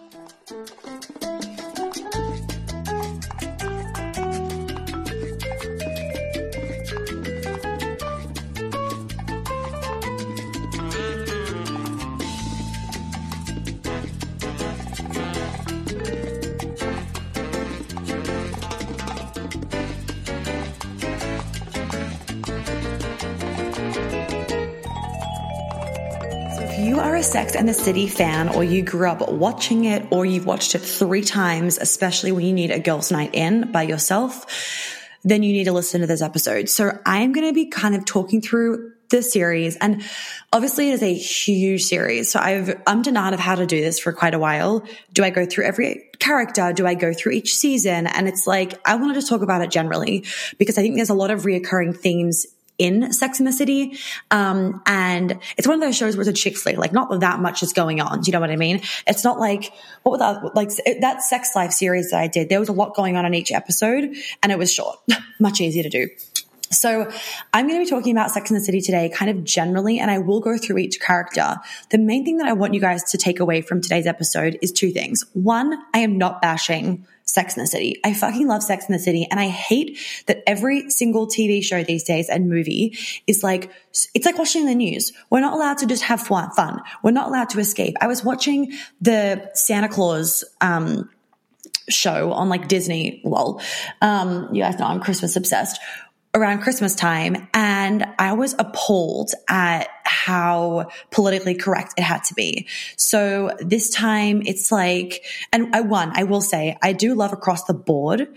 Música 0.00 0.79
Sex 27.30 27.54
and 27.54 27.68
the 27.68 27.74
City 27.74 28.08
fan, 28.08 28.48
or 28.48 28.64
you 28.64 28.82
grew 28.82 29.08
up 29.08 29.30
watching 29.30 29.84
it, 29.84 30.04
or 30.10 30.26
you've 30.26 30.46
watched 30.46 30.74
it 30.74 30.80
three 30.80 31.22
times, 31.22 31.78
especially 31.78 32.32
when 32.32 32.44
you 32.44 32.52
need 32.52 32.72
a 32.72 32.80
girls' 32.80 33.12
night 33.12 33.36
in 33.36 33.70
by 33.70 33.82
yourself, 33.84 34.44
then 35.22 35.44
you 35.44 35.52
need 35.52 35.64
to 35.64 35.72
listen 35.72 36.00
to 36.00 36.08
this 36.08 36.22
episode. 36.22 36.68
So 36.68 36.90
I'm 37.06 37.30
going 37.32 37.46
to 37.46 37.52
be 37.52 37.66
kind 37.66 37.94
of 37.94 38.04
talking 38.04 38.42
through 38.42 38.94
the 39.10 39.22
series 39.22 39.76
and 39.76 40.02
obviously 40.52 40.88
it 40.90 40.94
is 40.94 41.02
a 41.04 41.14
huge 41.14 41.82
series. 41.82 42.30
So 42.30 42.40
I've 42.40 42.80
I'm 42.86 43.02
denied 43.02 43.34
of 43.34 43.40
how 43.40 43.56
to 43.56 43.66
do 43.66 43.80
this 43.80 43.98
for 43.98 44.12
quite 44.12 44.34
a 44.34 44.38
while. 44.38 44.84
Do 45.12 45.22
I 45.24 45.30
go 45.30 45.46
through 45.46 45.64
every 45.64 46.04
character? 46.18 46.72
Do 46.72 46.86
I 46.86 46.94
go 46.94 47.12
through 47.12 47.32
each 47.32 47.54
season? 47.54 48.06
And 48.06 48.28
it's 48.28 48.46
like 48.46 48.80
I 48.84 48.96
wanted 48.96 49.20
to 49.20 49.26
talk 49.26 49.42
about 49.42 49.62
it 49.62 49.70
generally 49.70 50.24
because 50.58 50.78
I 50.78 50.82
think 50.82 50.94
there's 50.94 51.10
a 51.10 51.14
lot 51.14 51.30
of 51.30 51.42
reoccurring 51.42 51.96
themes 51.96 52.46
in 52.80 53.12
Sex 53.12 53.38
in 53.38 53.44
the 53.44 53.52
City. 53.52 53.98
Um, 54.30 54.82
and 54.86 55.38
it's 55.58 55.68
one 55.68 55.74
of 55.74 55.82
those 55.82 55.96
shows 55.96 56.16
where 56.16 56.22
it's 56.22 56.30
a 56.30 56.32
chick 56.32 56.56
flick, 56.56 56.78
like 56.78 56.92
not 56.92 57.20
that 57.20 57.40
much 57.40 57.62
is 57.62 57.74
going 57.74 58.00
on. 58.00 58.22
Do 58.22 58.28
you 58.28 58.32
know 58.32 58.40
what 58.40 58.50
I 58.50 58.56
mean? 58.56 58.80
It's 59.06 59.22
not 59.22 59.38
like, 59.38 59.70
what 60.02 60.18
was 60.18 60.20
that, 60.20 60.56
like 60.56 61.00
that 61.00 61.22
Sex 61.22 61.50
Life 61.54 61.72
series 61.72 62.10
that 62.10 62.20
I 62.20 62.26
did, 62.26 62.48
there 62.48 62.58
was 62.58 62.70
a 62.70 62.72
lot 62.72 62.96
going 62.96 63.16
on 63.16 63.26
in 63.26 63.34
each 63.34 63.52
episode 63.52 64.14
and 64.42 64.50
it 64.50 64.58
was 64.58 64.72
short, 64.72 64.98
much 65.40 65.60
easier 65.60 65.82
to 65.82 65.90
do. 65.90 66.08
So 66.72 67.10
I'm 67.52 67.66
going 67.66 67.80
to 67.80 67.84
be 67.84 67.90
talking 67.90 68.16
about 68.16 68.30
Sex 68.30 68.48
in 68.50 68.54
the 68.54 68.62
City 68.62 68.80
today, 68.80 69.10
kind 69.10 69.30
of 69.30 69.44
generally, 69.44 69.98
and 69.98 70.10
I 70.10 70.18
will 70.18 70.40
go 70.40 70.56
through 70.56 70.78
each 70.78 71.00
character. 71.00 71.56
The 71.90 71.98
main 71.98 72.24
thing 72.24 72.38
that 72.38 72.46
I 72.46 72.52
want 72.54 72.74
you 72.74 72.80
guys 72.80 73.02
to 73.10 73.18
take 73.18 73.40
away 73.40 73.60
from 73.60 73.82
today's 73.82 74.06
episode 74.06 74.56
is 74.62 74.72
two 74.72 74.90
things. 74.90 75.24
One, 75.34 75.76
I 75.92 75.98
am 75.98 76.16
not 76.16 76.40
bashing 76.40 77.06
Sex 77.30 77.56
in 77.56 77.62
the 77.62 77.66
City. 77.66 78.00
I 78.04 78.12
fucking 78.12 78.48
love 78.48 78.62
Sex 78.62 78.86
in 78.88 78.92
the 78.92 78.98
City. 78.98 79.26
And 79.30 79.38
I 79.38 79.48
hate 79.48 79.98
that 80.26 80.42
every 80.46 80.90
single 80.90 81.28
TV 81.28 81.62
show 81.62 81.84
these 81.84 82.02
days 82.02 82.28
and 82.28 82.48
movie 82.48 82.98
is 83.26 83.42
like, 83.42 83.70
it's 84.14 84.26
like 84.26 84.36
watching 84.36 84.66
the 84.66 84.74
news. 84.74 85.12
We're 85.30 85.40
not 85.40 85.52
allowed 85.52 85.78
to 85.78 85.86
just 85.86 86.02
have 86.04 86.20
fun. 86.22 86.80
We're 87.02 87.12
not 87.12 87.28
allowed 87.28 87.50
to 87.50 87.60
escape. 87.60 87.96
I 88.00 88.08
was 88.08 88.24
watching 88.24 88.72
the 89.00 89.48
Santa 89.54 89.88
Claus, 89.88 90.44
um, 90.60 91.08
show 91.88 92.32
on 92.32 92.48
like 92.48 92.68
Disney, 92.68 93.20
lol. 93.24 93.60
Um, 94.00 94.48
you 94.52 94.62
guys 94.62 94.78
know 94.78 94.86
I'm 94.86 95.00
Christmas 95.00 95.34
obsessed 95.34 95.80
around 96.32 96.60
Christmas 96.60 96.94
time 96.94 97.48
and 97.52 98.06
I 98.18 98.34
was 98.34 98.54
appalled 98.58 99.32
at 99.48 99.88
how 100.04 100.90
politically 101.10 101.54
correct 101.54 101.94
it 101.96 102.02
had 102.02 102.22
to 102.24 102.34
be. 102.34 102.68
So 102.96 103.56
this 103.58 103.90
time 103.90 104.42
it's 104.44 104.70
like, 104.70 105.24
and 105.52 105.74
I 105.74 105.80
won, 105.80 106.12
I 106.14 106.24
will 106.24 106.40
say, 106.40 106.78
I 106.82 106.92
do 106.92 107.14
love 107.14 107.32
across 107.32 107.64
the 107.64 107.74
board 107.74 108.28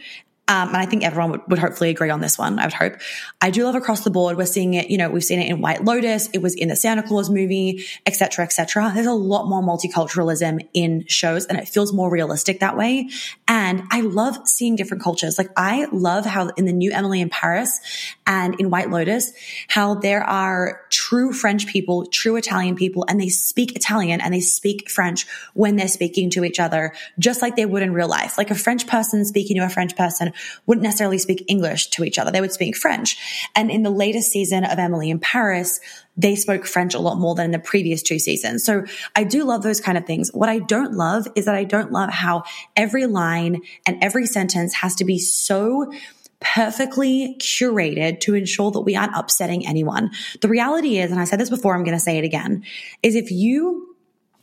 um, 0.50 0.70
and 0.70 0.78
I 0.78 0.86
think 0.86 1.06
everyone 1.06 1.32
would, 1.32 1.42
would, 1.48 1.60
hopefully 1.60 1.90
agree 1.90 2.10
on 2.10 2.20
this 2.20 2.38
one. 2.38 2.60
I 2.60 2.66
would 2.66 2.74
hope. 2.74 2.96
I 3.42 3.50
do 3.50 3.64
love 3.64 3.76
across 3.76 4.04
the 4.04 4.10
board. 4.10 4.36
We're 4.36 4.46
seeing 4.46 4.74
it. 4.74 4.90
You 4.90 4.98
know, 4.98 5.10
we've 5.10 5.24
seen 5.24 5.40
it 5.40 5.50
in 5.50 5.62
White 5.62 5.86
Lotus. 5.86 6.30
It 6.34 6.42
was 6.42 6.54
in 6.54 6.68
the 6.68 6.76
Santa 6.76 7.02
Claus 7.02 7.30
movie, 7.30 7.86
etc., 8.06 8.44
etc. 8.44 8.92
There's 8.94 9.08
a 9.08 9.14
lot 9.14 9.48
more 9.48 9.62
multiculturalism 9.62 10.68
in 10.74 11.06
shows, 11.08 11.46
and 11.46 11.58
it 11.58 11.70
feels 11.70 11.94
more 11.94 12.12
realistic 12.12 12.60
that 12.60 12.76
way. 12.76 13.10
And 13.48 13.84
I 13.90 14.02
love 14.02 14.46
seeing 14.46 14.76
different 14.76 15.02
cultures. 15.02 15.38
Like 15.38 15.50
I 15.56 15.88
love 15.94 16.26
how 16.26 16.50
in 16.50 16.66
the 16.66 16.74
new 16.74 16.92
Emily 16.92 17.22
in 17.22 17.30
Paris 17.30 17.80
and 18.28 18.60
in 18.60 18.70
White 18.70 18.90
Lotus, 18.90 19.32
how 19.70 19.96
there 19.96 20.26
are 20.26 20.82
true 20.90 21.32
French 21.32 21.68
people, 21.68 22.06
true 22.08 22.36
Italian 22.36 22.76
people, 22.76 23.06
and 23.08 23.20
they 23.20 23.30
speak 23.30 23.78
Italian 23.78 24.20
and 24.20 24.34
they 24.34 24.42
speak 24.42 24.90
French 24.90 25.26
when 25.54 25.78
they're 25.78 25.88
speaking 25.88 26.30
to 26.32 26.44
each 26.44 26.60
other, 26.60 26.94
just 27.18 27.42
like 27.42 27.56
they 27.56 27.66
would 27.66 27.82
in 27.82 27.94
real 27.94 28.10
life. 28.10 28.38
Like 28.38 28.52
a 28.52 28.56
French 28.56 28.88
person 28.88 29.24
speaking 29.24 29.56
to 29.56 29.64
a 29.64 29.70
French 29.70 29.96
person 29.96 30.33
wouldn't 30.66 30.84
necessarily 30.84 31.18
speak 31.18 31.46
English 31.48 31.88
to 31.92 32.04
each 32.04 32.20
other. 32.20 32.32
They 32.32 32.42
would 32.42 32.52
speak 32.52 32.76
French. 32.76 33.18
And 33.56 33.72
in 33.72 33.84
the 33.84 33.90
latest 33.90 34.32
season 34.32 34.64
of 34.64 34.80
Emily 34.80 35.10
in 35.10 35.20
Paris, 35.20 35.80
they 36.16 36.36
spoke 36.36 36.66
French 36.66 36.94
a 36.94 37.00
lot 37.00 37.18
more 37.18 37.36
than 37.36 37.46
in 37.46 37.52
the 37.52 37.60
previous 37.60 38.04
two 38.04 38.20
seasons. 38.20 38.64
So 38.64 38.86
I 39.16 39.24
do 39.24 39.44
love 39.44 39.64
those 39.64 39.82
kind 39.82 39.98
of 39.98 40.06
things. 40.06 40.30
What 40.34 40.50
I 40.50 40.60
don't 40.60 40.94
love 40.94 41.28
is 41.36 41.46
that 41.46 41.56
I 41.56 41.64
don't 41.64 41.92
love 41.92 42.10
how 42.10 42.44
every 42.76 43.08
line 43.08 43.62
and 43.86 44.04
every 44.04 44.26
sentence 44.26 44.76
has 44.76 44.96
to 44.96 45.06
be 45.06 45.18
so 45.18 45.92
perfectly 46.40 47.36
curated 47.40 48.20
to 48.20 48.36
ensure 48.36 48.70
that 48.72 48.82
we 48.82 48.96
aren't 48.96 49.16
upsetting 49.16 49.66
anyone. 49.66 50.12
The 50.42 50.50
reality 50.50 51.00
is, 51.00 51.10
and 51.10 51.20
I 51.20 51.24
said 51.24 51.40
this 51.40 51.50
before, 51.50 51.74
I'm 51.74 51.84
going 51.84 51.98
to 51.98 52.04
say 52.04 52.18
it 52.18 52.26
again, 52.26 52.64
is 53.02 53.16
if 53.16 53.32
you 53.32 53.96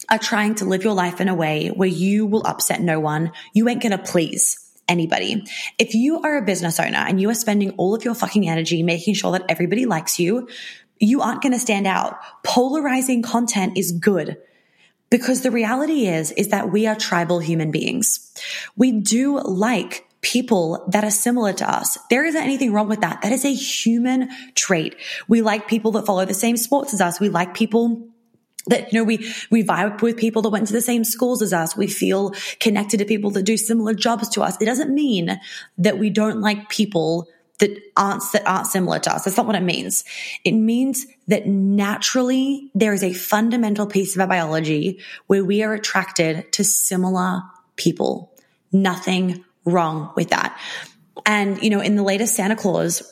are 0.08 0.18
trying 0.18 0.54
to 0.56 0.64
live 0.64 0.82
your 0.82 0.94
life 0.94 1.20
in 1.20 1.28
a 1.28 1.34
way 1.34 1.68
where 1.68 1.88
you 1.88 2.26
will 2.26 2.46
upset 2.46 2.80
no 2.80 2.98
one, 2.98 3.32
you 3.52 3.68
ain't 3.68 3.82
going 3.82 3.92
to 3.92 3.98
please 3.98 4.59
anybody. 4.90 5.44
If 5.78 5.94
you 5.94 6.20
are 6.20 6.36
a 6.36 6.42
business 6.42 6.78
owner 6.78 6.98
and 6.98 7.20
you 7.20 7.30
are 7.30 7.34
spending 7.34 7.70
all 7.72 7.94
of 7.94 8.04
your 8.04 8.14
fucking 8.14 8.48
energy 8.48 8.82
making 8.82 9.14
sure 9.14 9.32
that 9.32 9.46
everybody 9.48 9.86
likes 9.86 10.18
you, 10.18 10.48
you 10.98 11.22
aren't 11.22 11.40
going 11.40 11.52
to 11.52 11.58
stand 11.58 11.86
out. 11.86 12.18
Polarizing 12.44 13.22
content 13.22 13.78
is 13.78 13.92
good. 13.92 14.36
Because 15.08 15.42
the 15.42 15.50
reality 15.50 16.06
is, 16.06 16.30
is 16.32 16.48
that 16.48 16.70
we 16.70 16.86
are 16.86 16.94
tribal 16.94 17.40
human 17.40 17.70
beings. 17.70 18.32
We 18.76 18.92
do 18.92 19.40
like 19.40 20.06
people 20.20 20.84
that 20.88 21.02
are 21.02 21.10
similar 21.10 21.52
to 21.54 21.68
us. 21.68 21.98
There 22.10 22.24
isn't 22.24 22.42
anything 22.42 22.72
wrong 22.72 22.88
with 22.88 23.00
that. 23.00 23.22
That 23.22 23.32
is 23.32 23.44
a 23.44 23.52
human 23.52 24.28
trait. 24.54 24.94
We 25.26 25.42
like 25.42 25.66
people 25.66 25.92
that 25.92 26.06
follow 26.06 26.24
the 26.26 26.34
same 26.34 26.56
sports 26.56 26.92
as 26.94 27.00
us. 27.00 27.18
We 27.18 27.28
like 27.28 27.54
people 27.54 28.09
that 28.70 28.92
you 28.92 28.98
know 28.98 29.04
we 29.04 29.18
we 29.50 29.62
vibe 29.62 30.00
with 30.00 30.16
people 30.16 30.42
that 30.42 30.50
went 30.50 30.66
to 30.68 30.72
the 30.72 30.80
same 30.80 31.04
schools 31.04 31.42
as 31.42 31.52
us. 31.52 31.76
We 31.76 31.86
feel 31.86 32.32
connected 32.58 32.98
to 32.98 33.04
people 33.04 33.30
that 33.32 33.42
do 33.42 33.56
similar 33.56 33.94
jobs 33.94 34.28
to 34.30 34.42
us. 34.42 34.60
It 34.60 34.64
doesn't 34.64 34.92
mean 34.94 35.38
that 35.78 35.98
we 35.98 36.08
don't 36.08 36.40
like 36.40 36.68
people 36.68 37.28
that 37.58 37.78
aren't 37.96 38.22
that 38.32 38.46
aren't 38.46 38.66
similar 38.66 38.98
to 39.00 39.14
us. 39.14 39.24
That's 39.24 39.36
not 39.36 39.46
what 39.46 39.56
it 39.56 39.62
means. 39.62 40.04
It 40.44 40.52
means 40.52 41.06
that 41.28 41.46
naturally 41.46 42.70
there 42.74 42.92
is 42.92 43.04
a 43.04 43.12
fundamental 43.12 43.86
piece 43.86 44.14
of 44.14 44.20
our 44.20 44.26
biology 44.26 45.00
where 45.26 45.44
we 45.44 45.62
are 45.62 45.74
attracted 45.74 46.52
to 46.54 46.64
similar 46.64 47.42
people. 47.76 48.32
Nothing 48.72 49.44
wrong 49.64 50.12
with 50.16 50.30
that. 50.30 50.58
And 51.26 51.62
you 51.62 51.70
know 51.70 51.80
in 51.80 51.96
the 51.96 52.02
latest 52.02 52.34
santa 52.34 52.56
claus 52.56 53.02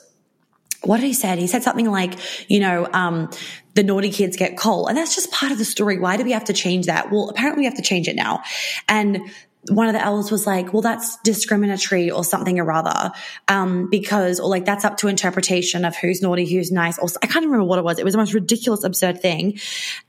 what 0.83 0.97
did 0.97 1.07
he 1.07 1.13
say? 1.13 1.37
He 1.37 1.47
said 1.47 1.63
something 1.63 1.89
like, 1.89 2.13
you 2.49 2.59
know, 2.59 2.87
um, 2.93 3.29
the 3.75 3.83
naughty 3.83 4.11
kids 4.11 4.37
get 4.37 4.57
coal. 4.57 4.87
And 4.87 4.97
that's 4.97 5.15
just 5.15 5.31
part 5.31 5.51
of 5.51 5.57
the 5.57 5.65
story. 5.65 5.99
Why 5.99 6.17
do 6.17 6.23
we 6.23 6.31
have 6.31 6.45
to 6.45 6.53
change 6.53 6.85
that? 6.85 7.11
Well, 7.11 7.29
apparently 7.29 7.61
we 7.61 7.65
have 7.65 7.75
to 7.75 7.81
change 7.81 8.07
it 8.07 8.15
now. 8.15 8.43
And 8.87 9.19
one 9.67 9.87
of 9.87 9.93
the 9.93 10.01
elves 10.01 10.31
was 10.31 10.47
like, 10.47 10.71
well, 10.71 10.81
that's 10.81 11.17
discriminatory 11.17 12.09
or 12.09 12.23
something 12.23 12.59
or 12.59 12.71
other. 12.71 13.11
Um, 13.49 13.89
because, 13.89 14.39
or 14.39 14.47
like, 14.47 14.63
that's 14.63 14.85
up 14.85 14.97
to 14.97 15.09
interpretation 15.09 15.83
of 15.83 15.97
who's 15.97 16.21
naughty, 16.21 16.45
who's 16.45 16.71
nice. 16.71 16.97
Or 16.97 17.09
I 17.21 17.27
can't 17.27 17.43
remember 17.43 17.65
what 17.65 17.77
it 17.77 17.83
was. 17.83 17.99
It 17.99 18.05
was 18.05 18.13
the 18.13 18.19
most 18.19 18.33
ridiculous, 18.33 18.85
absurd 18.85 19.21
thing. 19.21 19.59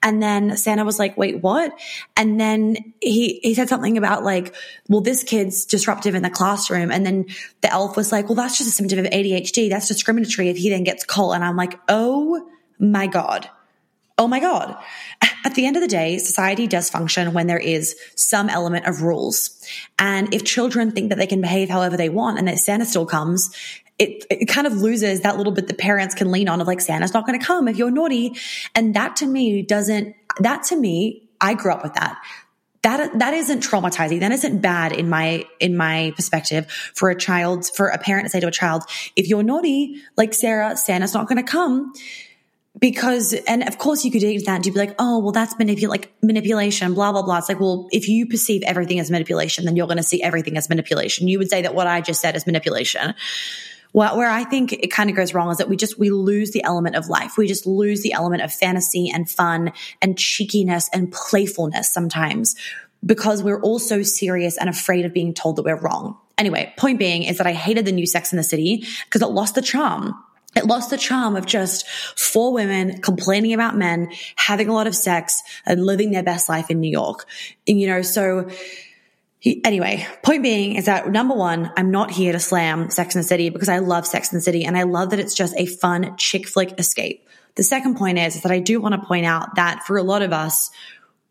And 0.03 0.23
then 0.23 0.57
Santa 0.57 0.85
was 0.85 1.01
like, 1.01 1.17
wait, 1.17 1.43
what? 1.43 1.77
And 2.17 2.41
then 2.41 2.77
he, 3.01 3.41
he 3.43 3.55
said 3.55 3.69
something 3.69 3.99
about 3.99 4.23
like, 4.23 4.55
well, 4.89 5.01
this 5.01 5.25
kid's 5.25 5.65
disruptive 5.65 6.15
in 6.15 6.23
the 6.23 6.31
classroom. 6.31 6.93
And 6.93 7.05
then 7.05 7.27
the 7.61 7.73
elf 7.73 7.97
was 7.97 8.13
like, 8.13 8.27
well, 8.27 8.37
that's 8.37 8.57
just 8.57 8.71
a 8.71 8.73
symptom 8.73 9.01
of 9.01 9.07
ADHD. 9.07 9.69
That's 9.69 9.89
discriminatory 9.89 10.49
if 10.49 10.57
he 10.57 10.71
then 10.71 10.85
gets 10.85 11.05
coal. 11.05 11.33
And 11.33 11.45
I'm 11.45 11.57
like, 11.57 11.79
oh 11.89 12.49
my 12.79 13.09
God 13.09 13.51
oh 14.21 14.29
my 14.29 14.39
God. 14.39 14.77
At 15.45 15.55
the 15.55 15.65
end 15.65 15.77
of 15.77 15.83
the 15.83 15.89
day, 15.89 16.19
society 16.19 16.67
does 16.67 16.91
function 16.91 17.33
when 17.33 17.47
there 17.47 17.59
is 17.59 17.97
some 18.15 18.51
element 18.51 18.87
of 18.87 19.01
rules. 19.01 19.59
And 19.99 20.33
if 20.35 20.45
children 20.45 20.93
think 20.93 21.09
that 21.09 21.17
they 21.17 21.27
can 21.27 21.41
behave 21.41 21.71
however 21.71 21.97
they 21.97 22.11
want 22.11 22.39
and 22.39 22.47
that 22.47 22.59
Santa 22.59 22.85
still 22.85 23.07
comes, 23.07 23.51
it, 23.99 24.27
it 24.31 24.47
kind 24.47 24.67
of 24.67 24.75
loses 24.75 25.23
that 25.23 25.39
little 25.39 25.53
bit 25.53 25.69
the 25.69 25.75
parents 25.75 26.15
can 26.15 26.31
lean 26.31 26.51
on 26.51 26.61
of 26.61 26.67
like, 26.67 26.83
Santa's 26.83 27.15
not 27.15 27.27
going 27.27 27.41
to 27.41 27.45
come 27.45 27.67
if 27.67 27.79
you're 27.79 27.91
naughty. 27.91 28.37
And 28.75 28.95
that 28.95 29.17
to 29.17 29.27
me 29.27 29.63
doesn't, 29.63 30.15
that 30.39 30.65
to 30.65 30.77
me, 30.77 31.27
I 31.41 31.55
grew 31.55 31.73
up 31.73 31.83
with 31.83 31.95
that 31.95 32.19
that 32.83 33.19
that 33.19 33.35
isn't 33.35 33.63
traumatizing 33.63 34.21
that 34.21 34.33
isn't 34.33 34.61
bad 34.61 34.93
in 34.93 35.09
my 35.11 35.45
in 35.59 35.77
my 35.77 36.13
perspective 36.17 36.71
for 36.95 37.11
a 37.11 37.15
child 37.15 37.67
for 37.67 37.89
a 37.89 37.99
parent 37.99 38.25
to 38.25 38.31
say 38.31 38.41
to 38.41 38.47
a 38.47 38.51
child 38.51 38.83
if 39.17 39.29
you're 39.29 39.43
naughty 39.43 40.01
like 40.17 40.33
sarah 40.33 40.75
santa's 40.77 41.13
not 41.13 41.29
going 41.29 41.37
to 41.37 41.51
come 41.51 41.93
because 42.79 43.35
and 43.49 43.67
of 43.67 43.79
course 43.79 44.05
you 44.05 44.11
could 44.11 44.21
do 44.21 44.39
that 44.41 44.57
and 44.57 44.67
you'd 44.67 44.75
be 44.75 44.79
like 44.79 44.95
oh 44.99 45.19
well 45.19 45.33
that's 45.33 45.55
manipul- 45.55 45.89
like 45.89 46.13
manipulation 46.23 46.95
blah 46.95 47.11
blah 47.11 47.23
blah 47.23 47.39
it's 47.39 47.49
like 47.49 47.59
well 47.59 47.89
if 47.91 48.09
you 48.09 48.27
perceive 48.27 48.63
everything 48.63 49.01
as 49.01 49.11
manipulation 49.11 49.65
then 49.65 49.75
you're 49.75 49.89
going 49.89 49.97
to 49.97 50.03
see 50.05 50.23
everything 50.23 50.57
as 50.57 50.69
manipulation 50.69 51.27
you 51.27 51.37
would 51.37 51.51
say 51.51 51.63
that 51.63 51.75
what 51.75 51.89
i 51.89 52.01
just 52.01 52.21
said 52.21 52.37
is 52.37 52.47
manipulation 52.47 53.15
well, 53.93 54.17
where 54.17 54.31
I 54.31 54.45
think 54.45 54.73
it 54.73 54.93
kind 54.93 55.11
of 55.11 55.17
goes 55.17 55.35
wrong 55.35 55.51
is 55.51 55.59
that 55.59 55.69
we 55.69 55.77
just, 55.77 55.99
we 55.99 56.11
lose 56.11 56.53
the 56.53 56.63
element 56.63 56.95
of 56.95 57.09
life. 57.09 57.37
We 57.37 57.49
just 57.49 57.67
lose 57.67 58.03
the 58.03 58.13
element 58.13 58.43
of 58.43 58.53
fantasy 58.53 59.11
and 59.13 59.29
fun 59.29 59.73
and 60.01 60.17
cheekiness 60.17 60.89
and 60.93 61.11
playfulness 61.11 61.93
sometimes 61.93 62.55
because 63.05 63.43
we're 63.43 63.61
all 63.61 63.79
so 63.79 64.03
serious 64.03 64.57
and 64.59 64.69
afraid 64.69 65.07
of 65.07 65.13
being 65.13 65.35
told 65.35 65.57
that 65.57 65.65
we're 65.65 65.75
wrong. 65.75 66.17
Anyway, 66.39 66.73
point 66.77 66.99
being 66.99 67.25
is 67.25 67.39
that 67.39 67.47
I 67.47 67.53
hated 67.53 67.85
the 67.85 67.93
new 67.93 68.07
Sex 68.07 68.33
in 68.33 68.37
the 68.37 68.43
City 68.43 68.87
because 69.07 69.23
it 69.23 69.33
lost 69.33 69.55
the 69.55 69.63
charm. 69.63 70.15
It 70.57 70.67
lost 70.67 70.91
the 70.91 70.99
charm 70.99 71.37
of 71.37 71.47
just 71.47 71.87
four 71.89 72.53
women 72.53 73.01
complaining 73.01 73.53
about 73.53 73.77
men, 73.77 74.11
having 74.37 74.69
a 74.69 74.73
lot 74.73 74.87
of 74.87 74.97
sex 74.97 75.43
and 75.65 75.87
living 75.87 76.11
their 76.11 76.25
best 76.25 76.49
life 76.49 76.71
in 76.71 76.81
New 76.81 76.91
York. 76.91 77.27
And, 77.69 77.81
you 77.81 77.87
know, 77.87 78.03
so 78.03 78.51
anyway, 79.45 80.07
point 80.23 80.43
being 80.43 80.75
is 80.75 80.87
that 80.87 81.09
number 81.09 81.35
one, 81.35 81.71
I'm 81.77 81.91
not 81.91 82.11
here 82.11 82.33
to 82.33 82.41
slam 82.41 82.91
Sex 82.91 83.15
in 83.15 83.21
the 83.21 83.27
City 83.27 83.49
because 83.49 83.69
I 83.69 83.79
love 83.79 84.07
Sex 84.07 84.33
in 84.33 84.39
the 84.39 84.43
City 84.43 84.65
and 84.65 84.77
I 84.77 84.83
love 84.83 85.11
that 85.11 85.21
it's 85.21 85.35
just 85.35 85.55
a 85.57 85.67
fun 85.67 86.17
chick 86.17 86.47
flick 86.47 86.79
escape. 86.79 87.27
The 87.55 87.63
second 87.63 87.97
point 87.97 88.19
is, 88.19 88.37
is 88.37 88.43
that 88.43 88.53
I 88.53 88.61
do 88.61 88.81
want 88.81 88.95
to 88.95 89.07
point 89.07 89.27
out 89.27 89.57
that 89.57 89.85
for 89.85 89.97
a 89.97 90.03
lot 90.03 90.23
of 90.23 90.33
us, 90.33 90.71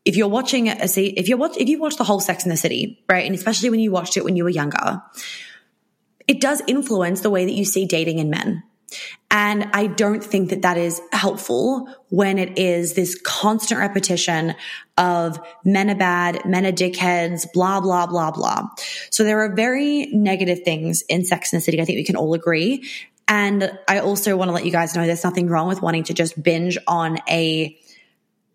if 0.06 0.16
you're 0.16 0.30
watching 0.30 0.70
a 0.70 0.88
see 0.88 1.08
if 1.08 1.28
you're 1.28 1.38
watch, 1.38 1.58
if 1.58 1.70
you 1.70 1.80
watch 1.80 1.98
the 1.98 2.04
whole 2.04 2.20
Sex 2.20 2.44
in 2.44 2.50
the 2.50 2.58
City, 2.58 3.04
right, 3.10 3.26
and 3.26 3.36
especially 3.36 3.70
when 3.70 3.80
you 3.80 3.92
watched 3.92 4.18
it 4.18 4.24
when 4.24 4.36
you 4.36 4.44
were 4.44 4.50
younger, 4.50 5.02
it 6.28 6.42
does 6.42 6.62
influence 6.68 7.22
the 7.22 7.30
way 7.30 7.46
that 7.46 7.54
you 7.54 7.66
see 7.66 7.86
dating 7.86 8.20
in 8.20 8.30
men. 8.30 8.64
And 9.32 9.70
I 9.74 9.88
don't 9.88 10.24
think 10.24 10.50
that 10.50 10.64
that 10.64 10.78
is 10.78 11.02
helpful 11.12 11.88
when 12.10 12.40
it 12.40 12.58
is 12.58 12.94
this 12.94 13.20
constant 13.22 13.80
repetition 13.80 14.56
of 14.98 15.40
men 15.64 15.90
are 15.90 15.96
bad, 15.96 16.44
men 16.46 16.66
are 16.66 16.72
dickheads, 16.72 17.46
blah, 17.54 17.80
blah, 17.80 18.08
blah, 18.08 18.32
blah. 18.32 18.68
So 19.12 19.24
there 19.24 19.40
are 19.42 19.54
very 19.54 20.08
negative 20.08 20.62
things 20.64 21.04
in 21.10 21.26
Sex 21.26 21.54
and 21.54 21.62
the 21.62 21.64
City. 21.64 21.80
I 21.80 21.86
think 21.86 21.98
we 21.98 22.04
can 22.04 22.16
all 22.16 22.34
agree. 22.34 22.90
And 23.28 23.72
I 23.88 24.00
also 24.00 24.36
want 24.36 24.50
to 24.50 24.54
let 24.54 24.66
you 24.66 24.72
guys 24.72 24.96
know 24.96 25.06
there's 25.06 25.24
nothing 25.24 25.48
wrong 25.48 25.68
with 25.68 25.84
wanting 25.84 26.04
to 26.06 26.14
just 26.14 26.42
binge 26.42 26.80
on 26.88 27.20
a 27.30 27.78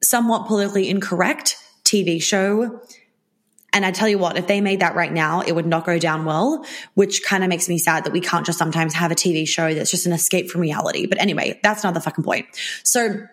somewhat 0.02 0.46
politically 0.46 0.88
incorrect 0.90 1.56
TV 1.84 2.20
show 2.20 2.80
and 3.74 3.84
I 3.84 3.90
tell 3.90 4.08
you 4.08 4.18
what, 4.18 4.38
if 4.38 4.46
they 4.46 4.60
made 4.60 4.80
that 4.80 4.94
right 4.94 5.12
now, 5.12 5.40
it 5.40 5.52
would 5.52 5.66
not 5.66 5.84
go 5.84 5.98
down 5.98 6.24
well, 6.24 6.64
which 6.94 7.24
kind 7.24 7.42
of 7.42 7.50
makes 7.50 7.68
me 7.68 7.76
sad 7.76 8.04
that 8.04 8.12
we 8.12 8.20
can't 8.20 8.46
just 8.46 8.56
sometimes 8.56 8.94
have 8.94 9.10
a 9.10 9.16
TV 9.16 9.46
show 9.46 9.74
that's 9.74 9.90
just 9.90 10.06
an 10.06 10.12
escape 10.12 10.48
from 10.48 10.60
reality. 10.60 11.06
But 11.06 11.20
anyway, 11.20 11.58
that's 11.62 11.82
not 11.82 11.92
the 11.92 12.00
fucking 12.00 12.22
point. 12.22 12.46
So 12.84 13.26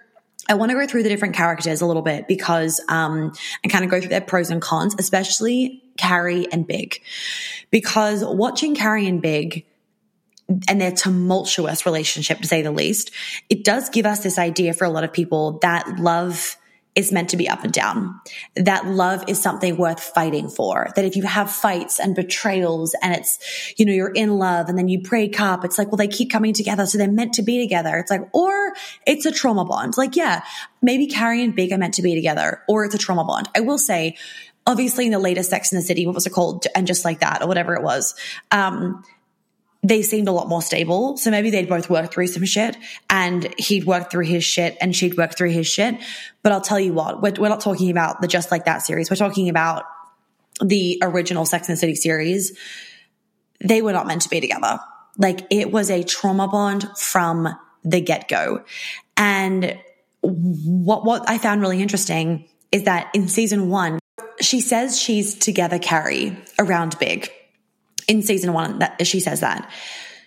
I 0.49 0.55
want 0.55 0.71
to 0.71 0.75
go 0.75 0.87
through 0.87 1.03
the 1.03 1.09
different 1.09 1.35
characters 1.35 1.81
a 1.81 1.85
little 1.85 2.01
bit 2.01 2.27
because, 2.27 2.81
um, 2.89 3.31
and 3.63 3.71
kind 3.71 3.85
of 3.85 3.91
go 3.91 3.99
through 3.99 4.09
their 4.09 4.19
pros 4.19 4.49
and 4.49 4.61
cons, 4.61 4.95
especially 4.97 5.83
Carrie 5.97 6.51
and 6.51 6.65
Big. 6.65 7.01
Because 7.69 8.25
watching 8.25 8.73
Carrie 8.75 9.07
and 9.07 9.21
Big, 9.21 9.65
and 10.67 10.81
their 10.81 10.91
tumultuous 10.91 11.85
relationship, 11.85 12.39
to 12.39 12.47
say 12.47 12.61
the 12.61 12.71
least, 12.71 13.11
it 13.49 13.63
does 13.63 13.87
give 13.89 14.05
us 14.05 14.21
this 14.21 14.37
idea 14.37 14.73
for 14.73 14.83
a 14.83 14.89
lot 14.89 15.05
of 15.05 15.13
people 15.13 15.59
that 15.61 15.99
love 15.99 16.57
is 16.93 17.11
meant 17.11 17.29
to 17.29 17.37
be 17.37 17.47
up 17.47 17.63
and 17.63 17.71
down. 17.71 18.19
That 18.55 18.85
love 18.85 19.23
is 19.27 19.41
something 19.41 19.77
worth 19.77 20.01
fighting 20.01 20.49
for. 20.49 20.89
That 20.95 21.05
if 21.05 21.15
you 21.15 21.23
have 21.23 21.49
fights 21.49 21.99
and 21.99 22.15
betrayals 22.15 22.93
and 23.01 23.15
it's, 23.15 23.39
you 23.77 23.85
know, 23.85 23.93
you're 23.93 24.11
in 24.11 24.37
love 24.37 24.67
and 24.67 24.77
then 24.77 24.89
you 24.89 25.01
break 25.01 25.39
up, 25.39 25.63
it's 25.63 25.77
like, 25.77 25.87
well, 25.87 25.97
they 25.97 26.07
keep 26.07 26.29
coming 26.29 26.53
together. 26.53 26.85
So 26.85 26.97
they're 26.97 27.09
meant 27.09 27.33
to 27.35 27.43
be 27.43 27.61
together. 27.61 27.97
It's 27.97 28.11
like, 28.11 28.27
or 28.33 28.73
it's 29.07 29.25
a 29.25 29.31
trauma 29.31 29.63
bond. 29.63 29.97
Like, 29.97 30.17
yeah, 30.17 30.43
maybe 30.81 31.07
Carrie 31.07 31.43
and 31.43 31.55
Big 31.55 31.71
are 31.71 31.77
meant 31.77 31.93
to 31.93 32.01
be 32.01 32.13
together 32.13 32.61
or 32.67 32.83
it's 32.83 32.95
a 32.95 32.97
trauma 32.97 33.23
bond. 33.23 33.47
I 33.55 33.61
will 33.61 33.77
say, 33.77 34.17
obviously 34.67 35.05
in 35.05 35.11
the 35.11 35.19
latest 35.19 35.49
Sex 35.49 35.71
in 35.71 35.77
the 35.77 35.83
City, 35.83 36.05
what 36.05 36.15
was 36.15 36.27
it 36.27 36.31
called? 36.31 36.67
And 36.75 36.85
just 36.85 37.05
like 37.05 37.21
that 37.21 37.41
or 37.41 37.47
whatever 37.47 37.73
it 37.73 37.83
was. 37.83 38.15
Um, 38.51 39.03
they 39.83 40.01
seemed 40.03 40.27
a 40.27 40.31
lot 40.31 40.47
more 40.47 40.61
stable. 40.61 41.17
So 41.17 41.31
maybe 41.31 41.49
they'd 41.49 41.67
both 41.67 41.89
worked 41.89 42.13
through 42.13 42.27
some 42.27 42.45
shit 42.45 42.77
and 43.09 43.53
he'd 43.57 43.85
worked 43.85 44.11
through 44.11 44.25
his 44.25 44.43
shit 44.43 44.77
and 44.79 44.95
she'd 44.95 45.17
worked 45.17 45.37
through 45.37 45.49
his 45.49 45.67
shit. 45.67 45.95
But 46.43 46.51
I'll 46.51 46.61
tell 46.61 46.79
you 46.79 46.93
what, 46.93 47.21
we're, 47.21 47.33
we're 47.39 47.49
not 47.49 47.61
talking 47.61 47.89
about 47.89 48.21
the 48.21 48.27
Just 48.27 48.51
Like 48.51 48.65
That 48.65 48.83
series. 48.83 49.09
We're 49.09 49.15
talking 49.15 49.49
about 49.49 49.85
the 50.63 50.99
original 51.01 51.45
Sex 51.45 51.67
and 51.67 51.75
the 51.75 51.79
City 51.79 51.95
series. 51.95 52.57
They 53.59 53.81
were 53.81 53.93
not 53.93 54.05
meant 54.05 54.21
to 54.23 54.29
be 54.29 54.39
together. 54.39 54.79
Like 55.17 55.47
it 55.49 55.71
was 55.71 55.89
a 55.89 56.03
trauma 56.03 56.47
bond 56.47 56.87
from 56.97 57.49
the 57.83 58.01
get 58.01 58.27
go. 58.27 58.63
And 59.17 59.79
what, 60.21 61.03
what 61.05 61.27
I 61.27 61.39
found 61.39 61.61
really 61.61 61.81
interesting 61.81 62.47
is 62.71 62.83
that 62.83 63.09
in 63.15 63.27
season 63.27 63.69
one, 63.69 63.99
she 64.39 64.61
says 64.61 64.99
she's 64.99 65.35
together 65.35 65.79
Carrie 65.79 66.37
around 66.59 66.97
Big 66.99 67.31
in 68.07 68.21
season 68.21 68.53
one 68.53 68.79
that 68.79 69.05
she 69.05 69.19
says 69.19 69.41
that. 69.41 69.69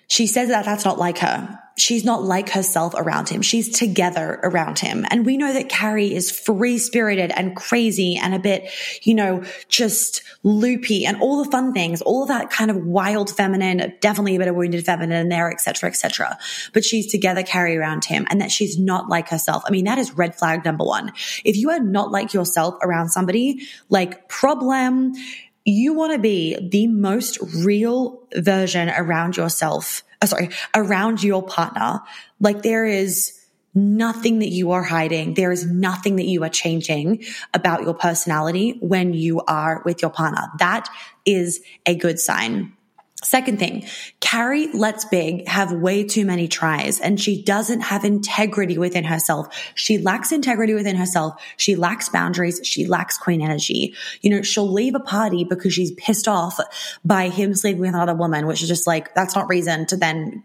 She 0.06 0.26
says 0.26 0.49
that 0.49 0.65
that's 0.65 0.85
not 0.85 0.99
like 0.99 1.19
her. 1.19 1.59
She's 1.76 2.05
not 2.05 2.23
like 2.23 2.50
herself 2.50 2.94
around 2.97 3.29
him. 3.29 3.43
She's 3.43 3.76
together 3.76 4.38
around 4.44 4.79
him. 4.79 5.05
And 5.11 5.26
we 5.26 5.37
know 5.37 5.53
that 5.53 5.69
Carrie 5.69 6.15
is 6.15 6.31
free 6.31 6.79
spirited 6.79 7.32
and 7.32 7.56
crazy 7.56 8.17
and 8.17 8.32
a 8.32 8.38
bit, 8.38 8.71
you 9.03 9.15
know, 9.15 9.43
just 9.69 10.23
loopy 10.44 11.05
and 11.05 11.21
all 11.21 11.43
the 11.43 11.50
fun 11.50 11.73
things, 11.73 12.00
all 12.00 12.23
of 12.23 12.29
that 12.29 12.50
kind 12.50 12.71
of 12.71 12.76
wild 12.76 13.29
feminine, 13.29 13.93
definitely 14.00 14.37
a 14.37 14.38
bit 14.38 14.47
of 14.47 14.55
wounded 14.55 14.85
feminine 14.85 15.23
in 15.23 15.29
there, 15.31 15.50
etc., 15.50 15.88
etc. 15.88 16.38
But 16.73 16.85
she's 16.85 17.11
together 17.11 17.43
Carrie 17.43 17.76
around 17.76 18.05
him 18.05 18.25
and 18.31 18.41
that 18.41 18.53
she's 18.53 18.79
not 18.79 19.09
like 19.09 19.29
herself. 19.29 19.65
I 19.67 19.71
mean, 19.71 19.87
that 19.87 19.99
is 19.99 20.12
red 20.12 20.37
flag 20.37 20.65
number 20.65 20.85
one. 20.85 21.12
If 21.44 21.56
you 21.56 21.71
are 21.71 21.81
not 21.81 22.12
like 22.12 22.35
yourself 22.35 22.76
around 22.82 23.09
somebody, 23.09 23.67
like 23.88 24.29
problem, 24.29 25.15
you 25.64 25.94
want 25.94 26.12
to 26.12 26.19
be 26.19 26.56
the 26.70 26.87
most 26.87 27.38
real 27.64 28.22
version 28.37 28.90
around 28.90 29.37
yourself. 29.37 30.02
Oh, 30.20 30.26
sorry, 30.26 30.50
around 30.75 31.22
your 31.22 31.43
partner. 31.43 32.00
Like 32.40 32.62
there 32.62 32.84
is 32.84 33.40
nothing 33.75 34.38
that 34.38 34.50
you 34.50 34.72
are 34.72 34.82
hiding. 34.82 35.34
There 35.34 35.50
is 35.50 35.66
nothing 35.66 36.16
that 36.16 36.26
you 36.26 36.44
are 36.44 36.49
changing 36.49 37.25
about 37.52 37.82
your 37.82 37.94
personality 37.94 38.78
when 38.81 39.12
you 39.14 39.40
are 39.40 39.82
with 39.84 40.02
your 40.02 40.11
partner. 40.11 40.49
That 40.58 40.88
is 41.25 41.61
a 41.87 41.94
good 41.94 42.20
sign. 42.20 42.76
Second 43.25 43.59
thing, 43.59 43.87
Carrie 44.21 44.71
lets 44.73 45.06
Big 45.06 45.49
have 45.49 45.73
way 45.73 46.05
too 46.05 46.26
many 46.26 46.47
tries 46.47 47.00
and 47.00 47.19
she 47.19 47.43
doesn't 47.43 47.81
have 47.81 48.05
integrity 48.05 48.76
within 48.76 49.05
herself. 49.05 49.49
She 49.75 49.99
lacks 49.99 50.31
integrity 50.31 50.75
within 50.75 50.97
herself. 50.97 51.43
She 51.56 51.75
lacks 51.75 52.11
boundaries. 52.11 52.61
She 52.65 52.87
lacks 52.87 53.17
queen 53.17 53.41
energy. 53.41 53.94
You 54.21 54.31
know, 54.31 54.43
she'll 54.43 54.71
leave 54.71 54.94
a 54.94 55.00
party 55.00 55.44
because 55.44 55.73
she's 55.73 55.93
pissed 55.93 56.29
off 56.29 56.59
by 57.05 57.31
him 57.31 57.55
sleeping 57.55 57.81
with 57.81 57.94
another 57.94 58.15
woman, 58.15 58.47
which 58.47 58.62
is 58.62 58.69
just 58.69 58.87
like, 58.87 59.15
that's 59.15 59.35
not 59.35 59.49
reason 59.49 59.87
to 59.87 59.97
then 59.97 60.44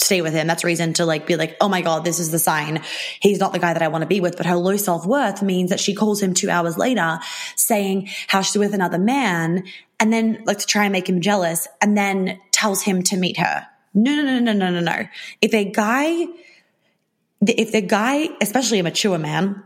stay 0.00 0.20
with 0.22 0.32
him. 0.32 0.46
That's 0.46 0.64
reason 0.64 0.92
to 0.94 1.06
like 1.06 1.26
be 1.26 1.36
like, 1.36 1.56
oh 1.60 1.68
my 1.68 1.82
God, 1.82 2.04
this 2.04 2.18
is 2.18 2.30
the 2.30 2.38
sign. 2.38 2.82
He's 3.20 3.40
not 3.40 3.52
the 3.52 3.58
guy 3.58 3.72
that 3.72 3.82
I 3.82 3.88
want 3.88 4.02
to 4.02 4.06
be 4.06 4.20
with. 4.20 4.36
But 4.36 4.46
her 4.46 4.56
low 4.56 4.76
self 4.76 5.06
worth 5.06 5.42
means 5.42 5.70
that 5.70 5.80
she 5.80 5.94
calls 5.94 6.22
him 6.22 6.34
two 6.34 6.50
hours 6.50 6.78
later 6.78 7.18
saying 7.56 8.08
how 8.26 8.42
she's 8.42 8.58
with 8.58 8.74
another 8.74 8.98
man 8.98 9.64
and 10.00 10.12
then 10.12 10.42
like 10.44 10.58
to 10.58 10.66
try 10.66 10.84
and 10.84 10.92
make 10.92 11.08
him 11.08 11.20
jealous 11.20 11.66
and 11.82 11.96
then 11.96 12.40
tells 12.52 12.82
him 12.82 13.02
to 13.04 13.16
meet 13.16 13.38
her. 13.38 13.66
No, 13.94 14.14
no, 14.14 14.22
no, 14.22 14.38
no, 14.38 14.52
no, 14.52 14.70
no, 14.70 14.80
no. 14.80 15.08
If 15.40 15.54
a 15.54 15.64
guy, 15.64 16.26
if 17.40 17.72
the 17.72 17.80
guy, 17.80 18.28
especially 18.40 18.78
a 18.78 18.82
mature 18.82 19.18
man, 19.18 19.64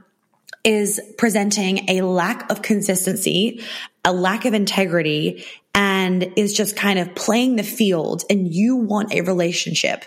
is 0.65 1.01
presenting 1.19 1.91
a 1.91 2.03
lack 2.03 2.51
of 2.51 2.63
consistency, 2.63 3.63
a 4.05 4.13
lack 4.13 4.45
of 4.45 4.55
integrity, 4.55 5.45
and 5.75 6.33
is 6.37 6.55
just 6.55 6.77
kind 6.77 6.99
of 6.99 7.15
playing 7.15 7.57
the 7.57 7.63
field 7.63 8.25
and 8.31 8.53
you 8.53 8.77
want 8.77 9.13
a 9.13 9.23
relationship, 9.23 10.05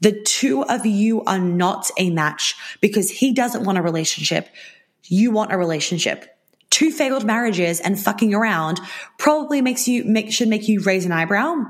the 0.00 0.20
two 0.22 0.62
of 0.64 0.84
you 0.84 1.22
are 1.24 1.38
not 1.38 1.90
a 1.96 2.10
match 2.10 2.54
because 2.80 3.10
he 3.10 3.32
doesn't 3.32 3.64
want 3.64 3.78
a 3.78 3.82
relationship. 3.82 4.48
You 5.04 5.30
want 5.30 5.52
a 5.52 5.58
relationship 5.58 6.26
two 6.72 6.90
failed 6.90 7.24
marriages 7.24 7.78
and 7.78 8.00
fucking 8.00 8.34
around 8.34 8.80
probably 9.18 9.60
makes 9.60 9.86
you 9.86 10.04
make 10.04 10.32
should 10.32 10.48
make 10.48 10.66
you 10.66 10.80
raise 10.80 11.04
an 11.04 11.12
eyebrow. 11.12 11.64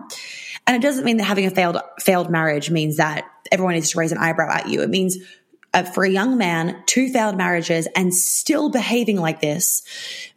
And 0.66 0.76
it 0.76 0.80
doesn't 0.80 1.04
mean 1.04 1.18
that 1.18 1.24
having 1.24 1.44
a 1.44 1.50
failed 1.50 1.78
failed 2.00 2.30
marriage 2.30 2.70
means 2.70 2.96
that 2.96 3.24
everyone 3.50 3.74
needs 3.74 3.90
to 3.90 3.98
raise 3.98 4.12
an 4.12 4.18
eyebrow 4.18 4.50
at 4.50 4.68
you. 4.68 4.80
It 4.80 4.88
means 4.88 5.18
uh, 5.74 5.82
for 5.82 6.04
a 6.04 6.10
young 6.10 6.38
man, 6.38 6.82
two 6.86 7.08
failed 7.08 7.36
marriages 7.36 7.88
and 7.96 8.14
still 8.14 8.70
behaving 8.70 9.16
like 9.16 9.40
this 9.40 9.82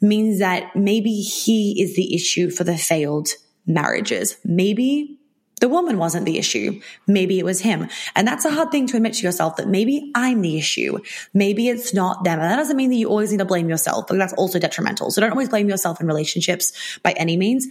means 0.02 0.40
that 0.40 0.76
maybe 0.76 1.22
he 1.22 1.82
is 1.82 1.96
the 1.96 2.16
issue 2.16 2.50
for 2.50 2.64
the 2.64 2.78
failed 2.78 3.30
marriages. 3.68 4.38
Maybe 4.44 5.20
the 5.62 5.70
woman 5.70 5.98
wasn't 5.98 6.26
the 6.26 6.38
issue. 6.38 6.82
Maybe 7.08 7.40
it 7.40 7.46
was 7.46 7.62
him. 7.62 7.88
And 8.16 8.28
that's 8.28 8.46
a 8.46 8.52
hard 8.52 8.72
thing 8.72 8.88
to 8.88 8.98
admit 8.98 9.14
to 9.14 9.24
yourself 9.24 9.56
that 9.56 9.68
maybe 9.68 10.12
I'm 10.14 10.42
the 10.42 10.58
issue. 10.58 11.00
Maybe 11.34 11.70
it's 11.70 11.94
not 11.94 12.24
them. 12.24 12.40
And 12.40 12.52
that 12.52 12.58
doesn't 12.58 12.76
mean 12.76 12.90
that 12.90 12.98
you 12.98 13.10
always 13.10 13.32
need 13.32 13.40
to 13.40 13.46
blame 13.46 13.70
yourself, 13.70 14.08
but 14.08 14.18
that's 14.18 14.34
also 14.34 14.60
detrimental. 14.60 15.12
So 15.12 15.22
don't 15.22 15.32
always 15.32 15.50
blame 15.50 15.70
yourself 15.70 16.02
in 16.02 16.08
relationships 16.08 17.00
by 17.04 17.12
any 17.12 17.38
means, 17.38 17.68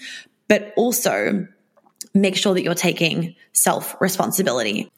but 0.48 0.72
also 0.76 1.46
make 2.14 2.36
sure 2.36 2.54
that 2.54 2.62
you're 2.62 2.74
taking 2.74 3.36
self 3.52 4.00
responsibility. 4.00 4.90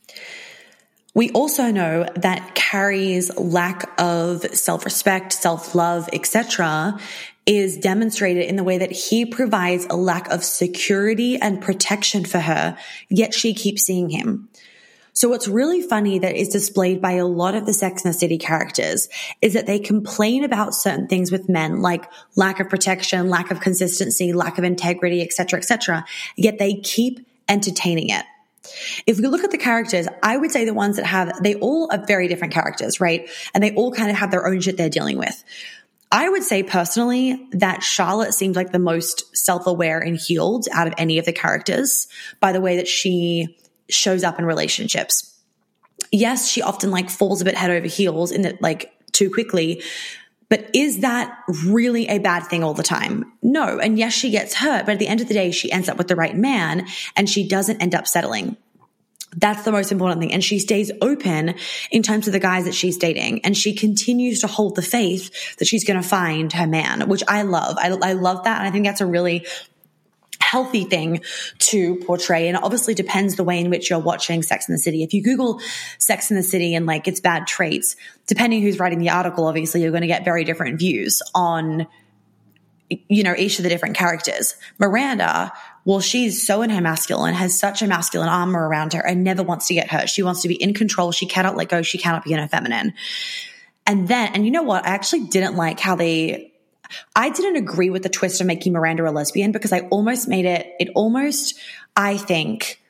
We 1.14 1.30
also 1.30 1.70
know 1.70 2.06
that 2.16 2.54
Carrie's 2.54 3.34
lack 3.38 3.90
of 3.98 4.42
self-respect, 4.54 5.32
self-love, 5.32 6.10
etc 6.12 6.98
is 7.46 7.78
demonstrated 7.78 8.44
in 8.44 8.56
the 8.56 8.64
way 8.64 8.78
that 8.78 8.90
he 8.90 9.24
provides 9.24 9.86
a 9.88 9.96
lack 9.96 10.28
of 10.28 10.44
security 10.44 11.36
and 11.40 11.62
protection 11.62 12.24
for 12.24 12.40
her, 12.40 12.76
yet 13.08 13.32
she 13.32 13.54
keeps 13.54 13.82
seeing 13.82 14.10
him. 14.10 14.48
So 15.12 15.30
what's 15.30 15.48
really 15.48 15.80
funny 15.80 16.18
that 16.18 16.34
is 16.34 16.48
displayed 16.48 17.00
by 17.00 17.12
a 17.12 17.24
lot 17.24 17.54
of 17.54 17.64
the 17.64 17.72
Sex 17.72 18.04
and 18.04 18.12
the 18.12 18.18
City 18.18 18.36
characters 18.36 19.08
is 19.40 19.54
that 19.54 19.66
they 19.66 19.78
complain 19.78 20.44
about 20.44 20.74
certain 20.74 21.06
things 21.06 21.32
with 21.32 21.48
men, 21.48 21.80
like 21.80 22.04
lack 22.34 22.60
of 22.60 22.68
protection, 22.68 23.30
lack 23.30 23.50
of 23.50 23.60
consistency, 23.60 24.34
lack 24.34 24.58
of 24.58 24.64
integrity, 24.64 25.22
etc., 25.22 25.58
etc. 25.58 26.04
Yet 26.36 26.58
they 26.58 26.74
keep 26.74 27.26
entertaining 27.48 28.10
it. 28.10 28.26
If 29.06 29.18
we 29.18 29.26
look 29.28 29.44
at 29.44 29.50
the 29.50 29.58
characters, 29.58 30.06
I 30.22 30.36
would 30.36 30.50
say 30.50 30.64
the 30.64 30.74
ones 30.74 30.96
that 30.96 31.06
have, 31.06 31.42
they 31.42 31.54
all 31.54 31.88
are 31.90 32.04
very 32.04 32.28
different 32.28 32.52
characters, 32.52 33.00
right? 33.00 33.28
And 33.54 33.62
they 33.62 33.74
all 33.74 33.92
kind 33.92 34.10
of 34.10 34.16
have 34.16 34.30
their 34.30 34.46
own 34.46 34.60
shit 34.60 34.76
they're 34.76 34.90
dealing 34.90 35.16
with. 35.16 35.44
I 36.12 36.28
would 36.28 36.42
say 36.42 36.62
personally 36.62 37.48
that 37.52 37.82
Charlotte 37.82 38.32
seems 38.32 38.56
like 38.56 38.72
the 38.72 38.78
most 38.78 39.36
self 39.36 39.66
aware 39.66 39.98
and 39.98 40.16
healed 40.16 40.66
out 40.72 40.86
of 40.86 40.94
any 40.98 41.18
of 41.18 41.24
the 41.24 41.32
characters 41.32 42.06
by 42.40 42.52
the 42.52 42.60
way 42.60 42.76
that 42.76 42.88
she 42.88 43.58
shows 43.88 44.24
up 44.24 44.38
in 44.38 44.44
relationships. 44.44 45.34
Yes, 46.12 46.48
she 46.48 46.62
often 46.62 46.90
like 46.90 47.10
falls 47.10 47.40
a 47.40 47.44
bit 47.44 47.56
head 47.56 47.70
over 47.70 47.86
heels 47.86 48.30
in 48.30 48.44
it 48.44 48.62
like 48.62 48.92
too 49.12 49.30
quickly. 49.30 49.82
But 50.48 50.70
is 50.74 51.00
that 51.00 51.36
really 51.64 52.06
a 52.06 52.18
bad 52.18 52.44
thing 52.44 52.62
all 52.62 52.74
the 52.74 52.84
time? 52.84 53.32
No. 53.42 53.80
And 53.80 53.98
yes, 53.98 54.12
she 54.12 54.30
gets 54.30 54.54
hurt, 54.54 54.86
but 54.86 54.92
at 54.92 54.98
the 55.00 55.08
end 55.08 55.20
of 55.20 55.26
the 55.26 55.34
day, 55.34 55.50
she 55.50 55.72
ends 55.72 55.88
up 55.88 55.98
with 55.98 56.06
the 56.06 56.14
right 56.14 56.36
man 56.36 56.86
and 57.16 57.28
she 57.28 57.48
doesn't 57.48 57.82
end 57.82 57.96
up 57.96 58.06
settling. 58.06 58.56
That's 59.36 59.64
the 59.64 59.72
most 59.72 59.92
important 59.92 60.20
thing. 60.20 60.32
And 60.32 60.42
she 60.42 60.58
stays 60.58 60.90
open 61.02 61.54
in 61.90 62.02
terms 62.02 62.26
of 62.26 62.32
the 62.32 62.40
guys 62.40 62.64
that 62.64 62.74
she's 62.74 62.96
dating. 62.96 63.44
And 63.44 63.56
she 63.56 63.74
continues 63.74 64.40
to 64.40 64.46
hold 64.46 64.76
the 64.76 64.82
faith 64.82 65.56
that 65.58 65.66
she's 65.66 65.84
going 65.84 66.00
to 66.00 66.08
find 66.08 66.52
her 66.54 66.66
man, 66.66 67.08
which 67.08 67.22
I 67.28 67.42
love. 67.42 67.76
I, 67.78 67.88
I 68.02 68.12
love 68.14 68.44
that. 68.44 68.58
And 68.58 68.66
I 68.66 68.70
think 68.70 68.86
that's 68.86 69.02
a 69.02 69.06
really 69.06 69.46
healthy 70.40 70.84
thing 70.84 71.20
to 71.58 71.96
portray. 72.06 72.48
And 72.48 72.56
obviously 72.56 72.94
depends 72.94 73.36
the 73.36 73.44
way 73.44 73.60
in 73.60 73.68
which 73.68 73.90
you're 73.90 73.98
watching 73.98 74.42
Sex 74.42 74.68
in 74.68 74.74
the 74.74 74.78
City. 74.78 75.02
If 75.02 75.12
you 75.12 75.22
Google 75.22 75.60
Sex 75.98 76.30
in 76.30 76.36
the 76.36 76.42
City 76.42 76.74
and 76.74 76.86
like 76.86 77.06
its 77.08 77.20
bad 77.20 77.46
traits, 77.46 77.96
depending 78.26 78.62
who's 78.62 78.78
writing 78.78 79.00
the 79.00 79.10
article, 79.10 79.46
obviously 79.46 79.82
you're 79.82 79.90
going 79.90 80.02
to 80.02 80.06
get 80.06 80.24
very 80.24 80.44
different 80.44 80.78
views 80.78 81.20
on 81.34 81.86
you 82.88 83.22
know, 83.22 83.34
each 83.36 83.58
of 83.58 83.64
the 83.64 83.68
different 83.68 83.96
characters. 83.96 84.54
Miranda, 84.78 85.52
well, 85.86 86.00
she's 86.00 86.44
so 86.44 86.62
in 86.62 86.70
her 86.70 86.80
masculine, 86.80 87.32
has 87.32 87.56
such 87.56 87.80
a 87.80 87.86
masculine 87.86 88.28
armor 88.28 88.68
around 88.68 88.92
her 88.92 89.06
and 89.06 89.22
never 89.22 89.44
wants 89.44 89.68
to 89.68 89.74
get 89.74 89.88
hurt. 89.88 90.10
She 90.10 90.20
wants 90.20 90.42
to 90.42 90.48
be 90.48 90.60
in 90.60 90.74
control. 90.74 91.12
She 91.12 91.26
cannot 91.26 91.56
let 91.56 91.68
go. 91.68 91.82
She 91.82 91.96
cannot 91.96 92.24
be 92.24 92.32
in 92.32 92.40
her 92.40 92.48
feminine. 92.48 92.92
And 93.86 94.08
then, 94.08 94.34
and 94.34 94.44
you 94.44 94.50
know 94.50 94.64
what? 94.64 94.84
I 94.84 94.88
actually 94.88 95.26
didn't 95.26 95.54
like 95.54 95.78
how 95.78 95.94
they, 95.94 96.52
I 97.14 97.30
didn't 97.30 97.54
agree 97.54 97.90
with 97.90 98.02
the 98.02 98.08
twist 98.08 98.40
of 98.40 98.48
making 98.48 98.72
Miranda 98.72 99.08
a 99.08 99.12
lesbian 99.12 99.52
because 99.52 99.72
I 99.72 99.82
almost 99.82 100.26
made 100.26 100.44
it, 100.44 100.66
it 100.80 100.88
almost, 100.96 101.56
I 101.94 102.16
think, 102.16 102.82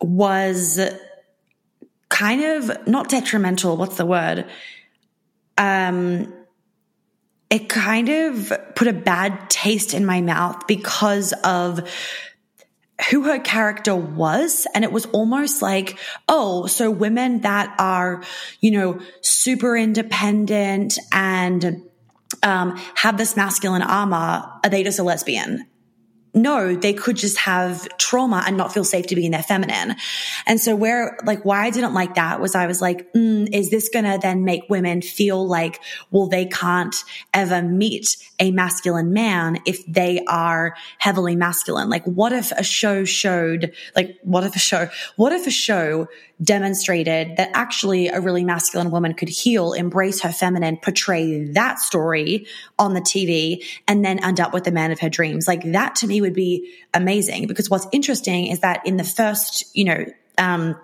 was 0.00 0.80
kind 2.08 2.42
of 2.42 2.88
not 2.88 3.08
detrimental. 3.08 3.76
What's 3.76 3.96
the 3.96 4.06
word? 4.06 4.46
Um, 5.56 6.34
it 7.56 7.70
kind 7.70 8.10
of 8.10 8.52
put 8.74 8.86
a 8.86 8.92
bad 8.92 9.48
taste 9.48 9.94
in 9.94 10.04
my 10.04 10.20
mouth 10.20 10.66
because 10.66 11.32
of 11.42 11.88
who 13.10 13.22
her 13.22 13.38
character 13.38 13.94
was. 13.96 14.66
And 14.74 14.84
it 14.84 14.92
was 14.92 15.06
almost 15.06 15.62
like, 15.62 15.98
oh, 16.28 16.66
so 16.66 16.90
women 16.90 17.40
that 17.40 17.74
are, 17.78 18.22
you 18.60 18.72
know, 18.72 19.00
super 19.22 19.74
independent 19.74 20.98
and 21.12 21.82
um, 22.42 22.76
have 22.94 23.16
this 23.16 23.36
masculine 23.36 23.80
armor, 23.80 24.44
are 24.62 24.70
they 24.70 24.84
just 24.84 24.98
a 24.98 25.02
lesbian? 25.02 25.66
No, 26.36 26.76
they 26.76 26.92
could 26.92 27.16
just 27.16 27.38
have 27.38 27.88
trauma 27.96 28.44
and 28.46 28.58
not 28.58 28.72
feel 28.72 28.84
safe 28.84 29.06
to 29.06 29.16
be 29.16 29.24
in 29.24 29.32
their 29.32 29.42
feminine. 29.42 29.96
And 30.46 30.60
so 30.60 30.76
where, 30.76 31.18
like, 31.24 31.44
why 31.44 31.64
I 31.64 31.70
didn't 31.70 31.94
like 31.94 32.14
that 32.16 32.40
was 32.40 32.54
I 32.54 32.66
was 32.66 32.82
like, 32.82 33.10
mm, 33.14 33.48
is 33.52 33.70
this 33.70 33.88
going 33.88 34.04
to 34.04 34.18
then 34.20 34.44
make 34.44 34.64
women 34.68 35.00
feel 35.00 35.48
like, 35.48 35.80
well, 36.10 36.26
they 36.26 36.44
can't 36.44 36.94
ever 37.32 37.62
meet 37.62 38.18
a 38.38 38.50
masculine 38.50 39.14
man 39.14 39.58
if 39.64 39.84
they 39.86 40.22
are 40.28 40.76
heavily 40.98 41.36
masculine? 41.36 41.88
Like, 41.88 42.04
what 42.04 42.32
if 42.32 42.52
a 42.52 42.62
show 42.62 43.04
showed, 43.04 43.72
like, 43.96 44.18
what 44.22 44.44
if 44.44 44.54
a 44.54 44.60
show, 44.60 44.88
what 45.16 45.32
if 45.32 45.46
a 45.46 45.50
show 45.50 46.06
demonstrated 46.42 47.36
that 47.36 47.50
actually 47.54 48.08
a 48.08 48.20
really 48.20 48.44
masculine 48.44 48.90
woman 48.90 49.14
could 49.14 49.28
heal, 49.28 49.72
embrace 49.72 50.20
her 50.20 50.32
feminine, 50.32 50.76
portray 50.76 51.44
that 51.52 51.78
story 51.78 52.46
on 52.78 52.94
the 52.94 53.00
TV, 53.00 53.64
and 53.88 54.04
then 54.04 54.22
end 54.22 54.40
up 54.40 54.52
with 54.52 54.64
the 54.64 54.72
man 54.72 54.92
of 54.92 55.00
her 55.00 55.08
dreams. 55.08 55.48
Like 55.48 55.62
that 55.72 55.96
to 55.96 56.06
me 56.06 56.20
would 56.20 56.34
be 56.34 56.74
amazing 56.92 57.46
because 57.46 57.70
what's 57.70 57.86
interesting 57.92 58.46
is 58.46 58.60
that 58.60 58.86
in 58.86 58.96
the 58.96 59.04
first, 59.04 59.74
you 59.74 59.84
know, 59.84 60.04
um, 60.38 60.76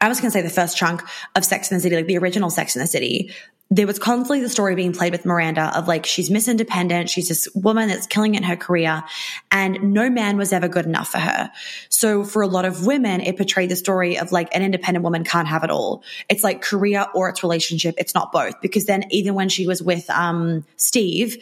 I 0.00 0.08
was 0.08 0.20
going 0.20 0.30
to 0.30 0.38
say 0.38 0.42
the 0.42 0.50
first 0.50 0.76
chunk 0.76 1.02
of 1.34 1.44
Sex 1.44 1.70
in 1.70 1.76
the 1.76 1.80
City, 1.80 1.96
like 1.96 2.06
the 2.06 2.18
original 2.18 2.50
Sex 2.50 2.76
in 2.76 2.80
the 2.80 2.86
City, 2.86 3.32
there 3.70 3.86
was 3.86 3.98
constantly 3.98 4.40
the 4.40 4.48
story 4.48 4.74
being 4.74 4.94
played 4.94 5.12
with 5.12 5.26
Miranda 5.26 5.76
of 5.76 5.86
like, 5.86 6.06
she's 6.06 6.30
Miss 6.30 6.48
Independent. 6.48 7.10
She's 7.10 7.28
this 7.28 7.48
woman 7.54 7.88
that's 7.88 8.06
killing 8.06 8.34
it 8.34 8.38
in 8.38 8.42
her 8.44 8.56
career 8.56 9.04
and 9.50 9.92
no 9.92 10.08
man 10.08 10.38
was 10.38 10.54
ever 10.54 10.68
good 10.68 10.86
enough 10.86 11.08
for 11.08 11.18
her. 11.18 11.50
So 11.90 12.24
for 12.24 12.40
a 12.40 12.46
lot 12.46 12.64
of 12.64 12.86
women, 12.86 13.20
it 13.20 13.36
portrayed 13.36 13.70
the 13.70 13.76
story 13.76 14.18
of 14.18 14.32
like 14.32 14.54
an 14.54 14.62
independent 14.62 15.04
woman 15.04 15.22
can't 15.22 15.48
have 15.48 15.64
it 15.64 15.70
all. 15.70 16.02
It's 16.30 16.42
like 16.42 16.62
career 16.62 17.06
or 17.14 17.28
it's 17.28 17.42
relationship. 17.42 17.96
It's 17.98 18.14
not 18.14 18.32
both 18.32 18.58
because 18.62 18.86
then 18.86 19.04
even 19.10 19.34
when 19.34 19.50
she 19.50 19.66
was 19.66 19.82
with, 19.82 20.08
um, 20.08 20.64
Steve, 20.76 21.36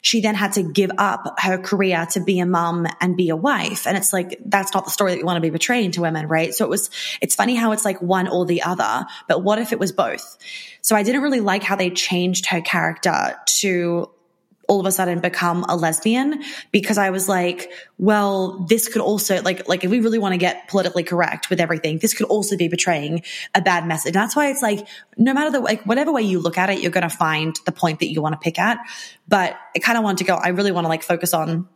she 0.00 0.20
then 0.20 0.34
had 0.34 0.52
to 0.52 0.62
give 0.62 0.92
up 0.96 1.40
her 1.40 1.58
career 1.58 2.06
to 2.12 2.20
be 2.20 2.38
a 2.38 2.46
mom 2.46 2.86
and 3.00 3.16
be 3.16 3.28
a 3.28 3.36
wife. 3.36 3.86
And 3.86 3.96
it's 3.96 4.12
like, 4.12 4.40
that's 4.46 4.72
not 4.72 4.84
the 4.84 4.90
story 4.90 5.12
that 5.12 5.18
you 5.18 5.26
want 5.26 5.36
to 5.36 5.40
be 5.40 5.50
portraying 5.50 5.90
to 5.92 6.00
women, 6.00 6.28
right? 6.28 6.54
So 6.54 6.64
it 6.64 6.68
was, 6.68 6.90
it's 7.20 7.34
funny 7.34 7.56
how 7.56 7.72
it's 7.72 7.84
like 7.84 8.00
one 8.00 8.28
or 8.28 8.46
the 8.46 8.62
other, 8.62 9.04
but 9.28 9.42
what 9.42 9.58
if 9.58 9.72
it 9.72 9.80
was 9.80 9.92
both? 9.92 10.38
So 10.86 10.94
I 10.94 11.02
didn't 11.02 11.22
really 11.22 11.40
like 11.40 11.64
how 11.64 11.74
they 11.74 11.90
changed 11.90 12.46
her 12.46 12.60
character 12.60 13.34
to 13.58 14.08
all 14.68 14.78
of 14.78 14.86
a 14.86 14.92
sudden 14.92 15.18
become 15.18 15.64
a 15.68 15.74
lesbian 15.74 16.44
because 16.70 16.96
I 16.96 17.10
was 17.10 17.28
like, 17.28 17.72
well, 17.98 18.64
this 18.68 18.86
could 18.86 19.02
also 19.02 19.42
like 19.42 19.66
like 19.66 19.82
if 19.82 19.90
we 19.90 19.98
really 19.98 20.20
want 20.20 20.34
to 20.34 20.38
get 20.38 20.68
politically 20.68 21.02
correct 21.02 21.50
with 21.50 21.58
everything, 21.58 21.98
this 21.98 22.14
could 22.14 22.26
also 22.26 22.56
be 22.56 22.68
betraying 22.68 23.24
a 23.52 23.60
bad 23.60 23.84
message. 23.88 24.14
That's 24.14 24.36
why 24.36 24.50
it's 24.50 24.62
like 24.62 24.86
no 25.18 25.34
matter 25.34 25.50
the 25.50 25.58
like 25.58 25.82
whatever 25.86 26.12
way 26.12 26.22
you 26.22 26.38
look 26.38 26.56
at 26.56 26.70
it, 26.70 26.78
you're 26.78 26.92
going 26.92 27.02
to 27.02 27.16
find 27.16 27.56
the 27.64 27.72
point 27.72 27.98
that 27.98 28.08
you 28.12 28.22
want 28.22 28.34
to 28.34 28.38
pick 28.38 28.60
at. 28.60 28.78
But 29.26 29.56
I 29.74 29.80
kind 29.80 29.98
of 29.98 30.04
want 30.04 30.18
to 30.18 30.24
go. 30.24 30.36
I 30.36 30.50
really 30.50 30.70
want 30.70 30.84
to 30.84 30.88
like 30.88 31.02
focus 31.02 31.34
on 31.34 31.68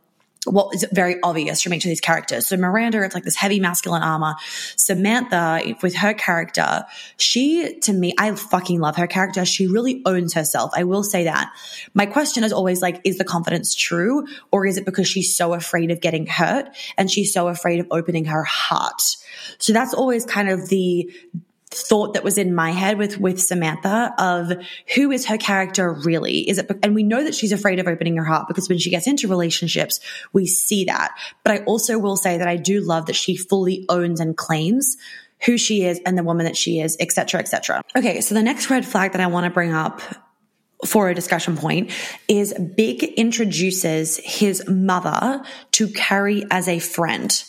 what 0.46 0.74
is 0.74 0.86
very 0.90 1.16
obvious 1.22 1.60
from 1.60 1.74
each 1.74 1.84
of 1.84 1.90
these 1.90 2.00
characters. 2.00 2.46
So 2.46 2.56
Miranda, 2.56 3.02
it's 3.02 3.14
like 3.14 3.24
this 3.24 3.36
heavy 3.36 3.60
masculine 3.60 4.02
armor. 4.02 4.36
Samantha, 4.76 5.60
with 5.82 5.94
her 5.96 6.14
character, 6.14 6.86
she, 7.18 7.78
to 7.80 7.92
me, 7.92 8.14
I 8.18 8.34
fucking 8.34 8.80
love 8.80 8.96
her 8.96 9.06
character. 9.06 9.44
She 9.44 9.66
really 9.66 10.02
owns 10.06 10.32
herself. 10.32 10.70
I 10.74 10.84
will 10.84 11.02
say 11.02 11.24
that. 11.24 11.52
My 11.92 12.06
question 12.06 12.42
is 12.42 12.54
always 12.54 12.80
like, 12.80 13.02
is 13.04 13.18
the 13.18 13.24
confidence 13.24 13.74
true? 13.74 14.26
Or 14.50 14.64
is 14.64 14.78
it 14.78 14.86
because 14.86 15.06
she's 15.06 15.36
so 15.36 15.52
afraid 15.52 15.90
of 15.90 16.00
getting 16.00 16.26
hurt 16.26 16.74
and 16.96 17.10
she's 17.10 17.34
so 17.34 17.48
afraid 17.48 17.80
of 17.80 17.86
opening 17.90 18.24
her 18.26 18.42
heart? 18.42 19.02
So 19.58 19.74
that's 19.74 19.92
always 19.92 20.24
kind 20.24 20.48
of 20.48 20.70
the 20.70 21.12
thought 21.70 22.14
that 22.14 22.24
was 22.24 22.36
in 22.36 22.52
my 22.52 22.72
head 22.72 22.98
with 22.98 23.18
with 23.18 23.40
Samantha 23.40 24.12
of 24.18 24.52
who 24.94 25.12
is 25.12 25.26
her 25.26 25.38
character 25.38 25.92
really? 25.92 26.48
Is 26.48 26.58
it 26.58 26.70
and 26.82 26.94
we 26.94 27.04
know 27.04 27.22
that 27.22 27.34
she's 27.34 27.52
afraid 27.52 27.78
of 27.78 27.86
opening 27.86 28.16
her 28.16 28.24
heart 28.24 28.48
because 28.48 28.68
when 28.68 28.78
she 28.78 28.90
gets 28.90 29.06
into 29.06 29.28
relationships 29.28 30.00
we 30.32 30.46
see 30.46 30.84
that. 30.86 31.16
But 31.44 31.52
I 31.52 31.64
also 31.64 31.98
will 31.98 32.16
say 32.16 32.38
that 32.38 32.48
I 32.48 32.56
do 32.56 32.80
love 32.80 33.06
that 33.06 33.14
she 33.14 33.36
fully 33.36 33.86
owns 33.88 34.18
and 34.18 34.36
claims 34.36 34.96
who 35.44 35.56
she 35.56 35.84
is 35.84 36.00
and 36.04 36.18
the 36.18 36.24
woman 36.24 36.44
that 36.44 36.56
she 36.56 36.80
is 36.80 36.96
etc 36.98 37.40
etc 37.40 37.82
okay 37.96 38.20
so 38.20 38.34
the 38.34 38.42
next 38.42 38.68
red 38.68 38.84
flag 38.84 39.12
that 39.12 39.20
I 39.20 39.26
want 39.28 39.44
to 39.44 39.50
bring 39.50 39.72
up 39.72 40.02
for 40.84 41.08
a 41.08 41.14
discussion 41.14 41.56
point 41.56 41.92
is 42.26 42.52
Big 42.76 43.04
introduces 43.04 44.18
his 44.24 44.66
mother 44.66 45.42
to 45.72 45.88
Carrie 45.88 46.44
as 46.50 46.68
a 46.68 46.78
friend. 46.78 47.44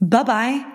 Bye 0.00 0.22
bye 0.22 0.74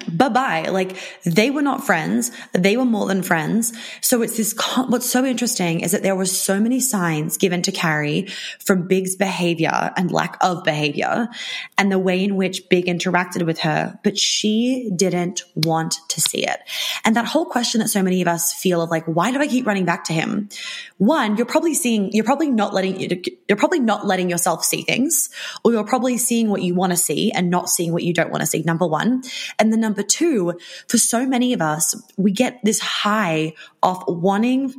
bye 0.15 0.29
bye. 0.29 0.63
Like 0.63 0.97
they 1.23 1.49
were 1.49 1.61
not 1.61 1.85
friends. 1.85 2.31
They 2.53 2.77
were 2.77 2.85
more 2.85 3.07
than 3.07 3.23
friends. 3.23 3.73
So 4.01 4.21
it's 4.21 4.37
this, 4.37 4.55
what's 4.87 5.09
so 5.09 5.25
interesting 5.25 5.81
is 5.81 5.91
that 5.91 6.03
there 6.03 6.15
were 6.15 6.25
so 6.25 6.59
many 6.59 6.79
signs 6.79 7.37
given 7.37 7.61
to 7.63 7.71
Carrie 7.71 8.27
from 8.59 8.87
Big's 8.87 9.15
behavior 9.15 9.91
and 9.97 10.11
lack 10.11 10.37
of 10.41 10.63
behavior 10.63 11.29
and 11.77 11.91
the 11.91 11.99
way 11.99 12.23
in 12.23 12.35
which 12.35 12.69
Big 12.69 12.85
interacted 12.85 13.45
with 13.45 13.59
her, 13.59 13.99
but 14.03 14.17
she 14.17 14.91
didn't 14.95 15.43
want 15.55 15.95
to 16.09 16.21
see 16.21 16.45
it. 16.45 16.59
And 17.03 17.15
that 17.15 17.25
whole 17.25 17.45
question 17.45 17.79
that 17.79 17.89
so 17.89 18.03
many 18.03 18.21
of 18.21 18.27
us 18.27 18.53
feel 18.53 18.81
of 18.81 18.89
like, 18.89 19.05
why 19.05 19.31
do 19.31 19.39
I 19.39 19.47
keep 19.47 19.65
running 19.65 19.85
back 19.85 20.05
to 20.05 20.13
him? 20.13 20.49
One, 20.97 21.37
you're 21.37 21.45
probably 21.45 21.73
seeing, 21.73 22.11
you're 22.13 22.23
probably 22.23 22.49
not 22.49 22.73
letting, 22.73 22.99
you're 23.47 23.57
probably 23.57 23.79
not 23.79 24.05
letting 24.05 24.29
yourself 24.29 24.63
see 24.63 24.83
things 24.83 25.29
or 25.63 25.71
you're 25.71 25.83
probably 25.83 26.17
seeing 26.17 26.49
what 26.49 26.61
you 26.61 26.75
want 26.75 26.91
to 26.91 26.97
see 26.97 27.31
and 27.31 27.49
not 27.49 27.69
seeing 27.69 27.91
what 27.91 28.03
you 28.03 28.13
don't 28.13 28.29
want 28.29 28.41
to 28.41 28.47
see. 28.47 28.61
Number 28.61 28.85
one. 28.85 29.23
And 29.59 29.71
the 29.71 29.77
number 29.77 30.00
two, 30.03 30.59
for 30.87 30.97
so 30.97 31.25
many 31.25 31.53
of 31.53 31.61
us, 31.61 31.95
we 32.17 32.31
get 32.31 32.59
this 32.63 32.79
high 32.79 33.53
off 33.81 34.03
wanting 34.07 34.73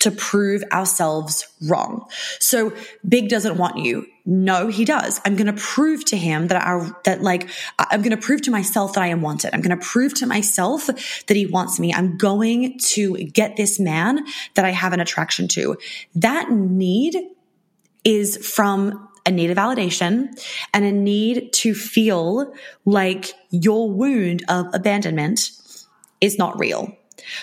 to 0.00 0.10
prove 0.10 0.62
ourselves 0.72 1.46
wrong. 1.62 2.06
So 2.38 2.72
Big 3.06 3.28
doesn't 3.28 3.58
want 3.58 3.78
you. 3.78 4.06
No, 4.24 4.68
he 4.68 4.84
does. 4.84 5.20
I'm 5.24 5.36
going 5.36 5.54
to 5.54 5.60
prove 5.60 6.04
to 6.06 6.16
him 6.16 6.48
that 6.48 6.62
I, 6.62 6.90
that 7.04 7.20
like, 7.20 7.50
I'm 7.78 8.00
going 8.00 8.16
to 8.16 8.16
prove 8.16 8.42
to 8.42 8.50
myself 8.50 8.94
that 8.94 9.02
I 9.02 9.08
am 9.08 9.20
wanted. 9.20 9.54
I'm 9.54 9.60
going 9.60 9.78
to 9.78 9.84
prove 9.84 10.14
to 10.14 10.26
myself 10.26 10.86
that 10.86 11.36
he 11.36 11.46
wants 11.46 11.78
me. 11.78 11.92
I'm 11.92 12.16
going 12.16 12.78
to 12.78 13.16
get 13.16 13.56
this 13.56 13.78
man 13.78 14.24
that 14.54 14.64
I 14.64 14.70
have 14.70 14.92
an 14.92 15.00
attraction 15.00 15.48
to. 15.48 15.76
That 16.14 16.50
need 16.50 17.16
is 18.04 18.38
from 18.46 19.09
a 19.30 19.32
need 19.32 19.50
of 19.50 19.56
validation 19.56 20.28
and 20.74 20.84
a 20.84 20.92
need 20.92 21.52
to 21.52 21.74
feel 21.74 22.52
like 22.84 23.32
your 23.50 23.90
wound 23.90 24.44
of 24.48 24.66
abandonment 24.74 25.50
is 26.20 26.36
not 26.36 26.58
real. 26.58 26.94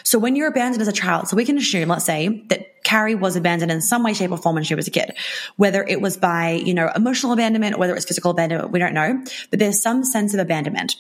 So 0.04 0.20
when 0.20 0.36
you're 0.36 0.48
abandoned 0.48 0.82
as 0.82 0.88
a 0.88 0.94
child, 0.94 1.28
so 1.28 1.38
we 1.38 1.46
can 1.46 1.58
assume, 1.58 1.90
let's 1.90 2.06
say 2.06 2.44
that 2.50 2.84
Carrie 2.84 3.16
was 3.16 3.36
abandoned 3.36 3.72
in 3.72 3.82
some 3.82 4.04
way, 4.04 4.14
shape 4.14 4.32
or 4.32 4.38
form 4.38 4.56
when 4.56 4.64
she 4.64 4.76
was 4.76 4.88
a 4.88 4.92
kid, 4.92 5.14
whether 5.56 5.84
it 5.84 6.02
was 6.02 6.18
by, 6.18 6.52
you 6.52 6.74
know, 6.74 6.92
emotional 6.96 7.32
abandonment 7.32 7.76
or 7.76 7.80
whether 7.80 7.94
it 7.94 7.96
was 7.96 8.06
physical 8.06 8.32
abandonment, 8.32 8.72
we 8.72 8.80
don't 8.80 8.94
know, 8.94 9.24
but 9.50 9.60
there's 9.60 9.82
some 9.82 10.04
sense 10.04 10.34
of 10.34 10.40
abandonment. 10.40 10.96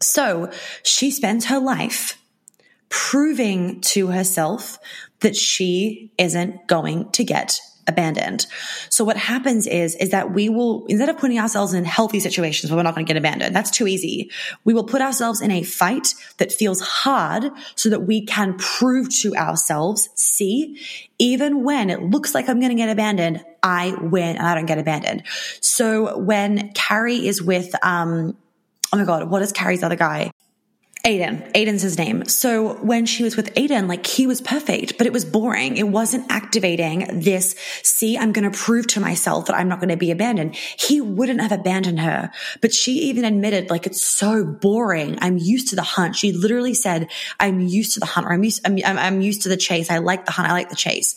So 0.00 0.50
she 0.82 1.10
spends 1.10 1.46
her 1.46 1.58
life 1.58 2.18
proving 2.88 3.80
to 3.82 4.08
herself 4.08 4.78
that 5.20 5.36
she 5.36 6.12
isn't 6.18 6.66
going 6.66 7.10
to 7.12 7.24
get 7.24 7.60
abandoned. 7.88 8.46
So 8.90 9.04
what 9.04 9.16
happens 9.16 9.66
is, 9.66 9.94
is 9.96 10.10
that 10.10 10.32
we 10.32 10.48
will, 10.48 10.86
instead 10.86 11.08
of 11.08 11.18
putting 11.18 11.38
ourselves 11.38 11.72
in 11.72 11.84
healthy 11.84 12.20
situations 12.20 12.70
where 12.70 12.76
we're 12.76 12.82
not 12.84 12.94
going 12.94 13.06
to 13.06 13.12
get 13.12 13.16
abandoned, 13.16 13.56
that's 13.56 13.70
too 13.70 13.86
easy. 13.86 14.30
We 14.64 14.74
will 14.74 14.84
put 14.84 15.00
ourselves 15.00 15.40
in 15.40 15.50
a 15.50 15.62
fight 15.62 16.14
that 16.36 16.52
feels 16.52 16.80
hard 16.80 17.50
so 17.74 17.88
that 17.88 18.00
we 18.00 18.26
can 18.26 18.56
prove 18.58 19.08
to 19.20 19.34
ourselves, 19.34 20.08
see, 20.14 20.78
even 21.18 21.64
when 21.64 21.90
it 21.90 22.02
looks 22.02 22.34
like 22.34 22.48
I'm 22.48 22.60
going 22.60 22.70
to 22.70 22.76
get 22.76 22.90
abandoned, 22.90 23.44
I 23.62 23.94
win 24.00 24.36
and 24.36 24.46
I 24.46 24.54
don't 24.54 24.66
get 24.66 24.78
abandoned. 24.78 25.24
So 25.60 26.18
when 26.18 26.72
Carrie 26.74 27.26
is 27.26 27.42
with, 27.42 27.74
um, 27.84 28.36
oh 28.92 28.98
my 28.98 29.04
God, 29.04 29.28
what 29.28 29.42
is 29.42 29.50
Carrie's 29.52 29.82
other 29.82 29.96
guy? 29.96 30.30
Aidan. 31.04 31.50
Aidan's 31.54 31.82
his 31.82 31.96
name. 31.96 32.24
So 32.24 32.74
when 32.82 33.06
she 33.06 33.22
was 33.22 33.36
with 33.36 33.56
Aidan, 33.56 33.86
like 33.88 34.04
he 34.04 34.26
was 34.26 34.40
perfect, 34.40 34.98
but 34.98 35.06
it 35.06 35.12
was 35.12 35.24
boring. 35.24 35.76
It 35.76 35.88
wasn't 35.88 36.30
activating 36.30 37.20
this, 37.20 37.54
see, 37.82 38.18
I'm 38.18 38.32
going 38.32 38.50
to 38.50 38.56
prove 38.56 38.86
to 38.88 39.00
myself 39.00 39.46
that 39.46 39.54
I'm 39.54 39.68
not 39.68 39.78
going 39.78 39.90
to 39.90 39.96
be 39.96 40.10
abandoned. 40.10 40.56
He 40.56 41.00
wouldn't 41.00 41.40
have 41.40 41.52
abandoned 41.52 42.00
her, 42.00 42.30
but 42.60 42.74
she 42.74 42.92
even 42.92 43.24
admitted 43.24 43.70
like, 43.70 43.86
it's 43.86 44.04
so 44.04 44.44
boring. 44.44 45.18
I'm 45.20 45.38
used 45.38 45.68
to 45.68 45.76
the 45.76 45.82
hunt. 45.82 46.16
She 46.16 46.32
literally 46.32 46.74
said, 46.74 47.08
I'm 47.38 47.60
used 47.60 47.94
to 47.94 48.00
the 48.00 48.06
hunt 48.06 48.26
or 48.26 48.32
I'm 48.32 48.42
used, 48.42 48.66
I'm, 48.66 48.78
I'm 48.84 49.20
used 49.20 49.42
to 49.42 49.48
the 49.48 49.56
chase. 49.56 49.90
I 49.90 49.98
like 49.98 50.26
the 50.26 50.32
hunt. 50.32 50.48
I 50.48 50.52
like 50.52 50.68
the 50.68 50.76
chase. 50.76 51.14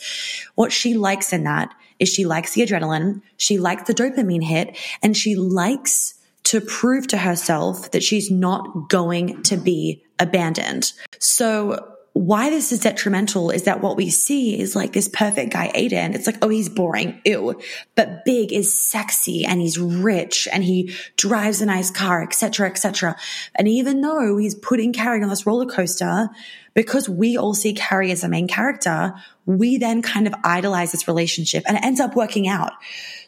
What 0.55 0.71
she 0.71 0.93
likes 0.93 1.33
in 1.33 1.43
that 1.45 1.73
is 1.97 2.07
she 2.07 2.25
likes 2.25 2.53
the 2.53 2.61
adrenaline. 2.61 3.21
She 3.37 3.57
likes 3.57 3.83
the 3.83 3.93
dopamine 3.93 4.43
hit 4.43 4.77
and 5.01 5.17
she 5.17 5.35
likes 5.35 6.15
to 6.51 6.59
prove 6.59 7.07
to 7.07 7.17
herself 7.17 7.91
that 7.91 8.03
she's 8.03 8.29
not 8.29 8.89
going 8.89 9.41
to 9.43 9.55
be 9.55 10.03
abandoned. 10.19 10.91
So 11.17 11.95
why 12.11 12.49
this 12.49 12.73
is 12.73 12.81
detrimental 12.81 13.51
is 13.51 13.63
that 13.63 13.79
what 13.79 13.95
we 13.95 14.09
see 14.09 14.59
is 14.59 14.75
like 14.75 14.91
this 14.91 15.07
perfect 15.07 15.53
guy, 15.53 15.71
Aidan. 15.73 16.13
It's 16.13 16.27
like, 16.27 16.39
oh, 16.41 16.49
he's 16.49 16.67
boring. 16.67 17.21
Ew. 17.23 17.57
But 17.95 18.25
Big 18.25 18.51
is 18.51 18.77
sexy 18.77 19.45
and 19.45 19.61
he's 19.61 19.79
rich 19.79 20.45
and 20.51 20.61
he 20.61 20.93
drives 21.15 21.61
a 21.61 21.65
nice 21.65 21.89
car, 21.89 22.21
etc., 22.21 22.67
etc. 22.67 23.15
And 23.55 23.69
even 23.69 24.01
though 24.01 24.35
he's 24.35 24.55
putting 24.55 24.91
Carrie 24.91 25.23
on 25.23 25.29
this 25.29 25.45
roller 25.45 25.67
coaster, 25.67 26.27
because 26.73 27.07
we 27.07 27.37
all 27.37 27.53
see 27.53 27.71
Carrie 27.71 28.11
as 28.11 28.21
the 28.21 28.27
main 28.27 28.49
character, 28.49 29.13
we 29.45 29.77
then 29.77 30.01
kind 30.01 30.27
of 30.27 30.33
idolize 30.43 30.91
this 30.91 31.07
relationship 31.07 31.63
and 31.65 31.77
it 31.77 31.85
ends 31.85 32.01
up 32.01 32.17
working 32.17 32.49
out. 32.49 32.73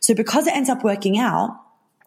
So 0.02 0.14
because 0.14 0.46
it 0.46 0.54
ends 0.54 0.68
up 0.68 0.84
working 0.84 1.18
out, 1.18 1.58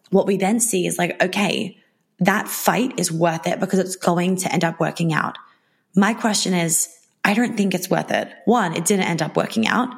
what 0.09 0.27
we 0.27 0.37
then 0.37 0.59
see 0.59 0.87
is 0.87 0.97
like, 0.97 1.21
okay, 1.21 1.77
that 2.19 2.47
fight 2.47 2.99
is 2.99 3.11
worth 3.11 3.47
it 3.47 3.59
because 3.59 3.79
it's 3.79 3.95
going 3.95 4.37
to 4.37 4.51
end 4.51 4.63
up 4.63 4.79
working 4.79 5.13
out. 5.13 5.37
My 5.95 6.13
question 6.13 6.53
is, 6.53 6.89
I 7.23 7.33
don't 7.33 7.57
think 7.57 7.73
it's 7.73 7.89
worth 7.89 8.11
it. 8.11 8.31
One, 8.45 8.75
it 8.75 8.85
didn't 8.85 9.05
end 9.05 9.21
up 9.21 9.35
working 9.35 9.67
out. 9.67 9.89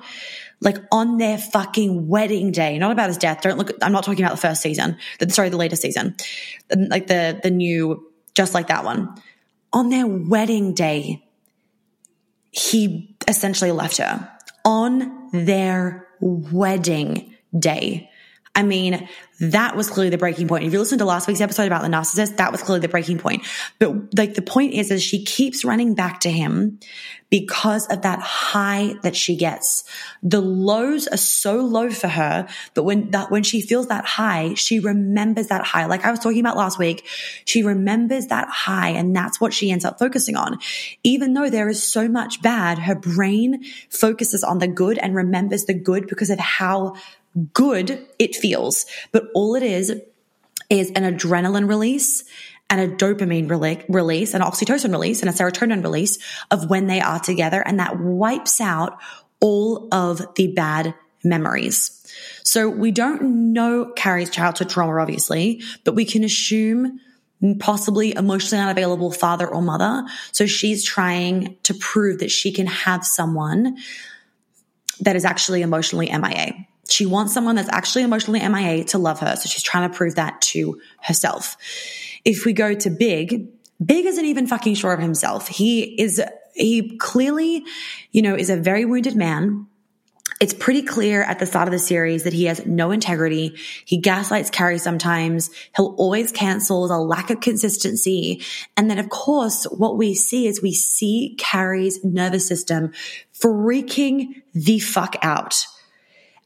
Like 0.62 0.78
on 0.92 1.18
their 1.18 1.38
fucking 1.38 2.08
wedding 2.08 2.52
day, 2.52 2.78
not 2.78 2.92
about 2.92 3.08
his 3.08 3.18
death. 3.18 3.42
Don't 3.42 3.58
look, 3.58 3.72
I'm 3.82 3.92
not 3.92 4.04
talking 4.04 4.26
about 4.26 4.36
the 4.36 4.42
first 4.42 4.62
season. 4.62 4.98
Sorry, 5.30 5.50
the 5.50 5.58
latest 5.58 5.82
season. 5.82 6.16
Like 6.76 7.08
the, 7.08 7.40
the 7.42 7.52
new, 7.52 8.12
just 8.34 8.54
like 8.54 8.68
that 8.68 8.84
one. 8.84 9.16
On 9.72 9.90
their 9.90 10.08
wedding 10.08 10.74
day, 10.74 11.24
he 12.52 13.16
essentially 13.28 13.72
left 13.72 13.98
her 13.98 14.30
on 14.66 15.30
their 15.32 16.08
wedding 16.20 17.36
day. 17.58 18.10
I 18.56 18.64
mean, 18.64 19.08
that 19.40 19.76
was 19.76 19.90
clearly 19.90 20.10
the 20.10 20.18
breaking 20.18 20.48
point. 20.48 20.66
If 20.66 20.74
you 20.74 20.80
listen 20.80 21.00
to 21.00 21.06
last 21.06 21.28
week's 21.28 21.40
episode 21.40 21.68
about 21.68 21.82
the 21.82 21.88
narcissist, 21.88 22.38
that 22.38 22.52
was 22.52 22.62
clearly 22.62 22.82
the 22.82 22.90
breaking 22.90 23.20
point. 23.20 23.46
But 23.78 24.18
like 24.18 24.34
the 24.34 24.42
point 24.42 24.74
is, 24.74 24.92
is 24.92 25.02
she 25.02 25.24
keeps 25.24 25.64
running 25.64 25.96
back 25.96 26.20
to 26.22 26.32
him 26.32 26.80
because 27.30 27.86
of 27.88 28.02
that 28.02 28.20
high 28.20 28.96
that 29.04 29.16
she 29.16 29.36
gets. 29.36 29.84
The 30.24 30.42
lows 30.42 31.08
are 31.08 31.18
so 31.18 31.58
low 31.58 31.90
for 31.90 32.08
her, 32.08 32.48
but 32.74 32.84
when 32.84 33.12
that, 33.12 33.32
when 33.32 33.44
she 33.44 33.62
feels 33.62 33.88
that 33.88 34.04
high, 34.04 34.56
she 34.56 34.80
remembers 34.80 35.48
that 35.48 35.64
high. 35.64 35.86
Like 35.86 36.04
I 36.04 36.12
was 36.12 36.20
talking 36.20 36.40
about 36.40 36.58
last 36.58 36.80
week, 36.80 37.06
she 37.46 37.64
remembers 37.64 38.28
that 38.28 38.50
high 38.50 38.90
and 38.90 39.16
that's 39.16 39.40
what 39.40 39.54
she 39.54 39.72
ends 39.72 39.86
up 39.86 40.00
focusing 40.00 40.36
on. 40.36 40.58
Even 41.04 41.34
though 41.34 41.50
there 41.50 41.70
is 41.70 41.82
so 41.82 42.08
much 42.08 42.42
bad, 42.42 42.80
her 42.80 42.96
brain 42.96 43.64
focuses 43.90 44.44
on 44.44 44.58
the 44.58 44.68
good 44.68 44.98
and 44.98 45.16
remembers 45.16 45.66
the 45.66 45.74
good 45.76 46.08
because 46.08 46.32
of 46.32 46.40
how 46.40 46.96
good 47.54 48.06
it 48.18 48.36
feels. 48.36 48.86
But 49.12 49.26
all 49.34 49.56
it 49.56 49.64
is 49.64 49.94
is 50.70 50.92
an 50.92 51.04
adrenaline 51.04 51.68
release 51.68 52.24
and 52.70 52.80
a 52.80 52.96
dopamine 52.96 53.50
release, 53.90 54.34
an 54.34 54.42
oxytocin 54.42 54.92
release, 54.92 55.22
and 55.22 55.30
a 55.30 55.34
serotonin 55.34 55.84
release 55.84 56.20
of 56.52 56.70
when 56.70 56.88
they 56.88 57.02
are 57.02 57.20
together. 57.20 57.62
And 57.66 57.80
that 57.80 58.00
wipes 58.00 58.62
out 58.62 59.00
all 59.40 59.88
of 59.92 60.22
the 60.36 60.54
bad 60.54 60.94
memories. 61.24 61.96
So 62.44 62.70
we 62.70 62.92
don't 62.92 63.54
know 63.54 63.92
Carrie's 63.96 64.30
childhood 64.30 64.70
trauma, 64.70 65.02
obviously, 65.02 65.62
but 65.84 65.96
we 65.96 66.06
can 66.06 66.24
assume 66.24 67.00
possibly 67.60 68.14
emotionally 68.16 68.64
unavailable 68.64 69.12
father 69.12 69.48
or 69.48 69.62
mother. 69.62 70.04
So 70.32 70.46
she's 70.46 70.84
trying 70.84 71.58
to 71.64 71.74
prove 71.74 72.20
that 72.20 72.32
she 72.32 72.52
can 72.52 72.68
have 72.68 73.06
someone 73.06 73.78
that 75.00 75.16
is 75.16 75.26
actually 75.26 75.62
emotionally 75.62 76.08
MIA. 76.08 76.68
She 76.90 77.06
wants 77.06 77.34
someone 77.34 77.56
that's 77.56 77.70
actually 77.70 78.04
emotionally 78.04 78.48
MIA 78.48 78.84
to 78.86 78.98
love 78.98 79.20
her. 79.20 79.36
So 79.36 79.48
she's 79.48 79.64
trying 79.64 79.90
to 79.90 79.96
prove 79.96 80.16
that 80.16 80.42
to 80.42 80.80
herself. 81.02 81.58
If 82.26 82.46
we 82.46 82.54
go 82.54 82.74
to 82.74 82.90
Big, 82.90 83.48
Big 83.84 84.06
isn't 84.06 84.26
even 84.26 84.48
fucking 84.48 84.76
sure 84.76 84.94
of 84.94 85.00
himself. 85.00 85.48
He 85.48 86.02
is, 86.02 86.22
he 86.54 86.98
clearly, 86.98 87.64
you 88.12 88.22
know, 88.22 88.36
is 88.36 88.50
a 88.50 88.58
very 88.58 88.86
wounded 88.86 89.16
man. 89.16 89.68
It's 90.42 90.54
pretty 90.54 90.84
clear 90.84 91.22
at 91.22 91.40
the 91.40 91.46
start 91.46 91.68
of 91.68 91.74
the 91.74 91.80
series 91.80 92.24
that 92.24 92.32
he 92.32 92.46
has 92.46 92.66
no 92.66 92.92
integrity. 92.92 93.58
He 93.84 93.98
gaslights 93.98 94.50
Carrie 94.50 94.78
sometimes. 94.78 95.50
He'll 95.76 95.96
always 95.98 96.32
cancel. 96.32 96.88
There's 96.88 96.98
a 96.98 97.02
lack 97.02 97.30
of 97.30 97.42
consistency. 97.42 98.42
And 98.78 98.90
then, 98.90 99.00
of 99.00 99.10
course, 99.10 99.66
what 99.66 99.98
we 99.98 100.14
see 100.14 100.48
is 100.48 100.62
we 100.62 100.74
see 100.74 101.36
Carrie's 101.38 102.04
nervous 102.06 102.48
system 102.48 102.94
freaking 103.38 104.42
the 104.54 104.80
fuck 104.80 105.18
out. 105.22 105.66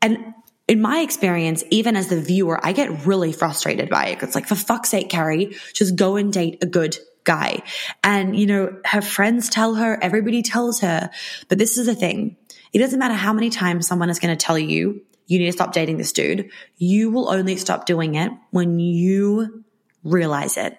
And 0.04 0.34
in 0.68 0.82
my 0.82 1.00
experience, 1.00 1.64
even 1.72 1.96
as 1.96 2.10
the 2.10 2.20
viewer, 2.22 2.60
I 2.62 2.74
get 2.74 3.06
really 3.06 3.32
frustrated 3.32 3.90
by 3.90 4.08
it. 4.08 4.22
It's 4.22 4.36
like, 4.36 4.48
for 4.48 4.56
fuck's 4.56 4.90
sake, 4.90 5.10
Carrie, 5.10 5.56
just 5.74 5.96
go 5.96 6.18
and 6.18 6.32
date 6.32 6.62
a 6.62 6.66
good 6.66 6.98
guy. 7.24 7.64
And, 8.04 8.38
you 8.38 8.46
know, 8.46 8.78
her 8.86 9.02
friends 9.02 9.50
tell 9.50 9.76
her, 9.76 9.98
everybody 10.02 10.42
tells 10.42 10.82
her, 10.82 11.10
but 11.48 11.58
this 11.58 11.78
is 11.78 11.86
the 11.86 11.96
thing. 11.96 12.36
It 12.74 12.80
doesn't 12.80 13.00
matter 13.00 13.14
how 13.14 13.32
many 13.32 13.50
times 13.50 13.88
someone 13.88 14.10
is 14.10 14.20
going 14.20 14.36
to 14.36 14.46
tell 14.46 14.60
you, 14.60 15.02
you 15.26 15.40
need 15.40 15.46
to 15.46 15.54
stop 15.54 15.72
dating 15.72 15.98
this 15.98 16.12
dude. 16.12 16.50
You 16.78 17.12
will 17.12 17.30
only 17.30 17.56
stop 17.56 17.86
doing 17.86 18.16
it 18.16 18.32
when 18.52 18.80
you 18.80 19.64
realize 20.04 20.58
it. 20.58 20.78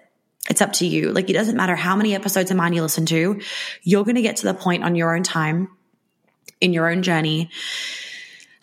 It's 0.50 0.60
up 0.60 0.74
to 0.74 0.86
you. 0.86 1.12
Like, 1.12 1.30
it 1.30 1.32
doesn't 1.32 1.56
matter 1.56 1.76
how 1.76 1.96
many 1.96 2.14
episodes 2.14 2.50
of 2.50 2.58
mine 2.58 2.74
you 2.74 2.82
listen 2.82 3.06
to. 3.06 3.40
You're 3.82 4.04
going 4.04 4.16
to 4.16 4.22
get 4.22 4.36
to 4.36 4.46
the 4.46 4.52
point 4.52 4.84
on 4.84 4.94
your 4.94 5.16
own 5.16 5.22
time 5.22 5.70
in 6.60 6.74
your 6.74 6.90
own 6.90 7.02
journey 7.02 7.50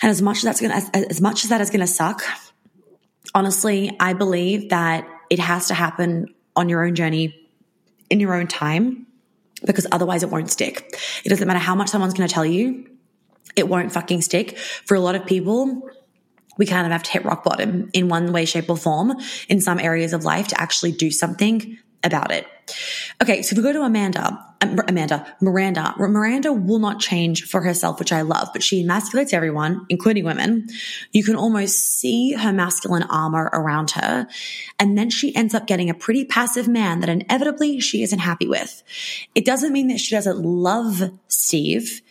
and 0.01 0.09
as 0.09 0.21
much 0.21 0.37
as 0.37 0.43
that's 0.43 0.61
going 0.61 0.71
to, 0.71 1.09
as 1.09 1.21
much 1.21 1.43
as 1.43 1.49
that 1.49 1.61
is 1.61 1.69
going 1.69 1.81
to 1.81 1.87
suck, 1.87 2.23
honestly, 3.35 3.95
I 3.99 4.13
believe 4.13 4.69
that 4.69 5.07
it 5.29 5.39
has 5.39 5.67
to 5.67 5.73
happen 5.73 6.33
on 6.55 6.69
your 6.69 6.85
own 6.85 6.95
journey 6.95 7.35
in 8.09 8.19
your 8.19 8.33
own 8.33 8.47
time 8.47 9.07
because 9.65 9.87
otherwise 9.91 10.23
it 10.23 10.29
won't 10.29 10.51
stick. 10.51 10.97
It 11.23 11.29
doesn't 11.29 11.47
matter 11.47 11.59
how 11.59 11.75
much 11.75 11.89
someone's 11.89 12.13
going 12.13 12.27
to 12.27 12.33
tell 12.33 12.45
you. 12.45 12.87
It 13.55 13.67
won't 13.67 13.91
fucking 13.91 14.21
stick. 14.21 14.57
For 14.57 14.95
a 14.95 14.99
lot 14.99 15.15
of 15.15 15.25
people, 15.25 15.89
we 16.57 16.65
kind 16.65 16.85
of 16.85 16.91
have 16.91 17.03
to 17.03 17.11
hit 17.11 17.25
rock 17.25 17.43
bottom 17.43 17.89
in 17.93 18.07
one 18.07 18.33
way, 18.33 18.45
shape 18.45 18.69
or 18.69 18.77
form 18.77 19.13
in 19.49 19.61
some 19.61 19.79
areas 19.79 20.13
of 20.13 20.25
life 20.25 20.47
to 20.49 20.59
actually 20.59 20.91
do 20.91 21.11
something 21.11 21.77
about 22.03 22.31
it. 22.31 22.47
Okay, 23.21 23.41
so 23.41 23.53
if 23.53 23.57
we 23.57 23.63
go 23.63 23.73
to 23.73 23.83
Amanda, 23.83 24.43
um, 24.61 24.79
Amanda, 24.87 25.35
Miranda, 25.41 25.93
Miranda 25.97 26.53
will 26.53 26.79
not 26.79 26.99
change 26.99 27.43
for 27.43 27.61
herself, 27.61 27.99
which 27.99 28.11
I 28.11 28.21
love, 28.21 28.49
but 28.53 28.63
she 28.63 28.83
emasculates 28.83 29.33
everyone, 29.33 29.85
including 29.89 30.23
women. 30.23 30.67
You 31.11 31.23
can 31.23 31.35
almost 31.35 31.99
see 31.99 32.33
her 32.33 32.53
masculine 32.53 33.03
armor 33.03 33.49
around 33.53 33.91
her. 33.91 34.27
And 34.79 34.97
then 34.97 35.09
she 35.09 35.35
ends 35.35 35.53
up 35.53 35.67
getting 35.67 35.89
a 35.89 35.93
pretty 35.93 36.25
passive 36.25 36.67
man 36.67 37.01
that 37.01 37.09
inevitably 37.09 37.79
she 37.79 38.03
isn't 38.03 38.19
happy 38.19 38.47
with. 38.47 38.83
It 39.35 39.45
doesn't 39.45 39.73
mean 39.73 39.87
that 39.89 39.99
she 39.99 40.15
doesn't 40.15 40.39
love 40.39 41.11
Steve, 41.27 42.01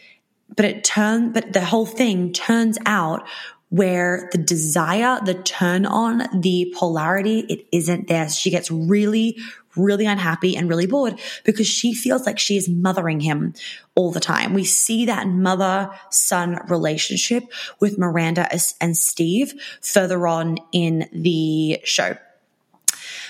but 0.54 0.64
it 0.64 0.84
turns, 0.84 1.32
but 1.32 1.52
the 1.52 1.64
whole 1.64 1.86
thing 1.86 2.32
turns 2.32 2.78
out 2.86 3.26
where 3.70 4.28
the 4.32 4.38
desire, 4.38 5.18
the 5.24 5.34
turn 5.34 5.86
on, 5.86 6.24
the 6.40 6.74
polarity, 6.76 7.40
it 7.48 7.66
isn't 7.72 8.08
there. 8.08 8.28
She 8.28 8.50
gets 8.50 8.70
really, 8.70 9.38
really 9.76 10.06
unhappy 10.06 10.56
and 10.56 10.68
really 10.68 10.86
bored 10.86 11.18
because 11.44 11.68
she 11.68 11.94
feels 11.94 12.26
like 12.26 12.38
she 12.38 12.56
is 12.56 12.68
mothering 12.68 13.20
him 13.20 13.54
all 13.94 14.10
the 14.10 14.20
time. 14.20 14.54
We 14.54 14.64
see 14.64 15.06
that 15.06 15.28
mother 15.28 15.90
son 16.10 16.58
relationship 16.68 17.44
with 17.78 17.96
Miranda 17.96 18.48
and 18.80 18.96
Steve 18.96 19.54
further 19.80 20.26
on 20.26 20.58
in 20.72 21.08
the 21.12 21.80
show. 21.84 22.16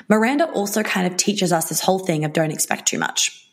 Miranda 0.08 0.50
also 0.52 0.82
kind 0.82 1.06
of 1.06 1.18
teaches 1.18 1.52
us 1.52 1.68
this 1.68 1.80
whole 1.80 1.98
thing 1.98 2.24
of 2.24 2.32
don't 2.32 2.50
expect 2.50 2.88
too 2.88 2.98
much. 2.98 3.46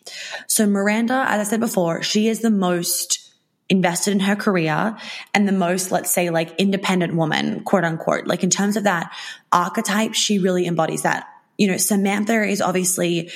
So 0.47 0.65
Miranda, 0.65 1.25
as 1.27 1.45
I 1.45 1.49
said 1.49 1.59
before, 1.59 2.01
she 2.01 2.29
is 2.29 2.39
the 2.39 2.49
most 2.49 3.26
invested 3.69 4.11
in 4.11 4.19
her 4.21 4.35
career 4.35 4.97
and 5.33 5.47
the 5.47 5.51
most, 5.51 5.91
let's 5.91 6.11
say, 6.11 6.29
like 6.29 6.55
independent 6.57 7.15
woman, 7.15 7.63
quote 7.63 7.83
unquote. 7.83 8.27
Like 8.27 8.43
in 8.43 8.49
terms 8.49 8.77
of 8.77 8.83
that 8.83 9.13
archetype, 9.51 10.13
she 10.13 10.39
really 10.39 10.65
embodies 10.65 11.03
that 11.03 11.27
you 11.57 11.67
know, 11.67 11.77
Samantha 11.77 12.43
is 12.43 12.61
obviously 12.61 13.31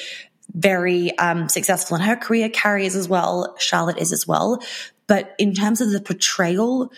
very 0.53 1.17
um, 1.17 1.49
successful 1.49 1.95
in 1.97 2.03
her 2.03 2.15
career. 2.15 2.49
Carrie 2.49 2.85
is 2.85 2.95
as 2.95 3.07
well. 3.07 3.55
Charlotte 3.57 3.97
is 3.97 4.13
as 4.13 4.27
well. 4.27 4.61
But 5.07 5.35
in 5.37 5.53
terms 5.53 5.81
of 5.81 5.91
the 5.91 6.01
portrayal, 6.01 6.91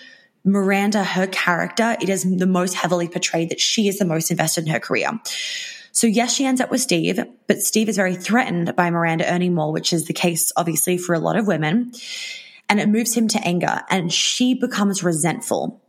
Miranda, 0.44 1.04
her 1.04 1.28
character, 1.28 1.96
it 2.02 2.10
is 2.10 2.24
the 2.24 2.48
most 2.48 2.74
heavily 2.76 3.08
portrayed 3.08 3.50
that 3.50 3.62
she 3.62 3.88
is 3.88 4.00
the 4.00 4.06
most 4.06 4.32
invested 4.32 4.66
in 4.66 4.74
her 4.74 4.80
career. 4.80 5.12
So 5.92 6.08
yes, 6.08 6.34
she 6.34 6.46
ends 6.46 6.60
up 6.60 6.72
with 6.72 6.82
Steve, 6.82 7.20
but 7.48 7.62
Steve 7.62 7.88
is 7.88 7.96
very 7.96 8.16
threatened 8.16 8.76
by 8.76 8.90
Miranda 8.90 9.32
earning 9.32 9.54
more, 9.54 9.72
which 9.72 9.94
is 9.94 10.06
the 10.06 10.14
case 10.14 10.52
obviously 10.58 10.98
for 10.98 11.14
a 11.14 11.20
lot 11.20 11.38
of 11.38 11.48
women. 11.48 11.94
And 12.70 12.80
it 12.80 12.90
moves 12.90 13.14
him 13.14 13.28
to 13.30 13.40
anger 13.46 13.82
and 13.90 14.12
she 14.12 14.54
becomes 14.54 15.04
resentful. 15.04 15.82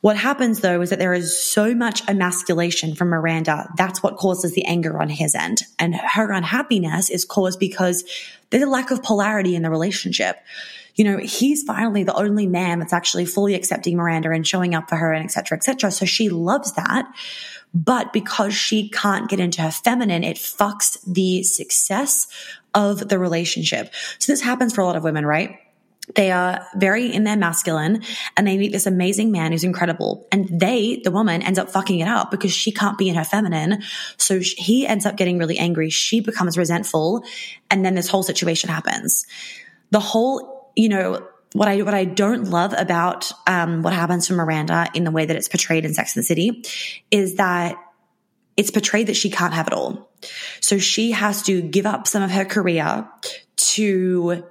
What 0.00 0.16
happens 0.16 0.60
though 0.60 0.80
is 0.80 0.90
that 0.90 0.98
there 0.98 1.14
is 1.14 1.42
so 1.42 1.74
much 1.74 2.08
emasculation 2.08 2.94
from 2.94 3.08
Miranda. 3.08 3.68
That's 3.76 4.02
what 4.02 4.16
causes 4.16 4.54
the 4.54 4.64
anger 4.64 5.00
on 5.00 5.08
his 5.08 5.34
end. 5.34 5.62
And 5.78 5.94
her 5.94 6.30
unhappiness 6.30 7.10
is 7.10 7.24
caused 7.24 7.58
because 7.58 8.04
there's 8.50 8.62
a 8.62 8.68
lack 8.68 8.90
of 8.90 9.02
polarity 9.02 9.54
in 9.54 9.62
the 9.62 9.70
relationship. 9.70 10.36
You 10.94 11.04
know, 11.04 11.18
he's 11.18 11.62
finally 11.62 12.04
the 12.04 12.14
only 12.14 12.46
man 12.46 12.78
that's 12.78 12.92
actually 12.92 13.24
fully 13.24 13.54
accepting 13.54 13.96
Miranda 13.96 14.30
and 14.30 14.46
showing 14.46 14.74
up 14.74 14.88
for 14.88 14.96
her 14.96 15.12
and 15.12 15.24
et 15.24 15.30
cetera, 15.30 15.56
et 15.56 15.64
cetera. 15.64 15.90
So 15.90 16.04
she 16.04 16.28
loves 16.28 16.72
that. 16.74 17.06
But 17.72 18.12
because 18.12 18.52
she 18.52 18.88
can't 18.88 19.30
get 19.30 19.38
into 19.38 19.62
her 19.62 19.70
feminine, 19.70 20.24
it 20.24 20.36
fucks 20.36 20.98
the 21.06 21.44
success 21.44 22.26
of 22.74 23.08
the 23.08 23.18
relationship. 23.18 23.94
So 24.18 24.32
this 24.32 24.40
happens 24.40 24.74
for 24.74 24.80
a 24.80 24.86
lot 24.86 24.96
of 24.96 25.04
women, 25.04 25.24
right? 25.24 25.58
They 26.14 26.30
are 26.30 26.66
very 26.76 27.12
in 27.12 27.24
their 27.24 27.36
masculine 27.36 28.02
and 28.36 28.46
they 28.46 28.58
meet 28.58 28.72
this 28.72 28.86
amazing 28.86 29.30
man 29.30 29.52
who's 29.52 29.64
incredible. 29.64 30.26
And 30.32 30.48
they, 30.60 31.00
the 31.02 31.10
woman, 31.10 31.42
ends 31.42 31.58
up 31.58 31.70
fucking 31.70 32.00
it 32.00 32.08
up 32.08 32.30
because 32.30 32.52
she 32.52 32.72
can't 32.72 32.98
be 32.98 33.08
in 33.08 33.14
her 33.14 33.24
feminine. 33.24 33.82
So 34.16 34.40
he 34.40 34.86
ends 34.86 35.06
up 35.06 35.16
getting 35.16 35.38
really 35.38 35.58
angry. 35.58 35.90
She 35.90 36.20
becomes 36.20 36.58
resentful. 36.58 37.24
And 37.70 37.84
then 37.84 37.94
this 37.94 38.08
whole 38.08 38.22
situation 38.22 38.70
happens. 38.70 39.26
The 39.90 40.00
whole, 40.00 40.72
you 40.76 40.88
know, 40.88 41.26
what 41.52 41.68
I 41.68 41.82
what 41.82 41.94
I 41.94 42.04
don't 42.04 42.44
love 42.44 42.74
about 42.76 43.32
um, 43.46 43.82
what 43.82 43.92
happens 43.92 44.28
to 44.28 44.34
Miranda 44.34 44.86
in 44.94 45.04
the 45.04 45.10
way 45.10 45.26
that 45.26 45.36
it's 45.36 45.48
portrayed 45.48 45.84
in 45.84 45.94
Sex 45.94 46.14
and 46.14 46.22
the 46.22 46.26
City 46.26 46.62
is 47.10 47.36
that 47.36 47.76
it's 48.56 48.70
portrayed 48.70 49.08
that 49.08 49.16
she 49.16 49.30
can't 49.30 49.54
have 49.54 49.66
it 49.66 49.72
all. 49.72 50.10
So 50.60 50.78
she 50.78 51.12
has 51.12 51.42
to 51.44 51.60
give 51.62 51.86
up 51.86 52.06
some 52.06 52.22
of 52.22 52.30
her 52.30 52.44
career 52.44 53.08
to 53.56 54.44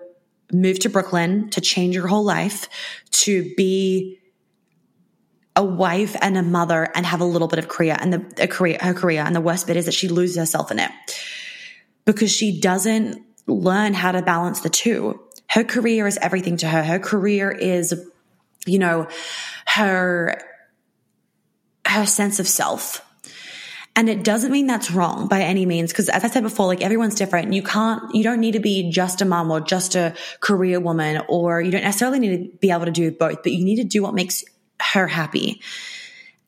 move 0.51 0.79
to 0.79 0.89
Brooklyn 0.89 1.49
to 1.51 1.61
change 1.61 1.95
your 1.95 2.07
whole 2.07 2.23
life, 2.23 2.67
to 3.11 3.53
be 3.55 4.19
a 5.55 5.63
wife 5.63 6.15
and 6.21 6.37
a 6.37 6.43
mother 6.43 6.89
and 6.95 7.05
have 7.05 7.21
a 7.21 7.25
little 7.25 7.47
bit 7.47 7.59
of 7.59 7.67
career 7.67 7.97
and 7.99 8.13
the 8.13 8.47
career 8.47 8.77
her 8.79 8.93
career 8.93 9.21
and 9.25 9.35
the 9.35 9.41
worst 9.41 9.67
bit 9.67 9.75
is 9.75 9.85
that 9.85 9.93
she 9.93 10.07
loses 10.07 10.37
herself 10.37 10.71
in 10.71 10.79
it 10.79 10.91
because 12.05 12.31
she 12.31 12.61
doesn't 12.61 13.21
learn 13.45 13.93
how 13.93 14.11
to 14.11 14.21
balance 14.21 14.61
the 14.61 14.69
two. 14.69 15.19
Her 15.49 15.63
career 15.63 16.07
is 16.07 16.17
everything 16.21 16.57
to 16.57 16.67
her. 16.67 16.83
Her 16.83 16.99
career 16.99 17.51
is 17.51 17.93
you 18.65 18.79
know 18.79 19.07
her 19.65 20.41
her 21.85 22.05
sense 22.05 22.39
of 22.39 22.47
self 22.47 23.05
and 23.99 24.07
it 24.07 24.23
doesn't 24.23 24.53
mean 24.53 24.65
that's 24.65 24.91
wrong 24.91 25.27
by 25.27 25.41
any 25.41 25.65
means. 25.65 25.91
Cause 25.91 26.07
as 26.07 26.23
I 26.23 26.29
said 26.29 26.43
before, 26.43 26.67
like 26.67 26.81
everyone's 26.81 27.15
different. 27.15 27.51
You 27.51 27.61
can't, 27.61 28.15
you 28.15 28.23
don't 28.23 28.39
need 28.39 28.53
to 28.53 28.61
be 28.61 28.89
just 28.89 29.21
a 29.21 29.25
mom 29.25 29.51
or 29.51 29.59
just 29.59 29.95
a 29.95 30.15
career 30.39 30.79
woman, 30.79 31.21
or 31.27 31.59
you 31.59 31.69
don't 31.69 31.83
necessarily 31.83 32.19
need 32.19 32.37
to 32.37 32.57
be 32.59 32.71
able 32.71 32.85
to 32.85 32.91
do 32.91 33.11
both, 33.11 33.43
but 33.43 33.51
you 33.51 33.65
need 33.65 33.75
to 33.75 33.83
do 33.83 34.01
what 34.01 34.13
makes 34.13 34.45
her 34.79 35.05
happy. 35.05 35.59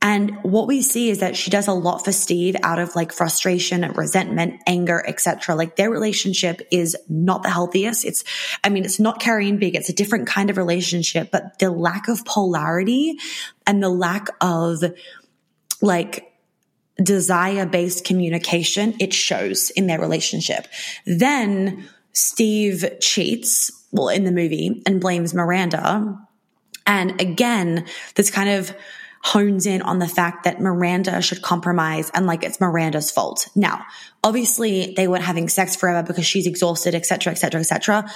And 0.02 0.42
what 0.44 0.66
we 0.66 0.82
see 0.82 1.10
is 1.10 1.20
that 1.20 1.36
she 1.36 1.50
does 1.50 1.68
a 1.68 1.74
lot 1.74 2.06
for 2.06 2.14
Steve 2.14 2.56
out 2.64 2.80
of 2.80 2.96
like 2.96 3.12
frustration, 3.12 3.82
resentment, 3.96 4.62
anger, 4.66 5.04
etc. 5.06 5.54
Like 5.54 5.76
their 5.76 5.92
relationship 5.92 6.62
is 6.72 6.96
not 7.10 7.44
the 7.44 7.50
healthiest. 7.50 8.06
It's, 8.06 8.24
I 8.64 8.70
mean, 8.70 8.86
it's 8.86 8.98
not 8.98 9.20
carrying 9.20 9.58
big. 9.58 9.76
It's 9.76 9.90
a 9.90 9.94
different 9.94 10.26
kind 10.26 10.50
of 10.50 10.56
relationship, 10.56 11.32
but 11.32 11.60
the 11.60 11.70
lack 11.70 12.08
of 12.08 12.24
polarity 12.24 13.18
and 13.68 13.84
the 13.84 13.90
lack 13.90 14.28
of 14.40 14.82
like 15.82 16.31
desire 17.04 17.66
based 17.66 18.06
communication, 18.06 18.96
it 19.00 19.14
shows 19.14 19.70
in 19.72 19.88
their 19.88 20.00
relationship. 20.00 20.68
Then 21.06 21.88
Steve 22.14 22.86
cheats, 23.00 23.72
well, 23.92 24.10
in 24.10 24.24
the 24.24 24.32
movie 24.32 24.82
and 24.86 25.02
blames 25.02 25.34
Miranda. 25.34 26.18
And 26.86 27.20
again, 27.22 27.86
this 28.16 28.32
kind 28.32 28.50
of 28.50 28.76
hones 29.24 29.68
in 29.68 29.82
on 29.84 30.00
the 30.00 30.08
fact 30.08 30.44
that 30.46 30.60
Miranda 30.60 31.22
should 31.22 31.42
compromise 31.42 32.10
and 32.14 32.26
like 32.26 32.44
it's 32.44 32.60
Miranda's 32.60 33.12
fault. 33.12 33.48
Now, 33.56 33.86
obviously 34.24 34.94
they 34.98 35.08
weren't 35.08 35.24
having 35.24 35.48
sex 35.48 35.76
forever 35.76 36.06
because 36.06 36.26
she's 36.26 36.48
exhausted, 36.48 36.96
etc., 36.96 37.32
etc., 37.32 37.60
etc. 37.62 38.12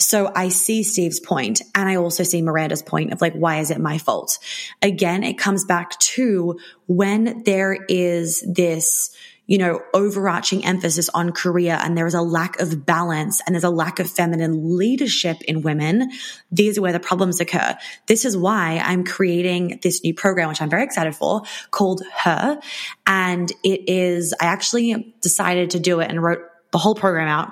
So 0.00 0.32
I 0.34 0.48
see 0.48 0.82
Steve's 0.82 1.20
point 1.20 1.60
and 1.74 1.88
I 1.88 1.96
also 1.96 2.22
see 2.22 2.40
Miranda's 2.40 2.82
point 2.82 3.12
of 3.12 3.20
like, 3.20 3.34
why 3.34 3.58
is 3.58 3.70
it 3.70 3.78
my 3.78 3.98
fault? 3.98 4.38
Again, 4.80 5.22
it 5.22 5.38
comes 5.38 5.64
back 5.64 5.98
to 5.98 6.58
when 6.86 7.42
there 7.44 7.74
is 7.88 8.42
this, 8.50 9.14
you 9.46 9.58
know, 9.58 9.80
overarching 9.92 10.64
emphasis 10.64 11.10
on 11.10 11.32
career 11.32 11.78
and 11.78 11.98
there 11.98 12.06
is 12.06 12.14
a 12.14 12.22
lack 12.22 12.58
of 12.60 12.86
balance 12.86 13.42
and 13.44 13.54
there's 13.54 13.64
a 13.64 13.70
lack 13.70 13.98
of 13.98 14.10
feminine 14.10 14.78
leadership 14.78 15.42
in 15.42 15.60
women, 15.60 16.10
these 16.50 16.78
are 16.78 16.82
where 16.82 16.92
the 16.92 17.00
problems 17.00 17.38
occur. 17.38 17.76
This 18.06 18.24
is 18.24 18.38
why 18.38 18.80
I'm 18.82 19.04
creating 19.04 19.80
this 19.82 20.02
new 20.02 20.14
program, 20.14 20.48
which 20.48 20.62
I'm 20.62 20.70
very 20.70 20.84
excited 20.84 21.14
for 21.14 21.42
called 21.72 22.02
Her. 22.24 22.58
And 23.06 23.52
it 23.62 23.82
is, 23.86 24.34
I 24.40 24.46
actually 24.46 25.14
decided 25.20 25.70
to 25.70 25.78
do 25.78 26.00
it 26.00 26.08
and 26.08 26.22
wrote 26.22 26.40
the 26.72 26.78
whole 26.78 26.94
program 26.94 27.28
out 27.28 27.50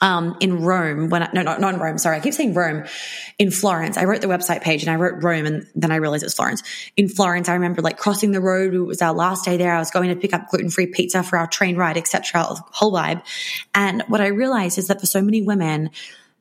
um, 0.00 0.36
in 0.40 0.62
Rome 0.62 1.08
when 1.08 1.22
I, 1.22 1.30
no, 1.32 1.42
not, 1.42 1.60
not 1.60 1.74
in 1.74 1.80
Rome. 1.80 1.98
Sorry. 1.98 2.16
I 2.16 2.20
keep 2.20 2.34
saying 2.34 2.54
Rome 2.54 2.84
in 3.38 3.50
Florence. 3.50 3.96
I 3.96 4.04
wrote 4.04 4.20
the 4.20 4.26
website 4.26 4.62
page 4.62 4.82
and 4.82 4.90
I 4.90 4.96
wrote 4.96 5.22
Rome 5.22 5.46
and 5.46 5.66
then 5.74 5.90
I 5.90 5.96
realized 5.96 6.22
it 6.22 6.26
was 6.26 6.34
Florence. 6.34 6.62
In 6.96 7.08
Florence, 7.08 7.48
I 7.48 7.54
remember 7.54 7.82
like 7.82 7.98
crossing 7.98 8.32
the 8.32 8.40
road. 8.40 8.74
It 8.74 8.80
was 8.80 9.02
our 9.02 9.12
last 9.12 9.44
day 9.44 9.56
there. 9.56 9.74
I 9.74 9.78
was 9.78 9.90
going 9.90 10.08
to 10.08 10.16
pick 10.16 10.32
up 10.32 10.48
gluten 10.48 10.70
free 10.70 10.86
pizza 10.86 11.22
for 11.22 11.38
our 11.38 11.46
train 11.46 11.76
ride, 11.76 11.96
etc. 11.96 12.44
Whole 12.72 12.92
vibe. 12.92 13.22
And 13.74 14.02
what 14.08 14.20
I 14.20 14.28
realized 14.28 14.78
is 14.78 14.88
that 14.88 15.00
for 15.00 15.06
so 15.06 15.22
many 15.22 15.42
women, 15.42 15.90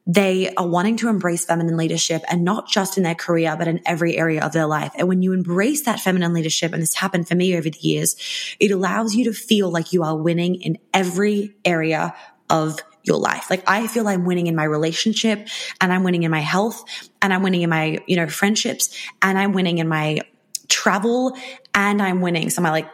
they 0.05 0.53
are 0.55 0.67
wanting 0.67 0.97
to 0.97 1.07
embrace 1.07 1.45
feminine 1.45 1.77
leadership 1.77 2.23
and 2.29 2.43
not 2.43 2.67
just 2.67 2.97
in 2.97 3.03
their 3.03 3.15
career, 3.15 3.55
but 3.57 3.67
in 3.67 3.81
every 3.85 4.17
area 4.17 4.43
of 4.43 4.51
their 4.51 4.65
life. 4.65 4.91
And 4.97 5.07
when 5.07 5.21
you 5.21 5.31
embrace 5.33 5.83
that 5.83 5.99
feminine 5.99 6.33
leadership, 6.33 6.73
and 6.73 6.81
this 6.81 6.95
happened 6.95 7.27
for 7.27 7.35
me 7.35 7.55
over 7.55 7.69
the 7.69 7.79
years, 7.79 8.15
it 8.59 8.71
allows 8.71 9.15
you 9.15 9.25
to 9.25 9.33
feel 9.33 9.71
like 9.71 9.93
you 9.93 10.03
are 10.03 10.17
winning 10.17 10.55
in 10.55 10.77
every 10.93 11.55
area 11.63 12.13
of 12.49 12.79
your 13.03 13.17
life. 13.17 13.49
Like 13.49 13.63
I 13.67 13.87
feel 13.87 14.07
I'm 14.07 14.25
winning 14.25 14.47
in 14.47 14.55
my 14.55 14.63
relationship 14.63 15.47
and 15.81 15.93
I'm 15.93 16.03
winning 16.03 16.23
in 16.23 16.31
my 16.31 16.39
health 16.39 16.83
and 17.21 17.33
I'm 17.33 17.43
winning 17.43 17.61
in 17.61 17.69
my, 17.69 17.99
you 18.07 18.15
know, 18.15 18.27
friendships 18.27 18.97
and 19.21 19.37
I'm 19.37 19.53
winning 19.53 19.77
in 19.77 19.87
my 19.87 20.21
travel 20.69 21.37
and 21.75 22.01
I'm 22.01 22.21
winning 22.21 22.49
some 22.49 22.65
of 22.65 22.69
my 22.69 22.71
like 22.71 22.89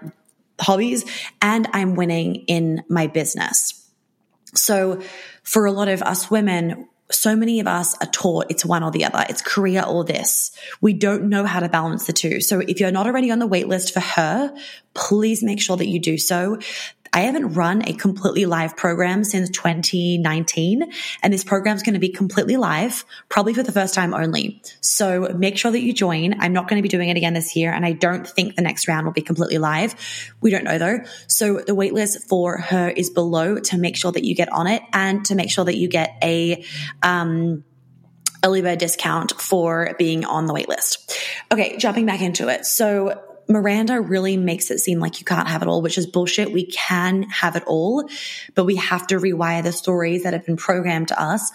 hobbies 0.59 1.05
and 1.41 1.67
I'm 1.73 1.95
winning 1.95 2.35
in 2.47 2.83
my 2.89 3.07
business. 3.07 3.87
So 4.55 5.01
for 5.43 5.65
a 5.65 5.71
lot 5.71 5.87
of 5.87 6.01
us 6.01 6.31
women, 6.31 6.87
so 7.11 7.35
many 7.35 7.59
of 7.59 7.67
us 7.67 7.95
are 8.01 8.07
taught 8.07 8.45
it's 8.49 8.63
one 8.63 8.83
or 8.83 8.91
the 8.91 9.05
other. 9.05 9.25
It's 9.29 9.41
career 9.41 9.83
or 9.83 10.03
this. 10.03 10.51
We 10.79 10.93
don't 10.93 11.29
know 11.29 11.45
how 11.45 11.59
to 11.59 11.69
balance 11.69 12.05
the 12.05 12.13
two. 12.13 12.39
So 12.39 12.59
if 12.59 12.79
you're 12.79 12.91
not 12.91 13.07
already 13.07 13.31
on 13.31 13.39
the 13.39 13.47
wait 13.47 13.67
list 13.67 13.93
for 13.93 13.99
her, 13.99 14.55
please 14.93 15.41
make 15.41 15.59
sure 15.59 15.77
that 15.77 15.87
you 15.87 15.99
do 15.99 16.17
so. 16.17 16.59
I 17.13 17.21
haven't 17.21 17.53
run 17.53 17.87
a 17.87 17.93
completely 17.93 18.45
live 18.45 18.77
program 18.77 19.23
since 19.23 19.49
2019, 19.49 20.91
and 21.23 21.33
this 21.33 21.43
program 21.43 21.75
is 21.75 21.83
going 21.83 21.93
to 21.93 21.99
be 21.99 22.09
completely 22.09 22.57
live, 22.57 23.05
probably 23.29 23.53
for 23.53 23.63
the 23.63 23.71
first 23.71 23.93
time 23.93 24.13
only. 24.13 24.61
So 24.81 25.33
make 25.35 25.57
sure 25.57 25.71
that 25.71 25.81
you 25.81 25.93
join. 25.93 26.39
I'm 26.39 26.53
not 26.53 26.67
going 26.67 26.79
to 26.79 26.83
be 26.83 26.89
doing 26.89 27.09
it 27.09 27.17
again 27.17 27.33
this 27.33 27.55
year, 27.55 27.71
and 27.71 27.85
I 27.85 27.93
don't 27.93 28.27
think 28.27 28.55
the 28.55 28.61
next 28.61 28.87
round 28.87 29.05
will 29.05 29.13
be 29.13 29.21
completely 29.21 29.57
live. 29.57 29.95
We 30.41 30.51
don't 30.51 30.63
know 30.63 30.77
though. 30.77 30.99
So 31.27 31.57
the 31.57 31.75
waitlist 31.75 32.23
for 32.27 32.57
her 32.57 32.89
is 32.89 33.09
below 33.09 33.59
to 33.59 33.77
make 33.77 33.97
sure 33.97 34.11
that 34.11 34.23
you 34.23 34.35
get 34.35 34.51
on 34.51 34.67
it 34.67 34.81
and 34.93 35.25
to 35.25 35.35
make 35.35 35.51
sure 35.51 35.65
that 35.65 35.75
you 35.75 35.87
get 35.87 36.17
a, 36.23 36.63
um, 37.01 37.63
early 38.43 38.61
bird 38.61 38.79
discount 38.79 39.33
for 39.33 39.95
being 39.97 40.25
on 40.25 40.45
the 40.45 40.53
waitlist. 40.53 41.13
Okay, 41.51 41.77
jumping 41.77 42.05
back 42.05 42.21
into 42.21 42.47
it. 42.47 42.65
So 42.65 43.21
Miranda 43.49 43.99
really 43.99 44.37
makes 44.37 44.69
it 44.69 44.77
seem 44.79 44.99
like 44.99 45.19
you 45.19 45.25
can't 45.25 45.47
have 45.47 45.63
it 45.63 45.67
all, 45.67 45.81
which 45.81 45.97
is 45.97 46.05
bullshit. 46.05 46.51
We 46.51 46.67
can 46.67 47.23
have 47.23 47.55
it 47.55 47.63
all, 47.65 48.07
but 48.53 48.65
we 48.65 48.75
have 48.75 49.07
to 49.07 49.15
rewire 49.15 49.63
the 49.63 49.71
stories 49.71 50.23
that 50.23 50.33
have 50.33 50.45
been 50.45 50.57
programmed 50.57 51.07
to 51.07 51.21
us, 51.21 51.51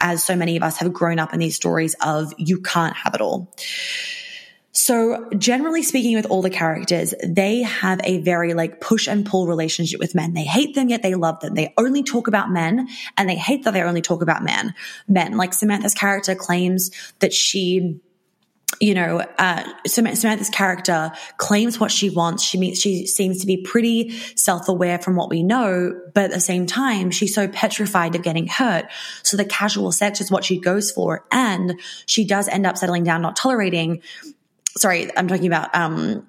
as 0.00 0.24
so 0.24 0.34
many 0.34 0.56
of 0.56 0.64
us 0.64 0.78
have 0.78 0.92
grown 0.92 1.20
up 1.20 1.32
in 1.32 1.38
these 1.38 1.54
stories 1.54 1.94
of 2.02 2.34
you 2.36 2.60
can't 2.60 2.96
have 2.96 3.14
it 3.14 3.20
all. 3.20 3.52
So 4.76 5.30
generally 5.38 5.82
speaking 5.82 6.16
with 6.16 6.26
all 6.26 6.42
the 6.42 6.50
characters, 6.50 7.14
they 7.26 7.62
have 7.62 7.98
a 8.04 8.20
very 8.20 8.52
like 8.52 8.78
push 8.78 9.08
and 9.08 9.24
pull 9.24 9.46
relationship 9.46 9.98
with 9.98 10.14
men. 10.14 10.34
They 10.34 10.44
hate 10.44 10.74
them, 10.74 10.90
yet 10.90 11.02
they 11.02 11.14
love 11.14 11.40
them. 11.40 11.54
They 11.54 11.72
only 11.78 12.02
talk 12.02 12.28
about 12.28 12.50
men 12.50 12.86
and 13.16 13.26
they 13.26 13.36
hate 13.36 13.64
that 13.64 13.72
they 13.72 13.82
only 13.82 14.02
talk 14.02 14.20
about 14.20 14.44
men. 14.44 14.74
Men. 15.08 15.38
Like 15.38 15.54
Samantha's 15.54 15.94
character 15.94 16.34
claims 16.34 16.90
that 17.20 17.32
she 17.32 17.98
you 18.80 18.94
know, 18.94 19.24
uh, 19.38 19.62
Samantha's 19.86 20.50
character 20.50 21.12
claims 21.38 21.80
what 21.80 21.90
she 21.90 22.10
wants. 22.10 22.42
She 22.42 22.58
means 22.58 22.80
she 22.80 23.06
seems 23.06 23.40
to 23.40 23.46
be 23.46 23.58
pretty 23.58 24.10
self-aware 24.36 24.98
from 24.98 25.16
what 25.16 25.30
we 25.30 25.42
know, 25.42 25.98
but 26.14 26.24
at 26.24 26.30
the 26.32 26.40
same 26.40 26.66
time, 26.66 27.10
she's 27.10 27.34
so 27.34 27.48
petrified 27.48 28.14
of 28.14 28.22
getting 28.22 28.46
hurt. 28.46 28.86
So 29.22 29.36
the 29.36 29.44
casual 29.44 29.92
sex 29.92 30.20
is 30.20 30.30
what 30.30 30.44
she 30.44 30.58
goes 30.58 30.90
for, 30.90 31.24
and 31.30 31.80
she 32.06 32.26
does 32.26 32.48
end 32.48 32.66
up 32.66 32.76
settling 32.76 33.04
down, 33.04 33.22
not 33.22 33.36
tolerating. 33.36 34.02
Sorry, 34.76 35.16
I'm 35.16 35.28
talking 35.28 35.46
about. 35.46 35.74
Um, 35.74 36.26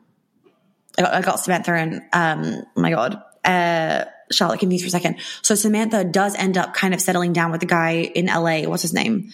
I 0.98 1.02
got, 1.02 1.14
I 1.14 1.22
got 1.22 1.40
Samantha 1.40 1.74
and 1.74 2.02
um, 2.14 2.64
oh 2.76 2.82
my 2.82 2.92
god, 2.92 3.22
uh, 3.44 4.06
Charlotte 4.32 4.60
confused 4.60 4.84
for 4.84 4.88
a 4.88 4.92
second. 4.92 5.18
So 5.42 5.56
Samantha 5.56 6.04
does 6.04 6.36
end 6.36 6.58
up 6.58 6.74
kind 6.74 6.94
of 6.94 7.02
settling 7.02 7.34
down 7.34 7.52
with 7.52 7.62
the 7.62 7.68
guy 7.68 8.02
in 8.02 8.28
LA. 8.28 8.62
What's 8.62 8.82
his 8.82 8.94
name? 8.94 9.32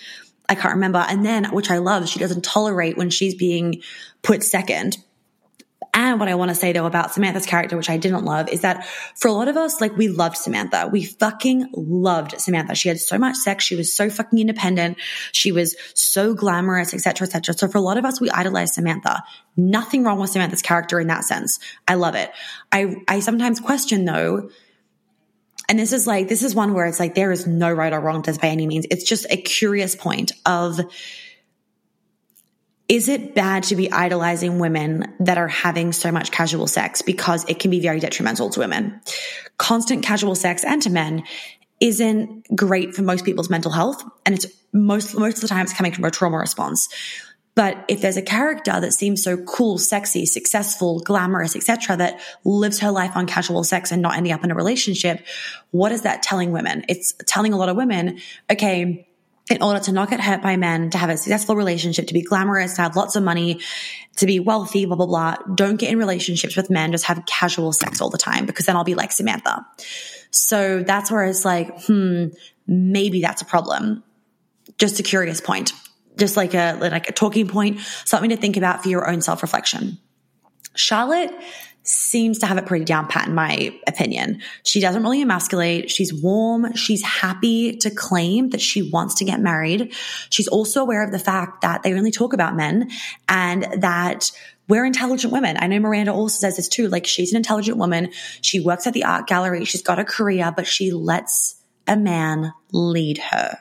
I 0.49 0.55
can't 0.55 0.75
remember. 0.75 0.99
And 0.99 1.25
then, 1.25 1.45
which 1.45 1.71
I 1.71 1.77
love, 1.77 2.07
she 2.07 2.19
doesn't 2.19 2.43
tolerate 2.43 2.97
when 2.97 3.09
she's 3.09 3.35
being 3.35 3.81
put 4.21 4.43
second. 4.43 4.97
And 5.93 6.19
what 6.19 6.27
I 6.27 6.35
want 6.35 6.49
to 6.49 6.55
say 6.55 6.73
though 6.73 6.87
about 6.87 7.13
Samantha's 7.13 7.45
character, 7.45 7.77
which 7.77 7.89
I 7.89 7.97
didn't 7.97 8.25
love, 8.25 8.49
is 8.49 8.61
that 8.61 8.87
for 9.15 9.27
a 9.27 9.31
lot 9.31 9.47
of 9.47 9.57
us, 9.57 9.79
like 9.79 9.95
we 9.95 10.07
loved 10.07 10.37
Samantha. 10.37 10.89
We 10.91 11.03
fucking 11.03 11.69
loved 11.73 12.39
Samantha. 12.41 12.73
She 12.73 12.89
had 12.89 12.99
so 12.99 13.19
much 13.19 13.35
sex. 13.35 13.63
She 13.63 13.75
was 13.75 13.93
so 13.93 14.09
fucking 14.09 14.39
independent. 14.39 14.97
She 15.31 15.51
was 15.51 15.75
so 15.93 16.33
glamorous, 16.33 16.93
etc., 16.95 17.27
etc. 17.27 17.53
So 17.53 17.67
for 17.67 17.77
a 17.77 17.81
lot 17.81 17.97
of 17.97 18.05
us, 18.05 18.19
we 18.19 18.29
idolized 18.31 18.73
Samantha. 18.73 19.23
Nothing 19.55 20.03
wrong 20.03 20.19
with 20.19 20.31
Samantha's 20.31 20.63
character 20.63 20.99
in 20.99 21.07
that 21.07 21.25
sense. 21.25 21.59
I 21.87 21.93
love 21.93 22.15
it. 22.15 22.31
I, 22.71 22.95
I 23.07 23.19
sometimes 23.19 23.59
question 23.59 24.05
though, 24.05 24.49
and 25.69 25.79
this 25.79 25.93
is 25.93 26.05
like, 26.05 26.27
this 26.27 26.43
is 26.43 26.53
one 26.53 26.73
where 26.73 26.85
it's 26.85 26.99
like, 26.99 27.15
there 27.15 27.31
is 27.31 27.47
no 27.47 27.71
right 27.71 27.93
or 27.93 27.99
wrong 27.99 28.21
to 28.23 28.31
this 28.31 28.37
by 28.37 28.47
any 28.47 28.67
means. 28.67 28.85
It's 28.91 29.03
just 29.03 29.25
a 29.29 29.37
curious 29.37 29.95
point 29.95 30.31
of, 30.45 30.79
is 32.89 33.07
it 33.07 33.33
bad 33.33 33.63
to 33.63 33.75
be 33.75 33.91
idolizing 33.91 34.59
women 34.59 35.13
that 35.19 35.37
are 35.37 35.47
having 35.47 35.93
so 35.93 36.11
much 36.11 36.31
casual 36.31 36.67
sex 36.67 37.01
because 37.01 37.45
it 37.47 37.59
can 37.59 37.71
be 37.71 37.79
very 37.79 37.99
detrimental 37.99 38.49
to 38.51 38.59
women? 38.59 38.99
Constant 39.57 40.03
casual 40.03 40.35
sex 40.35 40.63
and 40.63 40.81
to 40.81 40.89
men 40.89 41.23
isn't 41.79 42.45
great 42.55 42.93
for 42.93 43.01
most 43.01 43.25
people's 43.25 43.49
mental 43.49 43.71
health. 43.71 44.03
And 44.25 44.35
it's 44.35 44.45
most, 44.73 45.17
most 45.17 45.37
of 45.37 45.41
the 45.41 45.47
time 45.47 45.63
it's 45.63 45.73
coming 45.73 45.93
from 45.93 46.03
a 46.03 46.11
trauma 46.11 46.37
response. 46.37 46.89
But 47.55 47.85
if 47.87 48.01
there's 48.01 48.17
a 48.17 48.21
character 48.21 48.79
that 48.79 48.93
seems 48.93 49.23
so 49.23 49.37
cool, 49.37 49.77
sexy, 49.77 50.25
successful, 50.25 50.99
glamorous, 50.99 51.55
etc., 51.55 51.97
that 51.97 52.19
lives 52.43 52.79
her 52.79 52.89
life 52.89 53.15
on 53.15 53.27
casual 53.27 53.63
sex 53.63 53.91
and 53.91 54.01
not 54.01 54.15
ending 54.15 54.33
up 54.33 54.43
in 54.43 54.49
a 54.49 54.55
relationship, 54.55 55.23
what 55.71 55.91
is 55.91 56.01
that 56.01 56.23
telling 56.23 56.51
women? 56.51 56.83
It's 56.89 57.13
telling 57.27 57.53
a 57.53 57.57
lot 57.57 57.69
of 57.69 57.77
women, 57.77 58.19
okay, 58.51 59.07
in 59.51 59.61
order 59.61 59.79
to 59.81 59.91
not 59.91 60.09
get 60.09 60.19
hurt 60.19 60.41
by 60.41 60.57
men, 60.57 60.89
to 60.91 60.97
have 60.97 61.09
a 61.09 61.17
successful 61.17 61.55
relationship, 61.55 62.07
to 62.07 62.13
be 62.13 62.21
glamorous, 62.21 62.75
to 62.75 62.81
have 62.81 62.95
lots 62.95 63.15
of 63.15 63.23
money, 63.23 63.59
to 64.15 64.25
be 64.25 64.39
wealthy, 64.39 64.85
blah, 64.85 64.95
blah, 64.95 65.05
blah, 65.05 65.35
don't 65.53 65.75
get 65.75 65.91
in 65.91 65.99
relationships 65.99 66.55
with 66.55 66.69
men, 66.69 66.91
just 66.91 67.05
have 67.05 67.23
casual 67.27 67.71
sex 67.71 68.01
all 68.01 68.09
the 68.09 68.17
time 68.17 68.45
because 68.45 68.65
then 68.65 68.75
I'll 68.75 68.83
be 68.83 68.95
like 68.95 69.11
Samantha. 69.11 69.65
So 70.31 70.81
that's 70.81 71.11
where 71.11 71.25
it's 71.25 71.45
like, 71.45 71.83
hmm, 71.83 72.27
maybe 72.65 73.21
that's 73.21 73.41
a 73.41 73.45
problem. 73.45 74.03
Just 74.79 74.99
a 74.99 75.03
curious 75.03 75.41
point 75.41 75.73
just 76.17 76.37
like 76.37 76.53
a 76.53 76.77
like 76.79 77.09
a 77.09 77.13
talking 77.13 77.47
point, 77.47 77.79
something 78.05 78.29
to 78.29 78.37
think 78.37 78.57
about 78.57 78.83
for 78.83 78.89
your 78.89 79.09
own 79.09 79.21
self 79.21 79.41
reflection. 79.41 79.97
Charlotte 80.75 81.33
seems 81.83 82.39
to 82.39 82.45
have 82.45 82.57
it 82.57 82.65
pretty 82.65 82.85
down 82.85 83.07
pat 83.07 83.27
in 83.27 83.35
my 83.35 83.77
opinion. 83.87 84.41
She 84.63 84.79
doesn't 84.79 85.03
really 85.03 85.21
emasculate. 85.21 85.91
She's 85.91 86.13
warm. 86.13 86.73
She's 86.75 87.03
happy 87.03 87.75
to 87.77 87.89
claim 87.91 88.49
that 88.49 88.61
she 88.61 88.89
wants 88.89 89.15
to 89.15 89.25
get 89.25 89.41
married. 89.41 89.93
She's 90.29 90.47
also 90.47 90.81
aware 90.81 91.03
of 91.03 91.11
the 91.11 91.19
fact 91.19 91.61
that 91.61 91.83
they 91.83 91.93
only 91.93 92.11
talk 92.11 92.33
about 92.33 92.55
men 92.55 92.89
and 93.27 93.63
that 93.81 94.31
we're 94.69 94.85
intelligent 94.85 95.33
women. 95.33 95.57
I 95.59 95.67
know 95.67 95.79
Miranda 95.79 96.13
also 96.13 96.39
says 96.39 96.55
this 96.55 96.69
too. 96.69 96.87
Like 96.87 97.05
she's 97.05 97.33
an 97.33 97.37
intelligent 97.37 97.77
woman. 97.77 98.11
She 98.41 98.61
works 98.61 98.87
at 98.87 98.93
the 98.93 99.03
art 99.03 99.27
gallery. 99.27 99.65
She's 99.65 99.83
got 99.83 99.99
a 99.99 100.05
career, 100.05 100.53
but 100.55 100.65
she 100.65 100.91
lets 100.91 101.61
a 101.85 101.97
man 101.97 102.53
lead 102.71 103.17
her. 103.17 103.57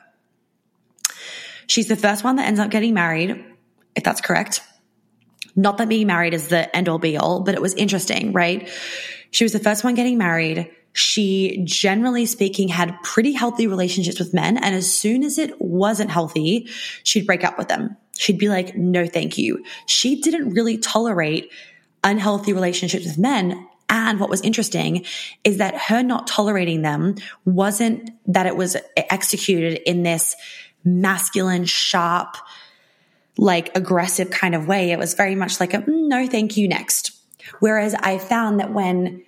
She's 1.67 1.87
the 1.87 1.95
first 1.95 2.23
one 2.23 2.35
that 2.37 2.47
ends 2.47 2.59
up 2.59 2.71
getting 2.71 2.93
married, 2.93 3.43
if 3.95 4.03
that's 4.03 4.21
correct. 4.21 4.61
Not 5.55 5.77
that 5.77 5.89
being 5.89 6.07
married 6.07 6.33
is 6.33 6.47
the 6.47 6.73
end 6.75 6.89
all 6.89 6.99
be 6.99 7.17
all, 7.17 7.41
but 7.41 7.55
it 7.55 7.61
was 7.61 7.73
interesting, 7.75 8.33
right? 8.33 8.69
She 9.31 9.43
was 9.43 9.53
the 9.53 9.59
first 9.59 9.83
one 9.83 9.95
getting 9.95 10.17
married. 10.17 10.69
She 10.93 11.63
generally 11.63 12.25
speaking 12.25 12.67
had 12.67 12.95
pretty 13.03 13.33
healthy 13.33 13.67
relationships 13.67 14.19
with 14.19 14.33
men. 14.33 14.57
And 14.57 14.75
as 14.75 14.91
soon 14.91 15.23
as 15.23 15.37
it 15.37 15.59
wasn't 15.59 16.11
healthy, 16.11 16.67
she'd 17.03 17.25
break 17.25 17.43
up 17.43 17.57
with 17.57 17.67
them. 17.67 17.97
She'd 18.17 18.37
be 18.37 18.49
like, 18.49 18.75
no, 18.75 19.07
thank 19.07 19.37
you. 19.37 19.63
She 19.87 20.21
didn't 20.21 20.53
really 20.53 20.77
tolerate 20.77 21.51
unhealthy 22.03 22.53
relationships 22.53 23.05
with 23.05 23.17
men 23.17 23.67
and 23.93 24.19
what 24.19 24.29
was 24.29 24.41
interesting 24.41 25.05
is 25.43 25.57
that 25.57 25.75
her 25.75 26.01
not 26.01 26.25
tolerating 26.25 26.81
them 26.81 27.15
wasn't 27.45 28.09
that 28.25 28.47
it 28.47 28.55
was 28.55 28.75
executed 28.97 29.87
in 29.87 30.01
this 30.01 30.35
masculine, 30.83 31.65
sharp, 31.65 32.35
like 33.37 33.75
aggressive 33.75 34.29
kind 34.29 34.55
of 34.55 34.67
way. 34.67 34.91
It 34.91 34.99
was 34.99 35.13
very 35.13 35.35
much 35.35 35.59
like 35.59 35.73
a 35.73 35.79
mm, 35.79 36.07
no, 36.07 36.27
thank 36.27 36.57
you, 36.57 36.67
next. 36.67 37.11
Whereas 37.59 37.93
I 37.93 38.17
found 38.17 38.59
that 38.59 38.73
when 38.73 39.23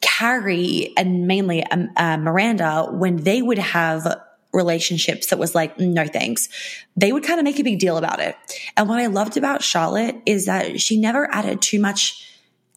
Carrie 0.00 0.92
and 0.96 1.26
mainly 1.26 1.64
um, 1.64 1.90
uh, 1.96 2.16
Miranda, 2.16 2.88
when 2.90 3.16
they 3.16 3.42
would 3.42 3.58
have 3.58 4.20
relationships 4.52 5.28
that 5.28 5.38
was 5.38 5.54
like, 5.54 5.76
mm, 5.78 5.92
no 5.92 6.06
thanks, 6.06 6.48
they 6.96 7.12
would 7.12 7.24
kind 7.24 7.40
of 7.40 7.44
make 7.44 7.58
a 7.58 7.64
big 7.64 7.78
deal 7.78 7.96
about 7.96 8.20
it. 8.20 8.36
And 8.76 8.88
what 8.88 9.00
I 9.00 9.06
loved 9.06 9.36
about 9.36 9.62
Charlotte 9.62 10.16
is 10.26 10.46
that 10.46 10.80
she 10.80 10.98
never 10.98 11.32
added 11.32 11.60
too 11.60 11.80
much 11.80 12.30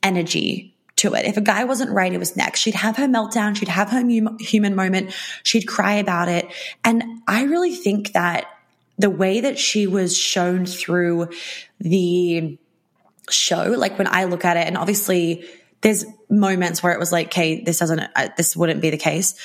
energy 0.04 0.77
to 0.98 1.14
it. 1.14 1.26
If 1.26 1.38
a 1.38 1.42
guy 1.42 1.64
wasn't 1.64 1.92
right, 1.92 2.12
it 2.12 2.20
was 2.20 2.36
next. 2.36 2.60
She'd 2.60 2.76
have 2.76 2.98
her 2.98 3.08
meltdown. 3.08 3.56
She'd 3.56 3.70
have 3.70 3.90
her 3.90 4.04
human 4.40 4.76
moment. 4.76 5.14
She'd 5.44 5.68
cry 5.68 5.96
about 5.96 6.28
it. 6.28 6.48
And 6.84 7.22
I 7.28 7.44
really 7.44 7.74
think 7.74 8.14
that 8.14 8.46
the 8.98 9.10
way 9.10 9.42
that 9.42 9.60
she 9.60 9.88
was 9.88 10.18
shown 10.18 10.66
through 10.66 11.30
the 11.80 12.58
show, 13.30 13.64
like 13.78 13.98
when 13.98 14.08
I 14.08 14.26
look 14.26 14.44
at 14.44 14.58
it, 14.58 14.68
and 14.68 14.78
obviously 14.78 15.46
there's 15.82 16.06
moments 16.30 16.82
where 16.82 16.94
it 16.94 17.00
was 17.00 17.12
like, 17.12 17.28
okay, 17.28 17.64
this 17.64 17.80
doesn't, 17.80 18.00
uh, 18.00 18.30
this 18.36 18.56
wouldn't 18.56 18.82
be 18.82 18.90
the 18.90 18.98
case. 18.98 19.36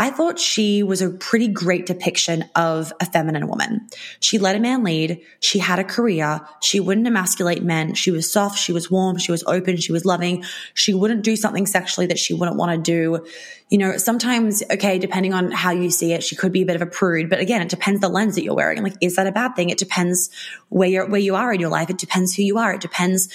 I 0.00 0.08
thought 0.08 0.38
she 0.38 0.82
was 0.82 1.02
a 1.02 1.10
pretty 1.10 1.46
great 1.46 1.84
depiction 1.84 2.46
of 2.56 2.90
a 3.00 3.04
feminine 3.04 3.48
woman. 3.48 3.86
She 4.18 4.38
let 4.38 4.56
a 4.56 4.58
man 4.58 4.82
lead. 4.82 5.20
She 5.40 5.58
had 5.58 5.78
a 5.78 5.84
career. 5.84 6.40
She 6.62 6.80
wouldn't 6.80 7.06
emasculate 7.06 7.62
men. 7.62 7.92
She 7.92 8.10
was 8.10 8.32
soft. 8.32 8.58
She 8.58 8.72
was 8.72 8.90
warm. 8.90 9.18
She 9.18 9.30
was 9.30 9.44
open. 9.46 9.76
She 9.76 9.92
was 9.92 10.06
loving. 10.06 10.42
She 10.72 10.94
wouldn't 10.94 11.22
do 11.22 11.36
something 11.36 11.66
sexually 11.66 12.06
that 12.06 12.18
she 12.18 12.32
wouldn't 12.32 12.56
want 12.56 12.72
to 12.72 12.78
do. 12.78 13.26
You 13.68 13.76
know, 13.76 13.98
sometimes, 13.98 14.62
okay, 14.70 14.98
depending 14.98 15.34
on 15.34 15.50
how 15.50 15.70
you 15.70 15.90
see 15.90 16.14
it, 16.14 16.24
she 16.24 16.34
could 16.34 16.50
be 16.50 16.62
a 16.62 16.66
bit 16.66 16.76
of 16.76 16.82
a 16.82 16.86
prude. 16.86 17.28
But 17.28 17.40
again, 17.40 17.60
it 17.60 17.68
depends 17.68 18.00
the 18.00 18.08
lens 18.08 18.36
that 18.36 18.42
you're 18.42 18.54
wearing. 18.54 18.82
Like, 18.82 18.96
is 19.02 19.16
that 19.16 19.26
a 19.26 19.32
bad 19.32 19.54
thing? 19.54 19.68
It 19.68 19.78
depends 19.78 20.30
where 20.70 20.88
you're, 20.88 21.06
where 21.06 21.20
you 21.20 21.36
are 21.36 21.52
in 21.52 21.60
your 21.60 21.68
life. 21.68 21.90
It 21.90 21.98
depends 21.98 22.34
who 22.34 22.42
you 22.42 22.56
are. 22.56 22.72
It 22.72 22.80
depends 22.80 23.28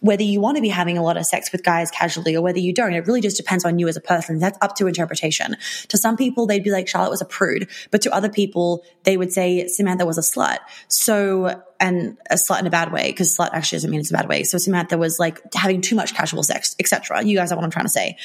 whether 0.00 0.22
you 0.22 0.40
want 0.40 0.56
to 0.56 0.62
be 0.62 0.68
having 0.68 0.96
a 0.96 1.02
lot 1.02 1.16
of 1.16 1.26
sex 1.26 1.52
with 1.52 1.62
guys 1.62 1.90
casually 1.90 2.36
or 2.36 2.42
whether 2.42 2.58
you 2.58 2.72
don't. 2.72 2.92
It 2.92 3.06
really 3.06 3.20
just 3.20 3.36
depends 3.36 3.64
on 3.64 3.78
you 3.78 3.88
as 3.88 3.96
a 3.96 4.00
person. 4.00 4.38
That's 4.38 4.58
up 4.60 4.76
to 4.76 4.86
interpretation. 4.86 5.56
To 5.88 5.98
some 5.98 6.09
some 6.10 6.16
people 6.16 6.46
they'd 6.46 6.64
be 6.64 6.72
like 6.72 6.88
Charlotte 6.88 7.10
was 7.10 7.20
a 7.20 7.24
prude, 7.24 7.68
but 7.92 8.02
to 8.02 8.12
other 8.12 8.28
people 8.28 8.82
they 9.04 9.16
would 9.16 9.32
say 9.32 9.68
Samantha 9.68 10.04
was 10.04 10.18
a 10.18 10.22
slut. 10.22 10.58
So 10.88 11.62
and 11.78 12.18
a 12.28 12.34
slut 12.34 12.58
in 12.58 12.66
a 12.66 12.70
bad 12.70 12.92
way 12.92 13.10
because 13.10 13.36
slut 13.36 13.50
actually 13.52 13.76
doesn't 13.76 13.90
mean 13.90 14.00
it's 14.00 14.10
a 14.10 14.14
bad 14.14 14.28
way. 14.28 14.42
So 14.42 14.58
Samantha 14.58 14.98
was 14.98 15.20
like 15.20 15.40
having 15.54 15.80
too 15.80 15.94
much 15.94 16.12
casual 16.14 16.42
sex, 16.42 16.74
etc. 16.80 17.22
You 17.22 17.36
guys 17.36 17.50
know 17.50 17.56
what 17.56 17.64
I'm 17.64 17.70
trying 17.70 17.84
to 17.84 17.90
say. 17.90 18.16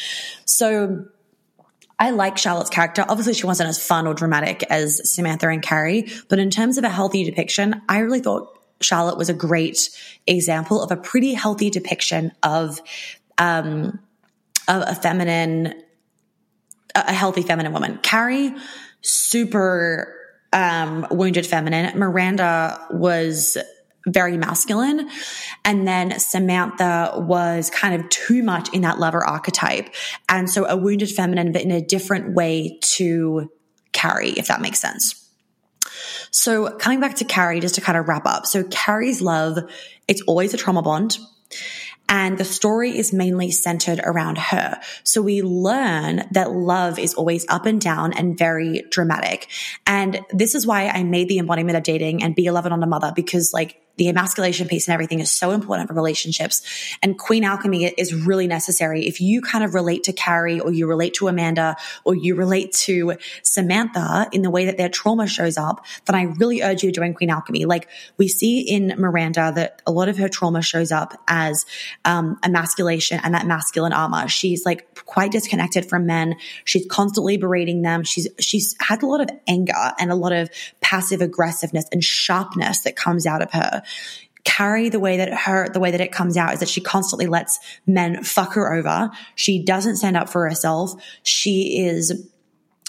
So 0.46 1.06
I 2.00 2.10
like 2.10 2.40
Charlotte's 2.40 2.72
character. 2.72 3.06
Obviously, 3.08 3.36
she 3.36 3.46
wasn't 3.46 3.70
as 3.70 3.86
fun 3.86 4.08
or 4.08 4.16
dramatic 4.16 4.64
as 4.64 5.08
Samantha 5.10 5.48
and 5.48 5.62
Carrie, 5.62 6.08
but 6.28 6.40
in 6.40 6.50
terms 6.50 6.80
of 6.80 6.84
a 6.84 6.90
healthy 6.90 7.24
depiction, 7.24 7.84
I 7.88 8.00
really 8.00 8.20
thought 8.20 8.52
Charlotte 8.82 9.18
was 9.18 9.30
a 9.30 9.34
great 9.34 9.90
example 10.26 10.82
of 10.82 10.92
a 10.92 10.98
pretty 10.98 11.36
healthy 11.36 11.70
depiction 11.70 12.32
of 12.42 12.82
um, 13.38 14.00
of 14.68 14.84
a 14.88 14.96
feminine, 14.96 15.84
a 16.96 17.14
healthy 17.14 17.42
feminine 17.42 17.74
woman. 17.74 18.00
Carrie, 18.02 18.54
super 19.02 20.16
um, 20.54 21.06
wounded 21.12 21.46
feminine. 21.46 21.98
Miranda 21.98 22.80
was 22.92 23.58
very 24.08 24.38
masculine. 24.38 25.10
And 25.64 25.88
then 25.88 26.20
Samantha 26.20 27.14
was 27.16 27.70
kind 27.70 28.00
of 28.00 28.08
too 28.10 28.44
much 28.44 28.74
in 28.74 28.82
that 28.82 29.00
lover 29.00 29.26
archetype. 29.26 29.90
And 30.30 30.50
so 30.50 30.66
a 30.66 30.78
wounded 30.78 31.10
feminine, 31.10 31.52
but 31.52 31.64
in 31.64 31.72
a 31.72 31.82
different 31.82 32.36
way 32.36 32.80
to 32.82 33.52
Carrie, 33.92 34.32
if 34.32 34.48
that 34.48 34.62
makes 34.62 34.80
sense. 34.80 35.22
So 36.32 36.70
coming 36.78 37.00
back 37.00 37.16
to 37.16 37.26
Carrie, 37.26 37.60
just 37.60 37.76
to 37.76 37.82
kind 37.82 37.98
of 37.98 38.08
wrap 38.08 38.26
up. 38.26 38.46
So 38.46 38.64
Carrie's 38.66 39.22
love, 39.22 39.58
it's 40.08 40.22
always 40.24 40.54
a 40.54 40.58
trauma 40.58 40.82
bond. 40.82 41.18
And 42.08 42.38
the 42.38 42.46
story 42.46 42.98
is 42.98 43.12
mainly 43.12 43.52
centered 43.52 44.00
around 44.04 44.38
her. 44.38 44.80
So 45.04 45.22
we 45.22 45.42
learn 45.42 46.24
that 46.32 46.52
love 46.52 47.00
is 47.00 47.14
always 47.14 47.46
up 47.50 47.66
and 47.66 47.82
down 47.82 48.14
and 48.14 48.38
very 48.38 48.84
dramatic. 48.90 49.48
And 49.88 50.20
this 50.30 50.56
is 50.56 50.68
why 50.68 50.88
I 50.88 51.04
made 51.04 51.30
the 51.30 51.40
embodiment 51.40 51.78
of 51.78 51.84
dating 51.84 52.24
and 52.24 52.36
be 52.36 52.48
a 52.48 52.54
lover, 52.54 52.70
not 52.70 52.84
a 52.84 52.88
mother, 52.88 53.12
because 53.16 53.54
like 53.54 53.82
the 53.98 54.10
emasculation 54.10 54.68
piece 54.68 54.88
and 54.88 54.94
everything 54.94 55.20
is 55.20 55.32
so 55.32 55.52
important 55.52 55.88
for 55.88 55.94
relationships. 55.94 56.62
And 57.02 57.18
Queen 57.18 57.44
Alchemy 57.44 57.86
is 57.86 58.14
really 58.14 58.48
necessary. 58.48 59.08
If 59.08 59.22
you 59.22 59.42
kind 59.42 59.64
of 59.64 59.74
relate 59.74 60.04
to 60.04 60.14
Carrie 60.14 60.60
or 60.60 60.72
you 60.72 60.88
relate 60.88 61.14
to 61.16 61.28
Amanda 61.28 61.76
or 62.04 62.16
you 62.16 62.36
relate 62.36 62.74
to 62.74 63.14
Samantha 63.44 64.28
in 64.32 64.42
the 64.42 64.50
way 64.50 64.66
that 64.66 64.78
their 64.78 64.90
trauma 64.90 65.28
shows 65.28 65.58
up, 65.58 65.86
then 66.06 66.16
I 66.16 66.24
really 66.24 66.62
urge 66.62 66.84
you 66.84 66.92
to 66.92 66.96
join 66.96 67.14
Queen 67.14 67.30
Alchemy. 67.30 67.66
Like 67.66 67.88
we 68.18 68.28
see 68.28 68.62
in 68.62 68.94
Miranda 68.98 69.52
that 69.56 69.82
a 69.88 69.92
lot 69.92 70.10
of 70.10 70.18
her 70.18 70.28
trauma 70.28 70.62
shows 70.62 70.92
up 70.92 71.14
as 71.28 71.66
um, 72.04 72.38
emasculation 72.44 73.20
and 73.24 73.34
that 73.34 73.48
masculine 73.48 73.94
armor. 73.94 74.28
She's 74.28 74.66
like 74.66 75.06
quite 75.06 75.32
disconnected 75.32 75.88
from 75.88 76.06
men. 76.06 76.36
She's 76.66 76.86
constantly 76.88 77.38
berating 77.38 77.82
them. 77.82 78.04
She's, 78.04 78.28
she's 78.40 78.76
had 78.80 79.04
a 79.04 79.08
lot 79.08 79.22
of 79.22 79.30
anger 79.48 79.94
and 80.00 80.12
a 80.12 80.16
lot 80.16 80.34
of 80.34 80.50
passive 80.82 81.22
aggressiveness 81.22 81.86
and 81.92 82.04
sharpness 82.04 82.82
that 82.82 82.96
comes 82.96 83.26
out 83.26 83.42
of 83.42 83.52
her. 83.52 83.84
Carrie, 84.46 84.90
the 84.90 85.00
way 85.00 85.18
that 85.18 85.34
her, 85.34 85.68
the 85.70 85.80
way 85.80 85.92
that 85.92 86.02
it 86.02 86.12
comes 86.12 86.38
out 86.38 86.54
is 86.54 86.60
that 86.60 86.70
she 86.70 86.80
constantly 86.80 87.26
lets 87.26 87.60
men 87.88 88.24
fuck 88.24 88.54
her 88.54 88.74
over. 88.74 89.10
She 89.34 89.64
doesn't 89.64 89.98
stand 89.98 90.16
up 90.16 90.30
for 90.30 90.48
herself. 90.48 90.94
She 91.24 91.84
is, 91.84 92.30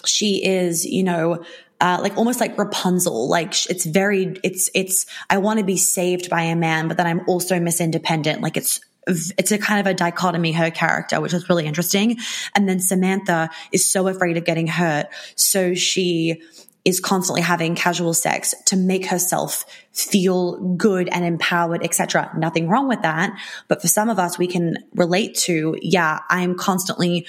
she 0.05 0.45
is, 0.45 0.85
you 0.85 1.03
know, 1.03 1.43
uh, 1.81 1.99
like 2.01 2.15
almost 2.15 2.39
like 2.39 2.57
Rapunzel. 2.57 3.27
Like 3.27 3.53
it's 3.69 3.85
very, 3.85 4.37
it's, 4.43 4.69
it's, 4.75 5.07
I 5.29 5.39
want 5.39 5.59
to 5.59 5.65
be 5.65 5.77
saved 5.77 6.29
by 6.29 6.43
a 6.43 6.55
man, 6.55 6.87
but 6.87 6.97
then 6.97 7.07
I'm 7.07 7.21
also 7.27 7.59
Miss 7.59 7.81
Independent. 7.81 8.41
Like 8.41 8.55
it's, 8.55 8.79
it's 9.07 9.51
a 9.51 9.57
kind 9.57 9.79
of 9.79 9.87
a 9.87 9.93
dichotomy, 9.95 10.51
her 10.51 10.69
character, 10.69 11.21
which 11.21 11.33
is 11.33 11.49
really 11.49 11.65
interesting. 11.65 12.17
And 12.53 12.67
then 12.67 12.79
Samantha 12.79 13.49
is 13.71 13.89
so 13.89 14.07
afraid 14.07 14.37
of 14.37 14.45
getting 14.45 14.67
hurt. 14.67 15.07
So 15.35 15.73
she, 15.73 16.41
is 16.87 17.01
constantly 17.01 17.41
having 17.41 17.75
casual 17.75 18.13
sex 18.13 18.55
to 18.65 18.77
make 18.77 19.07
herself 19.07 19.65
feel 19.91 20.57
good 20.75 21.09
and 21.09 21.25
empowered, 21.25 21.83
etc. 21.83 22.31
Nothing 22.37 22.69
wrong 22.69 22.87
with 22.87 23.01
that. 23.01 23.37
But 23.67 23.81
for 23.81 23.89
some 23.89 24.09
of 24.09 24.19
us, 24.19 24.37
we 24.37 24.47
can 24.47 24.77
relate 24.95 25.35
to, 25.39 25.77
yeah, 25.81 26.21
I'm 26.29 26.55
constantly 26.55 27.27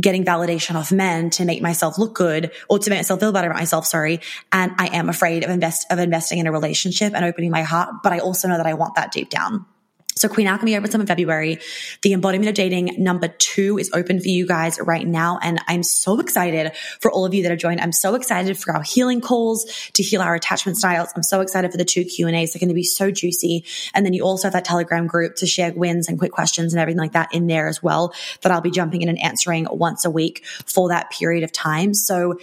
getting 0.00 0.24
validation 0.24 0.76
off 0.76 0.92
men 0.92 1.30
to 1.30 1.44
make 1.44 1.60
myself 1.60 1.98
look 1.98 2.14
good 2.14 2.52
or 2.70 2.78
to 2.78 2.90
make 2.90 3.00
myself 3.00 3.18
feel 3.18 3.32
better 3.32 3.48
about 3.48 3.58
myself, 3.58 3.86
sorry. 3.86 4.20
And 4.52 4.70
I 4.78 4.96
am 4.96 5.08
afraid 5.08 5.42
of 5.42 5.50
invest, 5.50 5.84
of 5.90 5.98
investing 5.98 6.38
in 6.38 6.46
a 6.46 6.52
relationship 6.52 7.12
and 7.12 7.24
opening 7.24 7.50
my 7.50 7.62
heart. 7.62 7.96
But 8.04 8.12
I 8.12 8.20
also 8.20 8.46
know 8.46 8.56
that 8.56 8.66
I 8.66 8.74
want 8.74 8.94
that 8.94 9.10
deep 9.10 9.30
down. 9.30 9.66
So 10.14 10.28
Queen 10.28 10.46
Alchemy 10.46 10.76
opens 10.76 10.94
up 10.94 11.00
in 11.00 11.06
February. 11.06 11.58
The 12.02 12.12
embodiment 12.12 12.48
of 12.48 12.54
dating 12.54 12.96
number 12.98 13.28
two 13.28 13.78
is 13.78 13.90
open 13.92 14.20
for 14.20 14.28
you 14.28 14.46
guys 14.46 14.78
right 14.80 15.06
now. 15.06 15.38
And 15.42 15.60
I'm 15.66 15.82
so 15.82 16.20
excited 16.20 16.72
for 17.00 17.10
all 17.10 17.24
of 17.24 17.34
you 17.34 17.42
that 17.42 17.50
have 17.50 17.58
joined. 17.58 17.80
I'm 17.80 17.92
so 17.92 18.14
excited 18.14 18.58
for 18.58 18.74
our 18.74 18.82
healing 18.82 19.20
calls 19.20 19.64
to 19.94 20.02
heal 20.02 20.20
our 20.20 20.34
attachment 20.34 20.76
styles. 20.78 21.10
I'm 21.16 21.22
so 21.22 21.40
excited 21.40 21.70
for 21.70 21.78
the 21.78 21.84
two 21.84 22.04
Q 22.04 22.26
and 22.26 22.36
A's. 22.36 22.52
They're 22.52 22.60
going 22.60 22.68
to 22.68 22.74
be 22.74 22.82
so 22.82 23.10
juicy. 23.10 23.64
And 23.94 24.04
then 24.04 24.12
you 24.12 24.24
also 24.24 24.48
have 24.48 24.52
that 24.52 24.64
telegram 24.64 25.06
group 25.06 25.36
to 25.36 25.46
share 25.46 25.72
wins 25.72 26.08
and 26.08 26.18
quick 26.18 26.32
questions 26.32 26.72
and 26.72 26.80
everything 26.80 27.00
like 27.00 27.12
that 27.12 27.32
in 27.32 27.46
there 27.46 27.68
as 27.68 27.82
well 27.82 28.14
that 28.42 28.52
I'll 28.52 28.60
be 28.60 28.70
jumping 28.70 29.02
in 29.02 29.08
and 29.08 29.18
answering 29.20 29.66
once 29.70 30.04
a 30.04 30.10
week 30.10 30.44
for 30.66 30.88
that 30.88 31.10
period 31.10 31.44
of 31.44 31.52
time. 31.52 31.94
So 31.94 32.38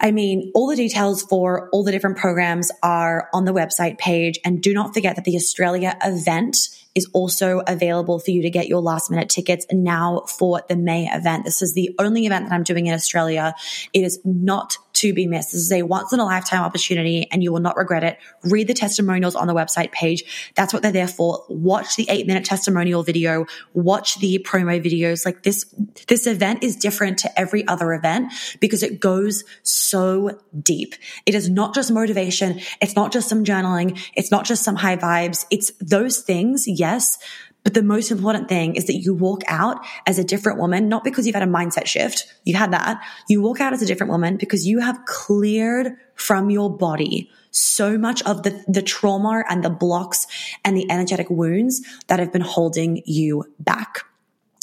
I 0.00 0.12
mean, 0.12 0.50
all 0.54 0.66
the 0.66 0.76
details 0.76 1.22
for 1.22 1.68
all 1.70 1.84
the 1.84 1.92
different 1.92 2.16
programs 2.16 2.70
are 2.82 3.28
on 3.34 3.44
the 3.44 3.52
website 3.52 3.98
page. 3.98 4.38
And 4.44 4.62
do 4.62 4.72
not 4.72 4.94
forget 4.94 5.16
that 5.16 5.26
the 5.26 5.36
Australia 5.36 5.96
event 6.02 6.56
is 6.94 7.08
also 7.12 7.60
available 7.66 8.18
for 8.18 8.30
you 8.30 8.42
to 8.42 8.50
get 8.50 8.68
your 8.68 8.80
last 8.80 9.10
minute 9.10 9.28
tickets 9.28 9.66
now 9.70 10.22
for 10.26 10.62
the 10.68 10.76
May 10.76 11.08
event. 11.10 11.44
This 11.44 11.62
is 11.62 11.74
the 11.74 11.94
only 11.98 12.26
event 12.26 12.48
that 12.48 12.54
I'm 12.54 12.62
doing 12.62 12.86
in 12.86 12.94
Australia. 12.94 13.54
It 13.92 14.02
is 14.02 14.20
not 14.24 14.76
to 15.00 15.12
be 15.12 15.26
missed. 15.26 15.52
This 15.52 15.62
is 15.62 15.72
a 15.72 15.82
once 15.82 16.12
in 16.12 16.20
a 16.20 16.24
lifetime 16.24 16.62
opportunity 16.62 17.26
and 17.30 17.42
you 17.42 17.52
will 17.52 17.60
not 17.60 17.76
regret 17.76 18.04
it. 18.04 18.18
Read 18.44 18.68
the 18.68 18.74
testimonials 18.74 19.34
on 19.34 19.46
the 19.46 19.54
website 19.54 19.92
page. 19.92 20.52
That's 20.54 20.72
what 20.72 20.82
they're 20.82 20.92
there 20.92 21.08
for. 21.08 21.44
Watch 21.48 21.96
the 21.96 22.06
eight 22.08 22.26
minute 22.26 22.44
testimonial 22.44 23.02
video. 23.02 23.46
Watch 23.74 24.18
the 24.18 24.44
promo 24.46 24.82
videos. 24.82 25.24
Like 25.24 25.42
this, 25.42 25.64
this 26.08 26.26
event 26.26 26.62
is 26.62 26.76
different 26.76 27.18
to 27.20 27.40
every 27.40 27.66
other 27.66 27.92
event 27.92 28.32
because 28.60 28.82
it 28.82 29.00
goes 29.00 29.44
so 29.62 30.38
deep. 30.62 30.94
It 31.26 31.34
is 31.34 31.48
not 31.48 31.74
just 31.74 31.90
motivation. 31.90 32.60
It's 32.80 32.96
not 32.96 33.12
just 33.12 33.28
some 33.28 33.44
journaling. 33.44 33.98
It's 34.14 34.30
not 34.30 34.44
just 34.44 34.64
some 34.64 34.76
high 34.76 34.96
vibes. 34.96 35.46
It's 35.50 35.72
those 35.80 36.20
things. 36.20 36.64
Yes. 36.66 37.18
But 37.62 37.74
the 37.74 37.82
most 37.82 38.10
important 38.10 38.48
thing 38.48 38.74
is 38.74 38.86
that 38.86 38.96
you 38.96 39.14
walk 39.14 39.42
out 39.46 39.84
as 40.06 40.18
a 40.18 40.24
different 40.24 40.58
woman, 40.58 40.88
not 40.88 41.04
because 41.04 41.26
you've 41.26 41.34
had 41.34 41.42
a 41.46 41.50
mindset 41.50 41.86
shift. 41.86 42.26
You've 42.44 42.58
had 42.58 42.72
that. 42.72 43.02
You 43.28 43.42
walk 43.42 43.60
out 43.60 43.72
as 43.72 43.82
a 43.82 43.86
different 43.86 44.10
woman 44.10 44.36
because 44.36 44.66
you 44.66 44.80
have 44.80 45.04
cleared 45.04 45.92
from 46.14 46.50
your 46.50 46.74
body 46.74 47.30
so 47.50 47.98
much 47.98 48.22
of 48.22 48.44
the, 48.44 48.64
the 48.68 48.82
trauma 48.82 49.44
and 49.48 49.62
the 49.62 49.70
blocks 49.70 50.26
and 50.64 50.76
the 50.76 50.90
energetic 50.90 51.28
wounds 51.28 51.82
that 52.06 52.18
have 52.18 52.32
been 52.32 52.42
holding 52.42 53.02
you 53.04 53.44
back. 53.58 54.04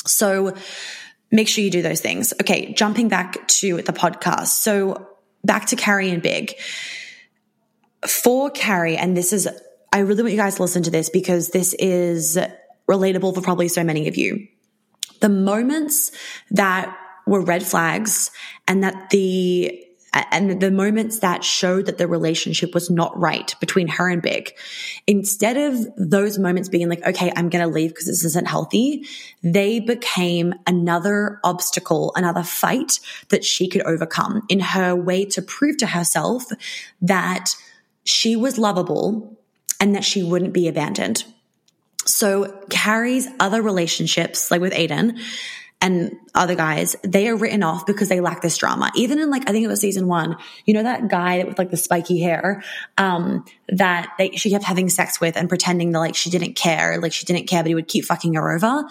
So 0.06 0.56
make 1.32 1.48
sure 1.48 1.64
you 1.64 1.70
do 1.70 1.82
those 1.82 2.02
things. 2.02 2.34
Okay. 2.42 2.74
Jumping 2.74 3.10
back 3.10 3.48
to 3.48 3.82
the 3.82 3.94
podcast. 3.94 4.48
So 4.48 5.08
back 5.44 5.68
to 5.68 5.76
Carrie 5.76 6.10
and 6.10 6.22
Big. 6.22 6.56
For 8.08 8.50
Carrie, 8.50 8.96
and 8.96 9.18
this 9.18 9.34
is, 9.34 9.48
I 9.92 10.00
really 10.00 10.24
want 10.24 10.32
you 10.32 10.40
guys 10.40 10.56
to 10.56 10.62
listen 10.62 10.84
to 10.84 10.92
this 10.92 11.10
because 11.10 11.50
this 11.50 11.74
is 11.74 12.38
relatable 12.90 13.36
for 13.36 13.42
probably 13.42 13.68
so 13.68 13.84
many 13.84 14.08
of 14.08 14.18
you. 14.18 14.48
The 15.20 15.30
moments 15.30 16.12
that 16.52 16.96
were 17.26 17.42
red 17.42 17.64
flags 17.64 18.32
and 18.68 18.84
that 18.84 19.10
the 19.10 19.84
and 20.32 20.62
the 20.62 20.72
moments 20.72 21.20
that 21.20 21.44
showed 21.44 21.86
that 21.86 21.98
the 21.98 22.08
relationship 22.08 22.74
was 22.74 22.90
not 22.90 23.18
right 23.20 23.54
between 23.60 23.88
her 23.88 24.10
and 24.10 24.22
Big, 24.22 24.52
instead 25.06 25.58
of 25.58 25.86
those 25.98 26.40
moments 26.40 26.70
being 26.70 26.90
like, 26.90 27.06
okay, 27.06 27.32
I'm 27.36 27.50
going 27.50 27.64
to 27.64 27.72
leave 27.72 27.92
because 27.92 28.08
this 28.08 28.24
isn't 28.24 28.48
healthy, 28.48 29.06
they 29.44 29.80
became 29.80 30.54
another 30.66 31.40
obstacle, 31.44 32.14
another 32.16 32.44
fight 32.44 33.00
that 33.30 33.44
she 33.44 33.68
could 33.68 33.84
overcome 33.84 34.44
in 34.50 34.60
her 34.60 34.96
way 34.96 35.26
to 35.26 35.42
prove 35.42 35.78
to 35.78 35.88
herself 35.88 36.46
that 37.02 37.52
she 38.04 38.36
was 38.36 38.58
lovable 38.58 39.38
and 39.80 39.94
that 39.94 40.04
she 40.04 40.24
wouldn't 40.24 40.54
be 40.54 40.68
abandoned. 40.68 41.26
So 42.08 42.66
Carrie's 42.70 43.28
other 43.40 43.62
relationships, 43.62 44.50
like 44.50 44.62
with 44.62 44.74
Aidan 44.74 45.20
and 45.80 46.14
other 46.34 46.56
guys, 46.56 46.96
they 47.04 47.28
are 47.28 47.36
written 47.36 47.62
off 47.62 47.86
because 47.86 48.10
they 48.10 48.20
lack 48.20 48.42
this 48.42 48.58
drama. 48.58 48.90
Even 48.96 49.20
in 49.20 49.30
like, 49.30 49.48
I 49.48 49.52
think 49.52 49.64
it 49.64 49.68
was 49.68 49.82
season 49.82 50.08
one, 50.08 50.38
you 50.66 50.74
know, 50.74 50.84
that 50.84 51.10
guy 51.10 51.44
with 51.44 51.60
like 51.60 51.70
the 51.70 51.78
spiky 51.78 52.20
hair, 52.20 52.64
um, 52.98 53.46
that 53.70 54.14
they, 54.18 54.32
she 54.32 54.50
kept 54.50 54.64
having 54.64 54.90
sex 54.90 55.22
with 55.22 55.38
and 55.38 55.50
pretending 55.50 55.92
that 55.92 56.00
like 56.00 56.16
she 56.16 56.30
didn't 56.30 56.56
care, 56.56 57.00
like 57.00 57.14
she 57.14 57.26
didn't 57.26 57.48
care, 57.48 57.62
but 57.62 57.68
he 57.68 57.76
would 57.76 57.88
keep 57.88 58.06
fucking 58.06 58.34
her 58.34 58.56
over. 58.56 58.86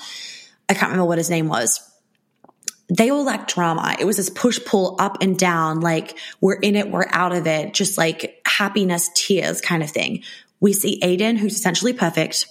I 0.69 0.75
can't 0.75 0.91
remember 0.91 1.07
what 1.07 1.19
his 1.19 1.31
name 1.31 1.49
was 1.49 1.81
they 2.89 3.11
all 3.11 3.25
lack 3.25 3.49
drama. 3.49 3.97
It 3.99 4.05
was 4.05 4.17
this 4.17 4.31
push 4.31 4.61
pull 4.65 4.97
up 4.99 5.19
and 5.21 5.37
down, 5.37 5.81
like 5.81 6.17
we're 6.41 6.55
in 6.55 6.77
it, 6.77 6.91
we're 6.91 7.09
out 7.11 7.35
of 7.35 7.47
it, 7.47 7.75
just 7.75 7.99
like 7.99 8.41
happiness, 8.47 9.11
tears 9.15 9.61
kind 9.61 9.83
of 9.83 9.91
thing. 9.91 10.23
We 10.61 10.73
see 10.73 11.01
Aidan, 11.03 11.37
who's 11.37 11.57
essentially 11.57 11.93
perfect. 11.93 12.47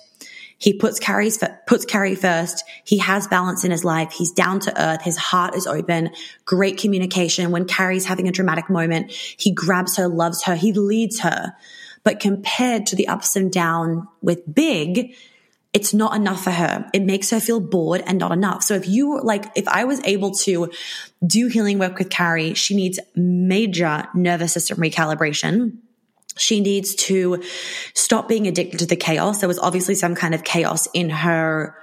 He 0.66 0.74
puts 0.74 1.00
Carrie's, 1.00 1.38
puts 1.68 1.86
Carrie 1.86 2.16
first. 2.16 2.64
He 2.84 2.98
has 2.98 3.28
balance 3.28 3.64
in 3.64 3.70
his 3.70 3.86
life. 3.86 4.12
He's 4.12 4.32
down 4.32 4.60
to 4.62 4.82
earth. 4.84 5.04
His 5.04 5.16
heart 5.16 5.54
is 5.54 5.68
open. 5.68 6.10
Great 6.44 6.80
communication. 6.80 7.52
When 7.52 7.66
Carrie's 7.66 8.06
having 8.06 8.28
a 8.28 8.32
dramatic 8.32 8.68
moment, 8.68 9.12
he 9.12 9.52
grabs 9.52 9.98
her, 9.98 10.08
loves 10.08 10.42
her. 10.46 10.56
He 10.56 10.74
leads 10.74 11.20
her. 11.20 11.54
But 12.04 12.20
compared 12.20 12.88
to 12.88 12.96
the 12.96 13.10
ups 13.10 13.36
and 13.36 13.52
down 13.52 14.08
with 14.24 14.42
Big, 14.52 15.14
it's 15.72 15.94
not 15.94 16.16
enough 16.16 16.44
for 16.44 16.50
her. 16.52 16.90
It 16.96 17.04
makes 17.04 17.30
her 17.30 17.40
feel 17.40 17.60
bored 17.60 18.02
and 18.04 18.18
not 18.18 18.32
enough. 18.32 18.64
So 18.64 18.74
if 18.74 18.88
you 18.88 19.22
like, 19.22 19.46
if 19.56 19.68
I 19.68 19.84
was 19.84 20.04
able 20.04 20.32
to 20.32 20.72
do 21.24 21.46
healing 21.46 21.78
work 21.78 22.00
with 22.00 22.10
Carrie, 22.10 22.56
she 22.56 22.76
needs 22.76 23.00
major 23.16 24.08
nervous 24.16 24.54
system 24.54 24.80
recalibration 24.80 25.78
she 26.38 26.60
needs 26.60 26.96
to 26.96 27.44
stop 27.94 28.28
being 28.28 28.48
addicted 28.48 28.80
to 28.80 28.86
the 28.86 28.96
chaos. 28.96 29.40
There 29.40 29.48
was 29.48 29.60
obviously 29.60 29.96
some 29.96 30.16
kind 30.16 30.36
of 30.36 30.44
chaos 30.44 30.88
in 30.94 31.10
her 31.10 31.76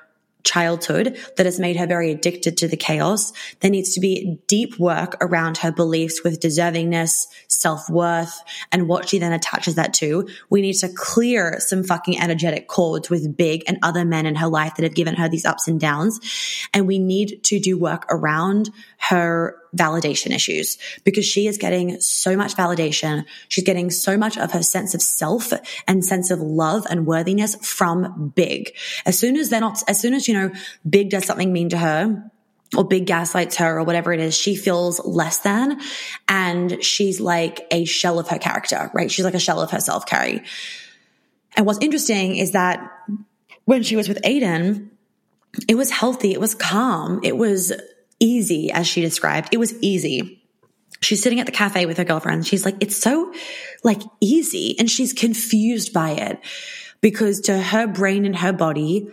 childhood 0.45 1.17
that 1.37 1.47
has 1.47 1.61
made 1.61 1.77
her 1.77 1.87
very 1.87 2.11
addicted 2.11 2.57
to 2.57 2.67
the 2.67 2.77
chaos. 2.77 3.33
There 3.61 3.71
needs 3.71 3.95
to 3.95 4.01
be 4.01 4.41
deep 4.49 4.79
work 4.79 5.17
around 5.21 5.59
her 5.59 5.71
beliefs 5.71 6.23
with 6.25 6.41
deservingness, 6.41 7.27
self-worth, 7.47 8.43
and 8.73 8.89
what 8.89 9.09
she 9.09 9.19
then 9.19 9.33
attaches 9.33 9.77
that 9.77 9.95
to. 9.95 10.29
We 10.51 10.61
need 10.61 10.75
to 10.75 10.89
clear 10.89 11.61
some 11.61 11.85
fucking 11.85 12.21
energetic 12.21 12.67
cords 12.67 13.09
with 13.09 13.37
Big 13.37 13.63
and 13.69 13.79
other 13.83 14.05
men 14.05 14.27
in 14.27 14.35
her 14.35 14.49
life 14.49 14.75
that 14.75 14.83
have 14.83 14.97
given 14.97 15.15
her 15.15 15.29
these 15.29 15.45
ups 15.45 15.69
and 15.69 15.81
downs. 15.81 16.19
And 16.75 16.89
we 16.89 16.99
need 16.99 17.45
to 17.45 17.61
do 17.61 17.79
work 17.79 18.07
around 18.11 18.71
her 19.09 19.57
validation 19.77 20.31
issues 20.33 20.79
because 21.03 21.25
she 21.25 21.49
is 21.49 21.59
getting 21.59 22.01
so 22.01 22.37
much 22.37 22.55
validation. 22.55 23.25
She's 23.49 23.65
getting 23.65 23.91
so 23.91 24.17
much 24.17 24.39
of 24.39 24.53
her 24.53 24.63
sense 24.63 24.95
of 24.95 25.03
self 25.03 25.53
and 25.89 26.05
sense 26.05 26.31
of 26.31 26.39
love 26.41 26.87
and 26.89 27.05
worthiness 27.05 27.57
from 27.57 28.33
Big. 28.37 28.77
As 29.05 29.19
soon 29.19 29.37
as 29.37 29.51
they're 29.51 29.61
not, 29.61 29.83
as 29.89 30.01
soon 30.01 30.15
as, 30.15 30.29
you 30.29 30.35
know, 30.35 30.53
Big 30.89 31.11
does 31.11 31.25
something 31.25 31.53
mean 31.53 31.71
to 31.71 31.79
her, 31.79 32.31
or 32.75 32.85
big 32.85 33.05
gaslights 33.05 33.57
her 33.57 33.79
or 33.79 33.85
whatever 33.85 34.15
it 34.15 34.21
is, 34.21 34.35
she 34.35 34.57
feels 34.57 35.05
less 35.05 35.41
than 35.41 35.79
and 36.27 36.83
she's 36.83 37.21
like 37.21 37.67
a 37.71 37.85
shell 37.85 38.19
of 38.19 38.29
her 38.29 38.39
character, 38.39 38.91
right? 38.95 39.11
She's 39.11 39.27
like 39.27 39.35
a 39.35 39.39
shell 39.39 39.61
of 39.61 39.71
herself, 39.71 40.07
Carrie. 40.07 40.43
And 41.55 41.67
what's 41.67 41.81
interesting 41.83 42.37
is 42.37 42.53
that 42.53 42.91
when 43.67 43.83
she 43.83 43.95
was 43.95 44.09
with 44.09 44.21
Aidan, 44.25 44.91
it 45.69 45.75
was 45.75 45.91
healthy. 45.91 46.33
It 46.33 46.41
was 46.41 46.55
calm. 46.55 47.21
It 47.23 47.37
was 47.37 47.73
easy, 48.23 48.71
as 48.71 48.87
she 48.87 49.01
described. 49.01 49.49
It 49.53 49.59
was 49.59 49.75
easy. 49.83 50.43
She's 51.01 51.21
sitting 51.21 51.41
at 51.41 51.47
the 51.47 51.53
cafe 51.53 51.85
with 51.85 51.99
her 51.99 52.05
girlfriend. 52.05 52.47
She's 52.47 52.65
like, 52.65 52.77
it's 52.81 52.97
so 52.97 53.35
like 53.83 54.01
easy. 54.21 54.79
And 54.79 54.89
she's 54.89 55.13
confused 55.13 55.93
by 55.93 56.13
it 56.13 56.41
because 57.01 57.41
to 57.43 57.61
her 57.61 57.89
brain 57.89 58.25
and 58.25 58.37
her 58.37 58.53
body, 58.53 59.11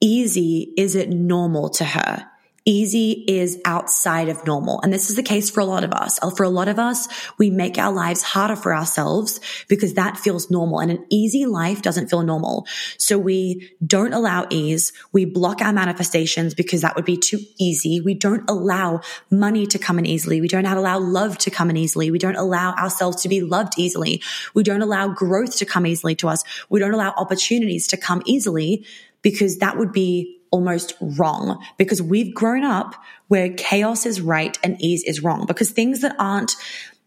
easy 0.00 0.72
isn't 0.76 1.10
normal 1.10 1.70
to 1.70 1.84
her 1.84 2.30
easy 2.66 3.24
is 3.28 3.60
outside 3.64 4.28
of 4.28 4.46
normal. 4.46 4.80
And 4.82 4.92
this 4.92 5.10
is 5.10 5.16
the 5.16 5.22
case 5.22 5.50
for 5.50 5.60
a 5.60 5.64
lot 5.64 5.84
of 5.84 5.92
us. 5.92 6.18
For 6.36 6.44
a 6.44 6.48
lot 6.48 6.68
of 6.68 6.78
us, 6.78 7.08
we 7.38 7.50
make 7.50 7.78
our 7.78 7.92
lives 7.92 8.22
harder 8.22 8.56
for 8.56 8.74
ourselves 8.74 9.40
because 9.68 9.94
that 9.94 10.16
feels 10.16 10.50
normal 10.50 10.80
and 10.80 10.90
an 10.90 11.04
easy 11.10 11.44
life 11.44 11.82
doesn't 11.82 12.08
feel 12.08 12.22
normal. 12.22 12.66
So 12.96 13.18
we 13.18 13.70
don't 13.86 14.14
allow 14.14 14.46
ease. 14.50 14.92
We 15.12 15.26
block 15.26 15.60
our 15.60 15.72
manifestations 15.72 16.54
because 16.54 16.80
that 16.80 16.96
would 16.96 17.04
be 17.04 17.18
too 17.18 17.38
easy. 17.58 18.00
We 18.00 18.14
don't 18.14 18.48
allow 18.48 19.02
money 19.30 19.66
to 19.66 19.78
come 19.78 19.98
in 19.98 20.06
easily. 20.06 20.40
We 20.40 20.48
don't 20.48 20.64
allow 20.64 20.98
love 20.98 21.36
to 21.38 21.50
come 21.50 21.68
in 21.68 21.76
easily. 21.76 22.10
We 22.10 22.18
don't 22.18 22.36
allow 22.36 22.72
ourselves 22.74 23.22
to 23.22 23.28
be 23.28 23.42
loved 23.42 23.74
easily. 23.78 24.22
We 24.54 24.62
don't 24.62 24.82
allow 24.82 25.08
growth 25.08 25.56
to 25.56 25.66
come 25.66 25.86
easily 25.86 26.14
to 26.16 26.28
us. 26.28 26.42
We 26.70 26.80
don't 26.80 26.94
allow 26.94 27.12
opportunities 27.16 27.86
to 27.88 27.96
come 27.96 28.22
easily 28.24 28.86
because 29.20 29.58
that 29.58 29.78
would 29.78 29.92
be 29.92 30.40
almost 30.54 30.94
wrong 31.00 31.60
because 31.78 32.00
we've 32.00 32.32
grown 32.32 32.62
up 32.62 32.94
where 33.26 33.52
chaos 33.54 34.06
is 34.06 34.20
right 34.20 34.56
and 34.62 34.80
ease 34.80 35.02
is 35.02 35.20
wrong 35.20 35.46
because 35.46 35.72
things 35.72 36.00
that 36.02 36.14
aren't 36.16 36.54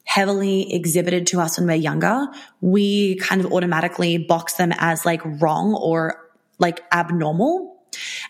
heavily 0.04 0.74
exhibited 0.74 1.26
to 1.28 1.40
us 1.40 1.58
when 1.58 1.66
we're 1.66 1.76
younger, 1.76 2.28
we 2.60 3.16
kind 3.20 3.40
of 3.40 3.54
automatically 3.54 4.18
box 4.18 4.56
them 4.56 4.74
as 4.80 5.06
like 5.06 5.22
wrong 5.42 5.74
or 5.76 6.30
like 6.60 6.84
abnormal. 6.92 7.78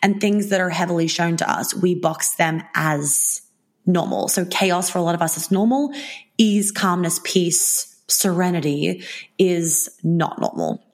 And 0.04 0.22
things 0.22 0.50
that 0.50 0.62
are 0.62 0.70
heavily 0.70 1.08
shown 1.08 1.36
to 1.38 1.52
us, 1.52 1.74
we 1.74 1.96
box 1.96 2.36
them 2.36 2.62
as 2.76 3.42
normal. 3.88 4.28
So 4.28 4.46
chaos 4.46 4.88
for 4.88 5.00
a 5.00 5.02
lot 5.02 5.16
of 5.16 5.22
us 5.24 5.36
is 5.36 5.50
normal. 5.50 5.92
Ease, 6.38 6.72
calmness, 6.72 7.20
peace, 7.24 7.96
serenity 8.08 9.04
is 9.40 9.90
not 10.04 10.40
normal. 10.40 10.87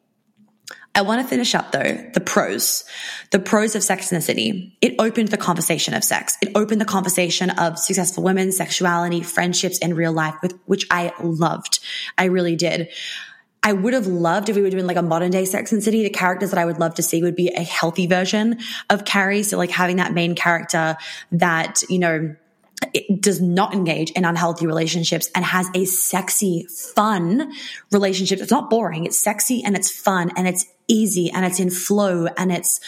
I 0.96 1.02
want 1.02 1.24
to 1.24 1.28
finish 1.28 1.56
up 1.56 1.72
though, 1.72 1.98
the 2.14 2.22
pros, 2.22 2.84
the 3.32 3.40
pros 3.40 3.76
of 3.76 3.82
Sex 3.82 4.12
in 4.12 4.16
the 4.16 4.22
City. 4.22 4.78
It 4.80 4.94
opened 5.00 5.30
the 5.30 5.38
conversation 5.38 5.96
of 5.96 6.04
sex. 6.04 6.38
It 6.42 6.52
opened 6.54 6.80
the 6.82 6.86
conversation 6.86 7.50
of 7.50 7.80
successful 7.80 8.24
women, 8.24 8.52
sexuality, 8.52 9.22
friendships 9.22 9.80
in 9.80 9.96
real 9.96 10.14
life, 10.14 10.36
with 10.44 10.54
which 10.66 10.86
I 10.92 11.12
loved. 11.20 11.80
I 12.18 12.26
really 12.26 12.56
did. 12.56 12.90
I 13.64 13.74
would 13.74 13.94
have 13.94 14.08
loved 14.08 14.50
if 14.50 14.56
we 14.56 14.62
were 14.62 14.70
doing 14.70 14.86
like 14.86 14.98
a 14.98 15.02
modern 15.02 15.32
day 15.32 15.46
Sex 15.46 15.72
and 15.72 15.80
the 15.80 15.84
City. 15.84 16.04
The 16.04 16.10
characters 16.10 16.52
that 16.52 16.60
I 16.60 16.66
would 16.66 16.80
love 16.80 16.96
to 16.96 17.04
see 17.04 17.24
would 17.24 17.36
be 17.36 17.48
a 17.48 17.64
healthy 17.64 18.06
version 18.06 18.60
of 18.90 19.06
Carrie. 19.06 19.42
So 19.42 19.58
like 19.58 19.72
having 19.72 19.96
that 19.96 20.14
main 20.14 20.36
character 20.36 20.98
that, 21.32 21.82
you 21.90 21.98
know, 21.98 22.36
it 22.94 23.22
does 23.22 23.42
not 23.42 23.74
engage 23.74 24.12
in 24.12 24.26
unhealthy 24.26 24.66
relationships 24.66 25.30
and 25.36 25.44
has 25.46 25.68
a 25.76 25.86
sexy, 25.86 26.68
fun 26.96 27.52
relationship. 27.92 28.40
It's 28.40 28.52
not 28.52 28.70
boring. 28.70 29.06
It's 29.06 29.18
sexy 29.18 29.64
and 29.64 29.76
it's 29.76 29.92
fun 29.92 30.32
and 30.36 30.48
it's 30.48 30.66
easy 30.88 31.32
and 31.32 31.46
it's 31.46 31.60
in 31.60 31.70
flow 31.70 32.28
and 32.38 32.52
it's 32.52 32.80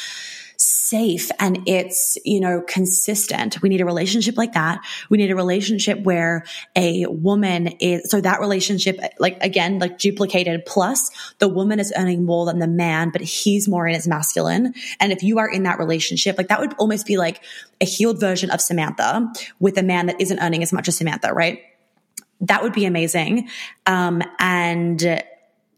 safe 0.58 1.30
and 1.40 1.60
it's, 1.68 2.18
you 2.24 2.40
know, 2.40 2.62
consistent. 2.68 3.62
We 3.62 3.70
need 3.70 3.82
a 3.82 3.86
relationship 3.86 4.38
like 4.38 4.54
that. 4.54 4.82
We 5.10 5.18
need 5.18 5.32
a 5.32 5.36
relationship 5.36 6.04
where 6.04 6.46
a 6.76 7.06
woman 7.08 7.68
is, 7.80 8.10
so 8.10 8.22
that 8.22 8.40
relationship, 8.40 9.00
like 9.20 9.42
again, 9.44 9.80
like 9.80 9.98
duplicated 9.98 10.66
plus 10.66 11.10
the 11.40 11.48
woman 11.48 11.80
is 11.80 11.92
earning 11.98 12.26
more 12.26 12.46
than 12.46 12.60
the 12.60 12.68
man, 12.68 13.10
but 13.12 13.22
he's 13.22 13.68
more 13.68 13.88
in 13.88 13.96
his 13.96 14.08
masculine. 14.08 14.74
And 15.00 15.12
if 15.12 15.24
you 15.24 15.40
are 15.40 15.50
in 15.50 15.64
that 15.64 15.80
relationship, 15.80 16.38
like 16.38 16.48
that 16.50 16.60
would 16.60 16.74
almost 16.76 17.06
be 17.06 17.18
like 17.18 17.42
a 17.82 17.86
healed 17.86 18.20
version 18.20 18.50
of 18.52 18.62
Samantha 18.62 19.32
with 19.60 19.78
a 19.78 19.84
man 19.84 20.06
that 20.06 20.20
isn't 20.22 20.40
earning 20.40 20.64
as 20.64 20.72
much 20.72 20.88
as 20.88 20.98
Samantha, 20.98 21.34
right? 21.34 21.60
That 22.42 22.64
would 22.64 22.74
be 22.74 22.86
amazing. 22.86 23.50
Um, 23.86 24.22
and, 24.40 25.24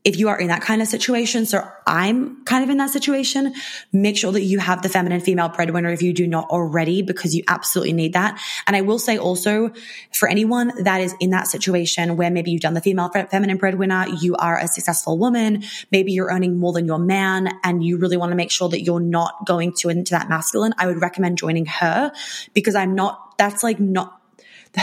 if 0.07 0.17
you 0.17 0.29
are 0.29 0.39
in 0.39 0.47
that 0.47 0.61
kind 0.61 0.81
of 0.81 0.87
situation, 0.87 1.45
so 1.45 1.69
I'm 1.85 2.45
kind 2.45 2.63
of 2.63 2.69
in 2.69 2.77
that 2.77 2.91
situation, 2.91 3.53
make 3.91 4.15
sure 4.15 4.31
that 4.31 4.41
you 4.41 4.57
have 4.57 4.81
the 4.81 4.87
feminine 4.87 5.19
female 5.19 5.49
breadwinner 5.49 5.89
if 5.89 6.01
you 6.01 6.13
do 6.13 6.25
not 6.25 6.49
already, 6.49 7.01
because 7.01 7.35
you 7.35 7.43
absolutely 7.49 7.91
need 7.91 8.13
that. 8.13 8.41
And 8.67 8.77
I 8.77 8.81
will 8.81 8.99
say 8.99 9.17
also 9.17 9.73
for 10.13 10.29
anyone 10.29 10.71
that 10.85 11.01
is 11.01 11.13
in 11.19 11.31
that 11.31 11.47
situation 11.47 12.15
where 12.15 12.31
maybe 12.31 12.51
you've 12.51 12.61
done 12.61 12.73
the 12.73 12.79
female 12.79 13.09
feminine 13.09 13.57
breadwinner, 13.57 14.07
you 14.21 14.37
are 14.37 14.57
a 14.57 14.69
successful 14.69 15.17
woman, 15.17 15.65
maybe 15.91 16.13
you're 16.13 16.31
earning 16.31 16.57
more 16.57 16.71
than 16.71 16.85
your 16.85 16.99
man 16.99 17.49
and 17.65 17.83
you 17.83 17.97
really 17.97 18.15
want 18.15 18.31
to 18.31 18.37
make 18.37 18.49
sure 18.49 18.69
that 18.69 18.83
you're 18.83 19.01
not 19.01 19.45
going 19.45 19.73
to 19.73 19.89
into 19.89 20.11
that 20.11 20.29
masculine, 20.29 20.73
I 20.77 20.87
would 20.87 21.01
recommend 21.01 21.37
joining 21.37 21.65
her 21.65 22.13
because 22.53 22.75
I'm 22.75 22.95
not, 22.95 23.37
that's 23.37 23.61
like 23.61 23.77
not 23.77 24.16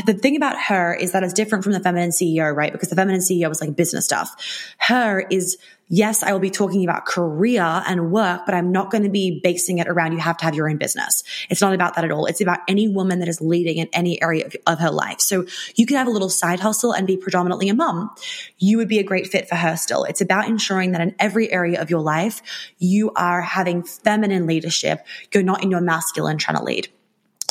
the 0.06 0.14
thing 0.14 0.36
about 0.36 0.58
her 0.58 0.94
is 0.94 1.12
that 1.12 1.22
it's 1.22 1.32
different 1.32 1.64
from 1.64 1.72
the 1.72 1.80
feminine 1.80 2.10
CEO, 2.10 2.54
right? 2.54 2.72
Because 2.72 2.88
the 2.88 2.96
feminine 2.96 3.20
CEO 3.20 3.48
was 3.48 3.60
like 3.60 3.76
business 3.76 4.04
stuff. 4.04 4.34
Her 4.78 5.20
is, 5.30 5.56
yes, 5.88 6.22
I 6.22 6.32
will 6.32 6.40
be 6.40 6.50
talking 6.50 6.84
about 6.84 7.06
career 7.06 7.62
and 7.86 8.10
work, 8.10 8.42
but 8.46 8.54
I'm 8.54 8.72
not 8.72 8.90
going 8.90 9.04
to 9.04 9.10
be 9.10 9.40
basing 9.42 9.78
it 9.78 9.88
around 9.88 10.12
you 10.12 10.18
have 10.18 10.36
to 10.38 10.44
have 10.44 10.54
your 10.54 10.68
own 10.68 10.76
business. 10.76 11.22
It's 11.50 11.60
not 11.60 11.74
about 11.74 11.94
that 11.94 12.04
at 12.04 12.10
all. 12.10 12.26
It's 12.26 12.40
about 12.40 12.60
any 12.68 12.88
woman 12.88 13.20
that 13.20 13.28
is 13.28 13.40
leading 13.40 13.78
in 13.78 13.88
any 13.92 14.20
area 14.22 14.46
of, 14.46 14.56
of 14.66 14.78
her 14.78 14.90
life. 14.90 15.20
So 15.20 15.46
you 15.76 15.86
could 15.86 15.96
have 15.96 16.06
a 16.06 16.10
little 16.10 16.30
side 16.30 16.60
hustle 16.60 16.92
and 16.92 17.06
be 17.06 17.16
predominantly 17.16 17.68
a 17.68 17.74
mom. 17.74 18.10
You 18.58 18.78
would 18.78 18.88
be 18.88 18.98
a 18.98 19.04
great 19.04 19.26
fit 19.26 19.48
for 19.48 19.56
her 19.56 19.76
still. 19.76 20.04
It's 20.04 20.20
about 20.20 20.48
ensuring 20.48 20.92
that 20.92 21.00
in 21.00 21.14
every 21.18 21.52
area 21.52 21.80
of 21.80 21.90
your 21.90 22.00
life, 22.00 22.42
you 22.78 23.12
are 23.12 23.42
having 23.42 23.82
feminine 23.82 24.46
leadership. 24.46 25.06
You're 25.32 25.42
not 25.42 25.62
in 25.62 25.70
your 25.70 25.80
masculine 25.80 26.38
trying 26.38 26.58
to 26.58 26.64
lead. 26.64 26.88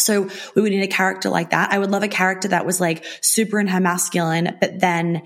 So 0.04 0.30
we 0.56 0.62
would 0.62 0.72
need 0.72 0.84
a 0.84 0.88
character 0.88 1.30
like 1.30 1.52
that. 1.52 1.72
I 1.72 1.80
would 1.80 1.92
love 1.92 2.04
a 2.04 2.08
character 2.08 2.50
that 2.50 2.66
was 2.66 2.82
like 2.82 3.06
super 3.22 3.60
in 3.60 3.68
her 3.68 3.80
masculine, 3.80 4.58
but 4.60 4.80
then 4.80 5.24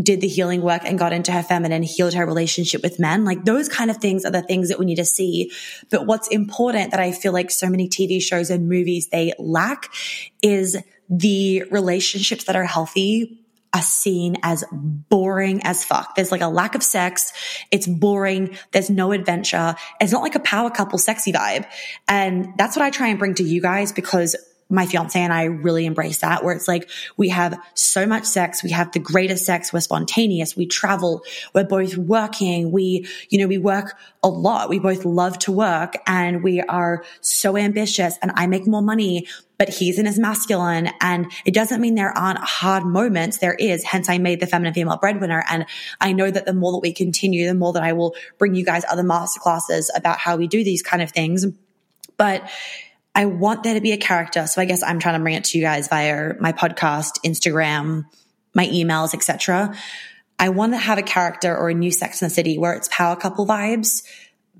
did 0.00 0.20
the 0.20 0.28
healing 0.28 0.62
work 0.62 0.82
and 0.84 0.98
got 0.98 1.12
into 1.12 1.32
her 1.32 1.42
feminine, 1.42 1.82
healed 1.82 2.14
her 2.14 2.24
relationship 2.24 2.82
with 2.82 2.98
men. 2.98 3.24
Like 3.24 3.44
those 3.44 3.68
kind 3.68 3.90
of 3.90 3.98
things 3.98 4.24
are 4.24 4.30
the 4.30 4.42
things 4.42 4.68
that 4.70 4.78
we 4.78 4.86
need 4.86 4.96
to 4.96 5.04
see. 5.04 5.52
But 5.90 6.06
what's 6.06 6.28
important 6.28 6.92
that 6.92 7.00
I 7.00 7.12
feel 7.12 7.32
like 7.32 7.50
so 7.50 7.68
many 7.68 7.88
TV 7.88 8.22
shows 8.22 8.48
and 8.48 8.68
movies 8.68 9.08
they 9.08 9.34
lack 9.38 9.92
is 10.42 10.78
the 11.10 11.64
relationships 11.70 12.44
that 12.44 12.56
are 12.56 12.64
healthy 12.64 13.41
are 13.74 13.82
seen 13.82 14.36
as 14.42 14.64
boring 14.72 15.62
as 15.64 15.84
fuck. 15.84 16.14
There's 16.14 16.30
like 16.30 16.40
a 16.40 16.48
lack 16.48 16.74
of 16.74 16.82
sex. 16.82 17.32
It's 17.70 17.86
boring. 17.86 18.56
There's 18.72 18.90
no 18.90 19.12
adventure. 19.12 19.74
It's 20.00 20.12
not 20.12 20.22
like 20.22 20.34
a 20.34 20.40
power 20.40 20.70
couple 20.70 20.98
sexy 20.98 21.32
vibe. 21.32 21.66
And 22.06 22.52
that's 22.58 22.76
what 22.76 22.84
I 22.84 22.90
try 22.90 23.08
and 23.08 23.18
bring 23.18 23.34
to 23.36 23.42
you 23.42 23.62
guys 23.62 23.92
because 23.92 24.36
my 24.72 24.86
fiance 24.86 25.20
and 25.20 25.32
I 25.32 25.44
really 25.44 25.84
embrace 25.84 26.18
that 26.18 26.42
where 26.42 26.54
it's 26.54 26.66
like 26.66 26.88
we 27.18 27.28
have 27.28 27.60
so 27.74 28.06
much 28.06 28.24
sex. 28.24 28.62
We 28.62 28.70
have 28.70 28.90
the 28.92 28.98
greatest 28.98 29.44
sex. 29.44 29.72
We're 29.72 29.80
spontaneous. 29.80 30.56
We 30.56 30.66
travel. 30.66 31.22
We're 31.54 31.64
both 31.64 31.96
working. 31.96 32.72
We, 32.72 33.06
you 33.28 33.38
know, 33.38 33.46
we 33.46 33.58
work 33.58 33.94
a 34.22 34.28
lot. 34.28 34.70
We 34.70 34.78
both 34.78 35.04
love 35.04 35.38
to 35.40 35.52
work 35.52 35.94
and 36.06 36.42
we 36.42 36.62
are 36.62 37.04
so 37.20 37.56
ambitious 37.56 38.16
and 38.22 38.32
I 38.34 38.46
make 38.46 38.66
more 38.66 38.82
money, 38.82 39.28
but 39.62 39.68
he's 39.68 39.96
in 39.96 40.06
his 40.06 40.18
masculine. 40.18 40.90
And 41.00 41.30
it 41.44 41.54
doesn't 41.54 41.80
mean 41.80 41.94
there 41.94 42.10
aren't 42.10 42.40
hard 42.40 42.84
moments. 42.84 43.38
There 43.38 43.54
is. 43.54 43.84
Hence 43.84 44.08
I 44.08 44.18
made 44.18 44.40
the 44.40 44.46
feminine 44.48 44.74
female 44.74 44.96
breadwinner. 44.96 45.44
And 45.48 45.66
I 46.00 46.10
know 46.10 46.28
that 46.28 46.46
the 46.46 46.52
more 46.52 46.72
that 46.72 46.80
we 46.82 46.92
continue, 46.92 47.46
the 47.46 47.54
more 47.54 47.72
that 47.74 47.84
I 47.84 47.92
will 47.92 48.16
bring 48.38 48.56
you 48.56 48.64
guys 48.64 48.82
other 48.90 49.04
masterclasses 49.04 49.86
about 49.94 50.18
how 50.18 50.34
we 50.34 50.48
do 50.48 50.64
these 50.64 50.82
kind 50.82 51.00
of 51.00 51.12
things. 51.12 51.46
But 52.16 52.50
I 53.14 53.26
want 53.26 53.62
there 53.62 53.74
to 53.74 53.80
be 53.80 53.92
a 53.92 53.96
character. 53.96 54.48
So 54.48 54.60
I 54.60 54.64
guess 54.64 54.82
I'm 54.82 54.98
trying 54.98 55.14
to 55.14 55.22
bring 55.22 55.36
it 55.36 55.44
to 55.44 55.58
you 55.58 55.62
guys 55.62 55.86
via 55.86 56.32
my 56.40 56.50
podcast, 56.50 57.20
Instagram, 57.24 58.06
my 58.54 58.66
emails, 58.66 59.14
etc. 59.14 59.76
I 60.40 60.48
want 60.48 60.72
to 60.72 60.78
have 60.78 60.98
a 60.98 61.02
character 61.02 61.56
or 61.56 61.70
a 61.70 61.74
new 61.74 61.92
Sex 61.92 62.20
in 62.20 62.26
the 62.26 62.34
City 62.34 62.58
where 62.58 62.72
it's 62.72 62.88
power 62.88 63.14
couple 63.14 63.46
vibes, 63.46 64.02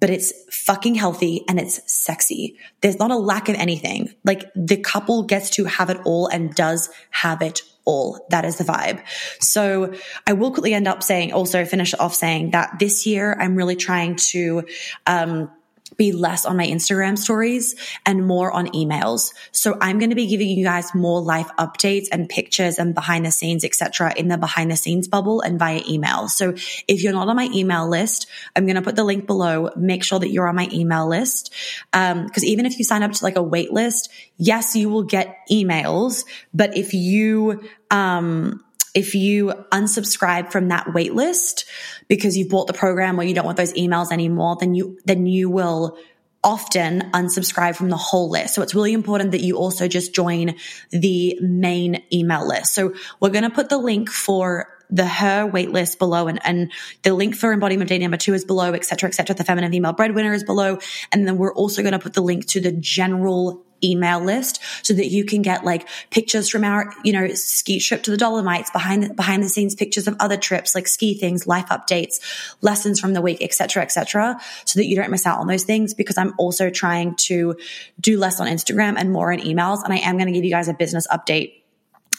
but 0.03 0.11
it's 0.11 0.33
fucking 0.51 0.97
healthy 0.97 1.45
and 1.49 1.61
it's 1.61 1.81
sexy. 1.87 2.59
There's 2.81 2.99
not 2.99 3.13
a 3.13 3.17
lack 3.17 3.49
of 3.49 3.55
anything. 3.55 4.13
Like 4.25 4.51
the 4.57 4.77
couple 4.77 5.23
gets 5.23 5.51
to 5.51 5.65
have 5.67 5.91
it 5.91 5.99
all 6.05 6.27
and 6.27 6.53
does 6.53 6.91
have 7.11 7.41
it 7.41 7.63
all. 7.85 8.27
That 8.31 8.45
is 8.45 8.59
the 8.59 8.65
vibe. 8.65 9.01
So 9.39 9.95
I 10.27 10.33
will 10.33 10.51
quickly 10.51 10.75
end 10.75 10.89
up 10.89 11.05
saying, 11.05 11.33
also 11.33 11.65
finish 11.65 11.95
off 11.95 12.17
saying 12.17 12.51
that 12.51 12.81
this 12.81 13.07
year 13.07 13.37
I'm 13.39 13.55
really 13.55 13.77
trying 13.77 14.17
to, 14.31 14.65
um, 15.07 15.53
be 15.97 16.12
less 16.12 16.45
on 16.45 16.57
my 16.57 16.66
Instagram 16.66 17.18
stories 17.18 17.74
and 18.07 18.26
more 18.26 18.53
on 18.53 18.68
emails. 18.68 19.32
So 19.51 19.76
I'm 19.80 19.99
going 19.99 20.11
to 20.11 20.16
be 20.16 20.26
giving 20.26 20.49
you 20.49 20.64
guys 20.64 20.95
more 20.95 21.20
life 21.20 21.49
updates 21.59 22.07
and 22.11 22.28
pictures 22.28 22.78
and 22.78 22.95
behind 22.95 23.26
the 23.26 23.30
scenes, 23.30 23.64
etc. 23.64 24.12
in 24.16 24.28
the 24.28 24.38
behind 24.38 24.70
the 24.70 24.76
scenes 24.76 25.09
bubble 25.09 25.40
and 25.40 25.59
via 25.59 25.82
email. 25.88 26.28
So 26.28 26.55
if 26.88 27.03
you're 27.03 27.12
not 27.12 27.28
on 27.28 27.36
my 27.36 27.49
email 27.55 27.88
list, 27.88 28.26
I'm 28.57 28.66
going 28.66 28.76
to 28.76 28.82
put 28.82 28.97
the 28.97 29.05
link 29.05 29.26
below. 29.26 29.70
Make 29.76 30.05
sure 30.05 30.18
that 30.18 30.30
you're 30.30 30.49
on 30.49 30.57
my 30.57 30.68
email 30.72 31.09
list. 31.09 31.53
Um, 31.93 32.28
cause 32.28 32.45
even 32.45 32.66
if 32.66 32.78
you 32.78 32.84
sign 32.84 33.03
up 33.03 33.12
to 33.12 33.24
like 33.24 33.36
a 33.36 33.43
wait 33.43 33.72
list, 33.72 34.11
yes, 34.36 34.74
you 34.76 34.88
will 34.88 35.05
get 35.05 35.38
emails. 35.51 36.24
But 36.53 36.76
if 36.76 36.95
you, 36.95 37.62
um, 37.90 38.64
if 38.95 39.14
you 39.14 39.53
unsubscribe 39.70 40.53
from 40.53 40.68
that 40.68 40.93
wait 40.93 41.14
list 41.14 41.64
because 42.09 42.36
you've 42.36 42.51
bought 42.51 42.66
the 42.66 42.72
program 42.72 43.18
or 43.18 43.22
you 43.22 43.34
don't 43.34 43.47
want 43.47 43.57
those 43.57 43.72
emails 43.72 44.12
anymore, 44.12 44.57
then 44.61 44.74
you, 44.74 44.99
then 45.05 45.26
you 45.26 45.49
will 45.49 45.97
often 46.45 47.11
unsubscribe 47.12 47.76
from 47.76 47.88
the 47.88 47.97
whole 47.97 48.28
list. 48.28 48.55
So 48.55 48.62
it's 48.62 48.74
really 48.74 48.93
important 48.93 49.30
that 49.30 49.43
you 49.43 49.57
also 49.57 49.88
just 49.88 50.14
join 50.14 50.57
the 50.90 51.38
main 51.40 52.03
email 52.12 52.47
list. 52.47 52.74
So 52.74 52.95
we're 53.20 53.30
going 53.30 53.45
to 53.45 53.51
put 53.51 53.68
the 53.68 53.78
link 53.78 54.11
for 54.11 54.68
the 54.90 55.07
her 55.07 55.49
waitlist 55.49 55.99
below 55.99 56.26
and, 56.26 56.38
and 56.45 56.70
the 57.03 57.14
link 57.14 57.34
for 57.34 57.53
embodiment 57.53 57.88
day 57.88 57.97
number 57.97 58.18
two 58.18 58.34
is 58.34 58.45
below, 58.45 58.72
et 58.72 58.84
cetera, 58.84 59.09
et 59.09 59.14
cetera. 59.14 59.34
The 59.34 59.45
feminine 59.45 59.72
female 59.72 59.95
breadwinner 59.95 60.34
is 60.34 60.45
below. 60.45 60.78
And 61.12 61.26
then 61.26 61.38
we're 61.38 61.55
also 61.55 61.80
going 61.80 61.93
to 61.93 61.99
put 61.99 62.12
the 62.12 62.20
link 62.20 62.47
to 62.49 62.61
the 62.61 62.72
general 62.72 63.64
email 63.85 64.20
list 64.20 64.61
so 64.83 64.95
that 64.95 65.09
you 65.09 65.24
can 65.24 65.43
get 65.43 65.64
like 65.64 65.89
pictures 66.11 66.49
from 66.49 66.64
our, 66.64 66.93
you 67.05 67.12
know, 67.12 67.28
ski 67.35 67.78
trip 67.80 68.03
to 68.05 68.11
the 68.11 68.16
Dolomites, 68.16 68.70
behind 68.70 69.03
the, 69.03 69.14
behind 69.14 69.43
the 69.43 69.49
scenes 69.49 69.74
pictures 69.74 70.09
of 70.09 70.16
other 70.20 70.37
trips, 70.37 70.74
like 70.74 70.87
ski 70.87 71.14
things, 71.14 71.47
life 71.47 71.66
updates, 71.66 72.20
lessons 72.61 73.01
from 73.01 73.12
the 73.12 73.20
week, 73.20 73.43
etc., 73.43 73.83
etc., 73.83 74.41
so 74.64 74.78
that 74.78 74.87
you 74.87 74.97
don't 74.97 75.11
miss 75.11 75.26
out 75.26 75.39
on 75.39 75.47
those 75.47 75.64
things. 75.64 75.95
Because 75.95 76.18
I'm 76.18 76.35
also 76.39 76.70
trying 76.70 77.16
to 77.16 77.57
do 78.01 78.18
less 78.18 78.41
on 78.41 78.47
Instagram 78.47 78.95
and 78.97 79.12
more 79.12 79.33
in 79.33 79.41
emails, 79.41 79.83
and 79.85 79.93
I 79.93 79.99
am 79.99 80.16
going 80.16 80.26
to 80.26 80.33
give 80.33 80.45
you 80.45 80.51
guys 80.51 80.68
a 80.68 80.74
business 80.74 81.07
update. 81.09 81.62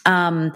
Um, 0.05 0.53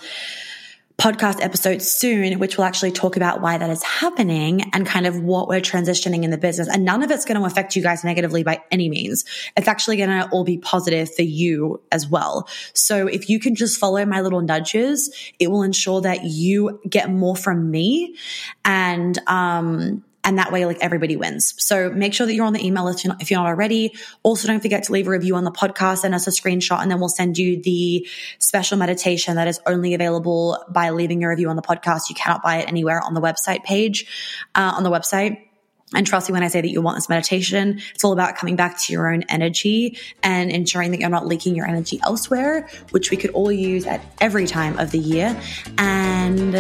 podcast 0.97 1.43
episode 1.43 1.81
soon, 1.81 2.39
which 2.39 2.57
will 2.57 2.63
actually 2.63 2.91
talk 2.91 3.17
about 3.17 3.39
why 3.39 3.55
that 3.55 3.69
is 3.69 3.83
happening 3.83 4.63
and 4.73 4.85
kind 4.85 5.05
of 5.05 5.21
what 5.21 5.47
we're 5.47 5.61
transitioning 5.61 6.23
in 6.23 6.31
the 6.31 6.39
business. 6.39 6.67
And 6.67 6.83
none 6.83 7.03
of 7.03 7.11
it's 7.11 7.23
going 7.23 7.39
to 7.39 7.45
affect 7.45 7.75
you 7.75 7.83
guys 7.83 8.03
negatively 8.03 8.43
by 8.43 8.63
any 8.71 8.89
means. 8.89 9.23
It's 9.55 9.67
actually 9.67 9.97
going 9.97 10.09
to 10.09 10.27
all 10.29 10.43
be 10.43 10.57
positive 10.57 11.13
for 11.13 11.21
you 11.21 11.79
as 11.91 12.07
well. 12.07 12.49
So 12.73 13.05
if 13.05 13.29
you 13.29 13.39
can 13.39 13.53
just 13.53 13.79
follow 13.79 14.03
my 14.05 14.21
little 14.21 14.41
nudges, 14.41 15.13
it 15.37 15.51
will 15.51 15.61
ensure 15.61 16.01
that 16.01 16.23
you 16.23 16.79
get 16.89 17.11
more 17.11 17.35
from 17.35 17.69
me 17.69 18.15
and, 18.65 19.19
um, 19.27 20.03
and 20.27 20.37
that 20.37 20.51
way, 20.51 20.65
like 20.65 20.77
everybody 20.81 21.15
wins. 21.15 21.53
So 21.57 21.89
make 21.89 22.13
sure 22.13 22.27
that 22.27 22.33
you're 22.33 22.45
on 22.45 22.51
the 22.51 22.63
email 22.63 22.83
list 22.83 23.07
if 23.21 23.31
you're 23.31 23.39
not 23.39 23.47
already. 23.47 23.95
Also, 24.23 24.45
don't 24.45 24.59
forget 24.59 24.83
to 24.83 24.91
leave 24.91 25.07
a 25.07 25.09
review 25.09 25.37
on 25.37 25.45
the 25.45 25.51
podcast, 25.51 25.99
send 25.99 26.13
us 26.13 26.27
a 26.27 26.31
screenshot, 26.31 26.81
and 26.81 26.91
then 26.91 26.99
we'll 26.99 27.07
send 27.07 27.37
you 27.37 27.61
the 27.63 28.05
special 28.37 28.77
meditation 28.77 29.37
that 29.37 29.47
is 29.47 29.61
only 29.65 29.93
available 29.93 30.61
by 30.69 30.89
leaving 30.89 31.23
a 31.23 31.29
review 31.29 31.49
on 31.49 31.55
the 31.55 31.61
podcast. 31.61 32.09
You 32.09 32.15
cannot 32.15 32.43
buy 32.43 32.57
it 32.57 32.67
anywhere 32.67 33.01
on 33.01 33.13
the 33.13 33.21
website 33.21 33.63
page, 33.63 34.45
uh, 34.53 34.73
on 34.75 34.83
the 34.83 34.91
website. 34.91 35.41
And 35.95 36.05
trust 36.05 36.27
me 36.27 36.33
when 36.33 36.43
I 36.43 36.49
say 36.49 36.59
that 36.59 36.69
you 36.69 36.81
want 36.81 36.97
this 36.97 37.07
meditation, 37.07 37.79
it's 37.95 38.03
all 38.03 38.11
about 38.11 38.35
coming 38.35 38.57
back 38.57 38.77
to 38.81 38.91
your 38.91 39.09
own 39.09 39.23
energy 39.29 39.97
and 40.23 40.51
ensuring 40.51 40.91
that 40.91 40.99
you're 40.99 41.09
not 41.09 41.25
leaking 41.25 41.55
your 41.55 41.65
energy 41.65 42.01
elsewhere, 42.03 42.67
which 42.89 43.11
we 43.11 43.15
could 43.15 43.29
all 43.29 43.49
use 43.49 43.85
at 43.85 44.03
every 44.19 44.45
time 44.45 44.77
of 44.77 44.91
the 44.91 44.99
year. 44.99 45.41
And 45.77 46.53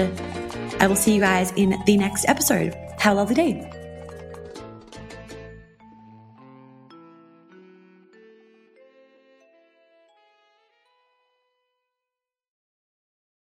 I 0.79 0.87
will 0.87 0.95
see 0.95 1.13
you 1.13 1.19
guys 1.19 1.51
in 1.57 1.75
the 1.85 1.97
next 1.97 2.29
episode. 2.29 2.86
Have 2.97 3.13
a 3.13 3.19
lovely 3.19 3.35
day. 3.35 3.76